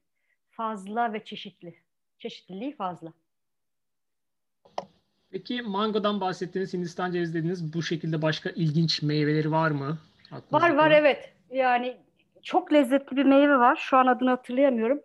fazla 0.49 1.13
ve 1.13 1.23
çeşitli. 1.23 1.75
Çeşitliliği 2.19 2.75
fazla. 2.75 3.13
Peki 5.29 5.61
mangodan 5.61 6.21
bahsettiğiniz, 6.21 6.73
Hindistan 6.73 7.11
cevizi 7.11 7.33
dediğiniz 7.33 7.73
bu 7.73 7.83
şekilde 7.83 8.21
başka 8.21 8.49
ilginç 8.49 9.01
meyveleri 9.01 9.51
var 9.51 9.71
mı? 9.71 9.97
Aklınızda 10.31 10.67
var 10.67 10.75
var 10.75 10.91
evet. 10.91 11.33
Yani 11.51 11.97
çok 12.43 12.73
lezzetli 12.73 13.17
bir 13.17 13.25
meyve 13.25 13.57
var. 13.57 13.75
Şu 13.75 13.97
an 13.97 14.07
adını 14.07 14.29
hatırlayamıyorum. 14.29 15.01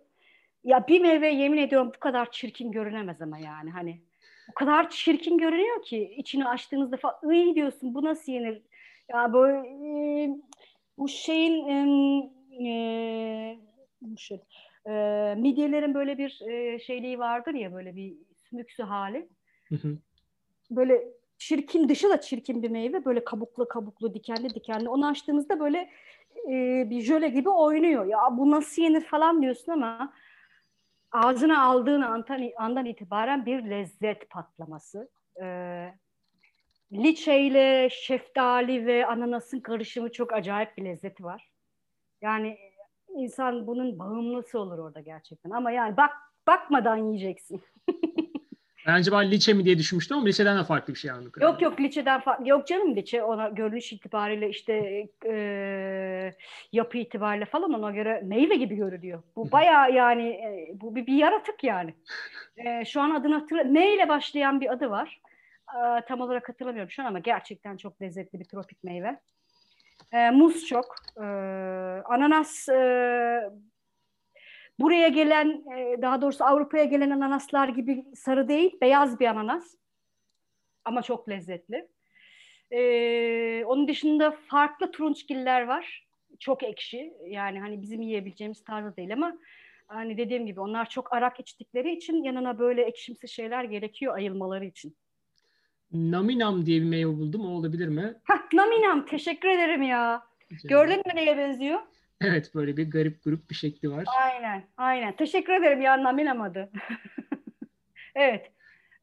Ya 0.63 0.87
bir 0.87 1.01
meyve 1.01 1.29
yemin 1.29 1.57
ediyorum 1.57 1.91
bu 1.95 1.99
kadar 1.99 2.31
çirkin 2.31 2.71
görünemez 2.71 3.21
ama 3.21 3.39
yani 3.39 3.69
hani 3.69 4.01
o 4.51 4.53
kadar 4.53 4.89
çirkin 4.89 5.37
görünüyor 5.37 5.83
ki 5.83 6.13
içini 6.17 6.47
açtığınızda 6.47 6.97
falan 6.97 7.15
iyi 7.31 7.55
diyorsun 7.55 7.93
bu 7.93 8.03
nasıl 8.03 8.31
yenir? 8.31 8.61
Ya 9.09 9.33
böyle 9.33 9.57
e, 9.57 10.29
bu 10.97 11.07
şeyin 11.07 11.67
e, 11.67 11.77
e, 12.61 13.59
şu, 14.17 14.39
e, 14.85 14.91
midyelerin 15.37 15.93
böyle 15.93 16.17
bir 16.17 16.41
e, 16.41 16.79
şeyliği 16.79 17.19
vardır 17.19 17.53
ya 17.53 17.73
böyle 17.73 17.95
bir 17.95 18.13
sümüksü 18.49 18.83
hali. 18.83 19.29
Böyle 20.71 21.03
çirkin 21.37 21.89
dışı 21.89 22.09
da 22.09 22.21
çirkin 22.21 22.63
bir 22.63 22.69
meyve 22.69 23.05
böyle 23.05 23.23
kabuklu 23.23 23.67
kabuklu 23.67 24.13
dikenli 24.13 24.55
dikenli 24.55 24.89
onu 24.89 25.07
açtığınızda 25.07 25.59
böyle 25.59 25.89
e, 26.49 26.89
bir 26.89 27.01
jöle 27.01 27.29
gibi 27.29 27.49
oynuyor. 27.49 28.05
Ya 28.05 28.19
bu 28.31 28.51
nasıl 28.51 28.81
yenir 28.81 29.01
falan 29.01 29.41
diyorsun 29.41 29.71
ama 29.71 30.13
ağzına 31.11 31.63
aldığın 31.63 32.01
andan, 32.01 32.51
andan 32.57 32.85
itibaren 32.85 33.45
bir 33.45 33.69
lezzet 33.69 34.29
patlaması. 34.29 35.09
Ee, 35.41 35.93
liçe 36.93 37.89
şeftali 37.91 38.85
ve 38.85 39.05
ananasın 39.05 39.59
karışımı 39.59 40.11
çok 40.11 40.33
acayip 40.33 40.77
bir 40.77 40.85
lezzeti 40.85 41.23
var. 41.23 41.49
Yani 42.21 42.57
insan 43.15 43.67
bunun 43.67 43.99
bağımlısı 43.99 44.59
olur 44.59 44.77
orada 44.77 45.01
gerçekten. 45.01 45.49
Ama 45.49 45.71
yani 45.71 45.97
bak 45.97 46.11
bakmadan 46.47 46.97
yiyeceksin. 46.97 47.63
Ben 48.87 48.93
acaba 48.93 49.19
liçe 49.19 49.53
mi 49.53 49.65
diye 49.65 49.77
düşünmüştüm 49.77 50.17
ama 50.17 50.25
liçeden 50.25 50.57
de 50.57 50.63
farklı 50.63 50.93
bir 50.93 50.99
şey 50.99 51.11
anladım. 51.11 51.41
Yok 51.41 51.61
yok 51.61 51.79
liçeden 51.79 52.19
farklı. 52.19 52.47
Yok 52.47 52.67
canım 52.67 52.95
liçe 52.95 53.23
ona 53.23 53.49
görünüş 53.49 53.93
itibariyle 53.93 54.49
işte 54.49 55.07
e, 55.25 56.33
yapı 56.71 56.97
itibariyle 56.97 57.45
falan 57.45 57.73
ona 57.73 57.91
göre 57.91 58.21
meyve 58.23 58.55
gibi 58.55 58.75
görülüyor. 58.75 59.23
Bu 59.35 59.51
baya 59.51 59.87
yani 59.87 60.29
e, 60.29 60.71
bu 60.73 60.95
bir, 60.95 61.07
bir 61.07 61.13
yaratık 61.13 61.63
yani. 61.63 61.93
E, 62.57 62.85
şu 62.85 63.01
an 63.01 63.11
adını 63.11 63.33
hatırlamıyorum. 63.33 63.73
M 63.73 63.93
ile 63.93 64.09
başlayan 64.09 64.61
bir 64.61 64.73
adı 64.73 64.89
var. 64.89 65.21
E, 65.69 66.05
tam 66.07 66.21
olarak 66.21 66.49
hatırlamıyorum 66.49 66.91
şu 66.91 67.03
an 67.03 67.07
ama 67.07 67.19
gerçekten 67.19 67.77
çok 67.77 68.01
lezzetli 68.01 68.39
bir 68.39 68.45
tropik 68.45 68.83
meyve. 68.83 69.19
E, 70.11 70.31
muz 70.31 70.65
çok. 70.65 70.95
E, 71.17 71.23
ananas 72.05 72.69
e, 72.69 73.49
Buraya 74.83 75.07
gelen, 75.07 75.63
e, 75.77 76.01
daha 76.01 76.21
doğrusu 76.21 76.43
Avrupa'ya 76.43 76.83
gelen 76.83 77.09
ananaslar 77.09 77.67
gibi 77.67 78.05
sarı 78.15 78.47
değil, 78.47 78.77
beyaz 78.81 79.19
bir 79.19 79.25
ananas. 79.25 79.75
Ama 80.85 81.01
çok 81.01 81.29
lezzetli. 81.29 81.87
Ee, 82.71 83.63
onun 83.65 83.87
dışında 83.87 84.31
farklı 84.31 84.91
turunçgiller 84.91 85.61
var. 85.61 86.07
Çok 86.39 86.63
ekşi. 86.63 87.13
Yani 87.27 87.59
hani 87.59 87.81
bizim 87.81 88.01
yiyebileceğimiz 88.01 88.63
tarzda 88.63 88.95
değil 88.95 89.13
ama 89.13 89.37
hani 89.87 90.17
dediğim 90.17 90.45
gibi 90.45 90.59
onlar 90.59 90.89
çok 90.89 91.13
arak 91.13 91.39
içtikleri 91.39 91.93
için 91.93 92.23
yanına 92.23 92.59
böyle 92.59 92.81
ekşimsi 92.81 93.27
şeyler 93.27 93.63
gerekiyor 93.63 94.15
ayılmaları 94.15 94.65
için. 94.65 94.97
Naminam 95.91 96.65
diye 96.65 96.81
bir 96.81 96.85
meyve 96.85 97.09
buldum. 97.09 97.45
O 97.45 97.49
olabilir 97.49 97.87
mi? 97.87 98.13
Hah, 98.23 98.53
naminam. 98.53 99.05
Teşekkür 99.05 99.49
ederim 99.49 99.81
ya. 99.81 100.23
Gördün 100.63 100.97
mü 100.97 101.15
neye 101.15 101.37
benziyor? 101.37 101.79
Evet 102.21 102.55
böyle 102.55 102.77
bir 102.77 102.91
garip 102.91 103.23
grup 103.23 103.49
bir 103.49 103.55
şekli 103.55 103.91
var. 103.91 104.03
Aynen 104.21 104.63
aynen. 104.77 105.15
Teşekkür 105.15 105.53
ederim 105.53 105.81
ya 105.81 106.03
Naminamadı. 106.03 106.69
evet. 108.15 108.51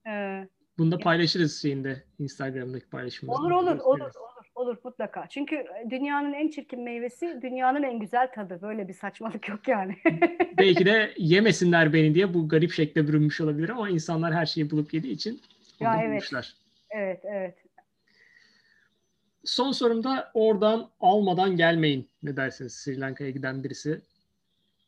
Ee, 0.06 0.48
Bunu 0.78 0.92
da 0.92 0.98
paylaşırız 0.98 1.62
şeyinde 1.62 2.02
Instagram'daki 2.18 2.90
paylaşımımızda. 2.90 3.42
Olur 3.42 3.50
olur 3.50 3.78
olur 3.78 4.00
olur 4.00 4.40
olur 4.54 4.76
mutlaka. 4.84 5.26
Çünkü 5.28 5.64
dünyanın 5.90 6.32
en 6.32 6.48
çirkin 6.48 6.80
meyvesi 6.80 7.38
dünyanın 7.42 7.82
en 7.82 7.98
güzel 7.98 8.32
tadı. 8.32 8.58
Böyle 8.62 8.88
bir 8.88 8.92
saçmalık 8.92 9.48
yok 9.48 9.68
yani. 9.68 9.96
Belki 10.58 10.86
de 10.86 11.14
yemesinler 11.18 11.92
beni 11.92 12.14
diye 12.14 12.34
bu 12.34 12.48
garip 12.48 12.72
şekle 12.72 13.08
bürünmüş 13.08 13.40
olabilir 13.40 13.68
ama 13.68 13.88
insanlar 13.88 14.34
her 14.34 14.46
şeyi 14.46 14.70
bulup 14.70 14.94
yediği 14.94 15.12
için 15.12 15.40
ya 15.80 15.96
evet. 15.96 16.08
Bulmuşlar. 16.08 16.54
Evet 16.90 17.20
evet. 17.24 17.54
Son 19.44 19.72
sorumda 19.72 20.30
oradan 20.34 20.90
almadan 21.00 21.56
gelmeyin. 21.56 22.08
Ne 22.22 22.36
dersiniz 22.36 22.74
Sri 22.74 23.00
Lanka'ya 23.00 23.30
giden 23.30 23.64
birisi? 23.64 24.00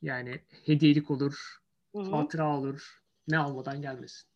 Yani 0.03 0.41
hediyelik 0.67 1.11
olur, 1.11 1.61
Hı-hı. 1.93 2.11
hatıra 2.11 2.57
olur. 2.59 3.03
Ne 3.29 3.39
almadan 3.39 3.83
gelmesin? 3.83 4.29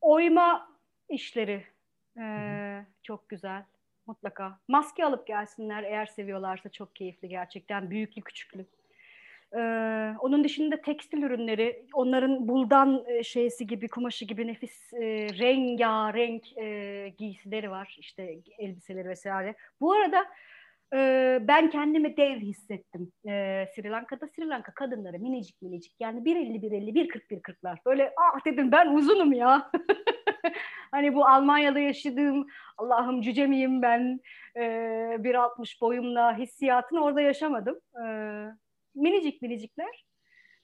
Oyma 0.00 0.76
işleri 1.08 1.66
ee, 2.18 2.84
çok 3.02 3.28
güzel. 3.28 3.64
Mutlaka. 4.06 4.58
Maske 4.68 5.04
alıp 5.04 5.26
gelsinler 5.26 5.82
eğer 5.82 6.06
seviyorlarsa 6.06 6.68
çok 6.68 6.96
keyifli 6.96 7.28
gerçekten. 7.28 7.90
Büyüklü 7.90 8.22
küçüklü. 8.22 8.66
Ee, 9.56 10.14
onun 10.20 10.44
dışında 10.44 10.82
tekstil 10.82 11.22
ürünleri, 11.22 11.86
onların 11.92 12.48
buldan 12.48 13.04
e, 13.08 13.22
şeysi 13.22 13.66
gibi, 13.66 13.88
kumaşı 13.88 14.24
gibi 14.24 14.46
nefis 14.46 14.92
e, 14.92 15.28
rengarenk 15.38 16.58
e, 16.58 17.08
giysileri 17.18 17.70
var. 17.70 17.96
İşte 17.98 18.38
elbiseleri 18.58 19.08
vesaire. 19.08 19.54
Bu 19.80 19.92
arada 19.92 20.26
e, 20.94 21.38
ben 21.48 21.70
kendimi 21.70 22.16
dev 22.16 22.36
hissettim 22.36 23.12
e, 23.24 23.66
Sri 23.74 23.90
Lanka'da. 23.90 24.26
Sri 24.26 24.48
Lanka 24.48 24.74
kadınları 24.74 25.18
minicik 25.18 25.62
minicik 25.62 25.94
yani 26.00 26.20
1.50 26.20 26.60
1.50 26.60 26.94
1.40 26.94 27.20
1.40'lar. 27.30 27.78
Böyle 27.86 28.12
ah 28.16 28.44
dedim 28.44 28.72
ben 28.72 28.94
uzunum 28.94 29.32
ya. 29.32 29.70
hani 30.90 31.14
bu 31.14 31.26
Almanya'da 31.26 31.78
yaşadığım 31.78 32.46
Allah'ım 32.78 33.22
cüce 33.22 33.46
miyim 33.46 33.82
ben 33.82 34.20
e, 34.56 34.60
1.60 34.60 35.80
boyumla 35.80 36.38
hissiyatını 36.38 37.04
orada 37.04 37.20
yaşamadım. 37.20 37.80
E, 38.04 38.04
minicik 38.94 39.42
minicikler. 39.42 40.04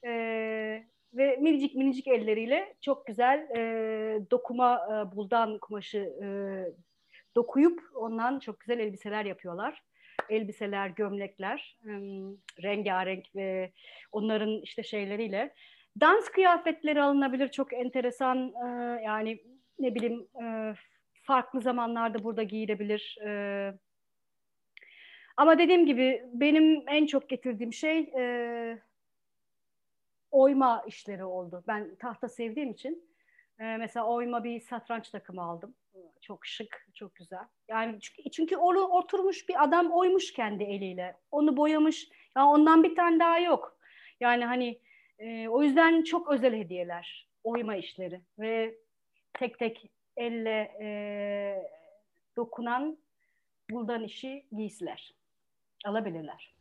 E, 0.06 0.10
ve 1.14 1.36
minicik 1.36 1.74
minicik 1.74 2.08
elleriyle 2.08 2.74
çok 2.80 3.06
güzel 3.06 3.48
e, 3.56 3.60
dokuma 4.30 4.74
e, 4.74 5.16
buldan 5.16 5.58
kumaşı 5.58 5.98
e, 5.98 6.26
dokuyup 7.36 7.80
ondan 7.94 8.38
çok 8.38 8.60
güzel 8.60 8.78
elbiseler 8.78 9.24
yapıyorlar. 9.24 9.82
Elbiseler, 10.30 10.88
gömlekler, 10.88 11.78
e, 11.84 11.90
rengarenk 12.62 13.26
ve 13.34 13.72
onların 14.12 14.60
işte 14.62 14.82
şeyleriyle. 14.82 15.54
Dans 16.00 16.28
kıyafetleri 16.28 17.02
alınabilir 17.02 17.48
çok 17.48 17.72
enteresan 17.72 18.52
e, 18.66 18.68
yani 19.02 19.40
ne 19.78 19.94
bileyim 19.94 20.28
e, 20.42 20.74
farklı 21.22 21.60
zamanlarda 21.60 22.24
burada 22.24 22.42
giyilebilir. 22.42 23.18
E, 23.26 23.30
ama 25.37 25.59
dediğim 25.59 25.87
gibi 25.87 26.24
benim 26.32 26.89
en 26.89 27.07
çok 27.07 27.28
getirdiğim 27.28 27.72
şey 27.72 27.99
e, 27.99 28.78
oyma 30.30 30.84
işleri 30.87 31.24
oldu. 31.24 31.64
Ben 31.66 31.97
tahta 31.97 32.28
sevdiğim 32.28 32.70
için 32.70 33.09
e, 33.59 33.76
mesela 33.76 34.07
oyma 34.07 34.45
bir 34.45 34.61
satranç 34.61 35.11
takımı 35.11 35.43
aldım. 35.43 35.74
Çok 36.20 36.47
şık, 36.47 36.87
çok 36.95 37.14
güzel. 37.14 37.45
Yani 37.68 38.01
çünkü, 38.01 38.30
çünkü 38.30 38.57
onu 38.57 38.80
oturmuş 38.80 39.49
bir 39.49 39.64
adam 39.64 39.91
oymuş 39.93 40.32
kendi 40.32 40.64
eliyle. 40.64 41.16
Onu 41.30 41.57
boyamış. 41.57 42.09
Yani 42.37 42.49
ondan 42.49 42.82
bir 42.82 42.97
tane 42.97 43.18
daha 43.18 43.39
yok. 43.39 43.78
Yani 44.20 44.45
hani 44.45 44.80
e, 45.18 45.49
o 45.49 45.62
yüzden 45.62 46.03
çok 46.03 46.32
özel 46.32 46.55
hediyeler, 46.55 47.28
oyma 47.45 47.76
işleri 47.76 48.20
ve 48.39 48.78
tek 49.32 49.59
tek 49.59 49.91
elle 50.16 50.72
e, 50.80 50.89
dokunan 52.37 52.99
buldan 53.70 54.05
işi 54.05 54.47
giysiler 54.53 55.14
alabilirler. 55.84 56.54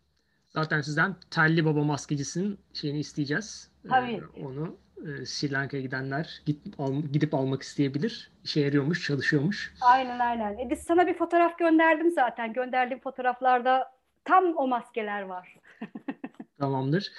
Zaten 0.50 0.82
sizden 0.82 1.16
Telli 1.32 1.66
Baba 1.66 1.84
maskecisinin 1.84 2.60
şeyini 2.74 3.00
isteyeceğiz. 3.00 3.72
Tabii. 3.90 4.22
Ee, 4.38 4.46
onu 4.46 4.78
e, 5.06 5.26
Sri 5.26 5.52
Lanka'ya 5.52 5.84
gidenler 5.84 6.42
gidip, 6.46 6.80
al, 6.80 7.02
gidip 7.14 7.34
almak 7.34 7.62
isteyebilir. 7.62 8.32
İşe 8.44 8.60
yarıyormuş, 8.60 9.06
çalışıyormuş. 9.06 9.74
Aynen 9.82 10.20
aynen. 10.20 10.58
E, 10.58 10.70
biz 10.70 10.80
sana 10.80 11.08
bir 11.08 11.14
fotoğraf 11.14 11.58
gönderdim 11.58 12.12
zaten. 12.12 12.54
Gönderdiğim 12.54 13.02
fotoğraflarda 13.02 13.92
tam 14.26 14.54
o 14.58 14.68
maskeler 14.68 15.22
var. 15.22 15.56
Tamamdır. 16.60 17.12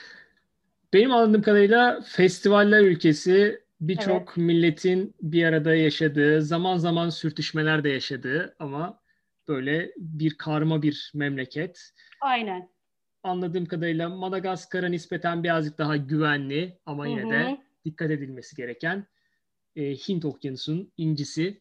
Benim 0.92 1.12
anladığım 1.12 1.42
kadarıyla 1.42 2.00
festivaller 2.00 2.80
ülkesi 2.80 3.60
birçok 3.80 4.22
evet. 4.28 4.36
milletin 4.36 5.14
bir 5.22 5.44
arada 5.44 5.74
yaşadığı, 5.74 6.42
zaman 6.42 6.76
zaman 6.76 7.08
sürtüşmeler 7.08 7.84
de 7.84 7.88
yaşadığı 7.88 8.56
ama 8.58 9.00
böyle 9.48 9.92
bir 9.96 10.38
karma 10.38 10.82
bir 10.82 11.12
memleket. 11.14 11.92
Aynen. 12.20 12.68
Anladığım 13.22 13.66
kadarıyla 13.66 14.08
Madagaskar'a 14.08 14.88
nispeten 14.88 15.44
birazcık 15.44 15.78
daha 15.78 15.96
güvenli 15.96 16.78
ama 16.86 17.06
yine 17.06 17.22
Hı-hı. 17.22 17.30
de 17.30 17.58
dikkat 17.84 18.10
edilmesi 18.10 18.56
gereken 18.56 19.06
e, 19.76 19.94
Hint 19.94 20.24
Okyanusu'nun 20.24 20.92
incisi. 20.96 21.60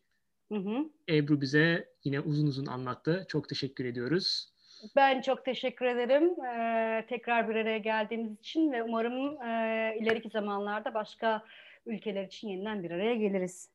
Hı-hı. 0.51 0.89
Ebru 1.09 1.41
bize 1.41 1.89
yine 2.03 2.19
uzun 2.19 2.47
uzun 2.47 2.65
anlattı. 2.65 3.25
Çok 3.29 3.49
teşekkür 3.49 3.85
ediyoruz. 3.85 4.49
Ben 4.95 5.21
çok 5.21 5.45
teşekkür 5.45 5.85
ederim 5.85 6.45
ee, 6.45 7.05
tekrar 7.09 7.49
bir 7.49 7.55
araya 7.55 7.77
geldiğimiz 7.77 8.39
için 8.39 8.71
ve 8.71 8.83
umarım 8.83 9.41
e, 9.41 9.97
ileriki 9.99 10.29
zamanlarda 10.29 10.93
başka 10.93 11.43
ülkeler 11.85 12.23
için 12.23 12.47
yeniden 12.47 12.83
bir 12.83 12.91
araya 12.91 13.15
geliriz. 13.15 13.69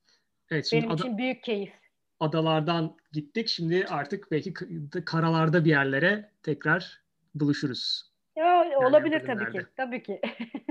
Evet, 0.51 0.71
Benim 0.73 0.91
ada- 0.91 1.03
için 1.03 1.19
büyük 1.19 1.43
keyif. 1.43 1.73
Adalardan 2.21 2.97
gittik. 3.13 3.49
Şimdi 3.49 3.87
artık 3.89 4.31
belki 4.31 4.55
karalarda 5.05 5.65
bir 5.65 5.71
yerlere 5.71 6.31
tekrar 6.43 7.03
buluşuruz. 7.35 8.11
Ya, 8.37 8.65
olabilir 8.79 9.27
tabii 9.27 9.53
ki. 9.53 9.67
Tabii 9.77 10.03
ki. 10.03 10.21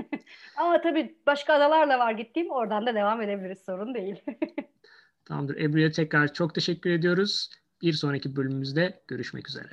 Ama 0.56 0.80
tabii 0.80 1.18
başka 1.26 1.54
adalar 1.54 1.88
da 1.88 1.98
var 1.98 2.12
gittiğim. 2.12 2.50
Oradan 2.50 2.86
da 2.86 2.94
devam 2.94 3.22
edebiliriz. 3.22 3.58
Sorun 3.58 3.94
değil. 3.94 4.22
Tamamdır. 5.24 5.56
Ebru'ya 5.56 5.90
tekrar 5.90 6.32
çok 6.32 6.54
teşekkür 6.54 6.90
ediyoruz. 6.90 7.50
Bir 7.82 7.92
sonraki 7.92 8.36
bölümümüzde 8.36 9.02
görüşmek 9.08 9.48
üzere. 9.48 9.68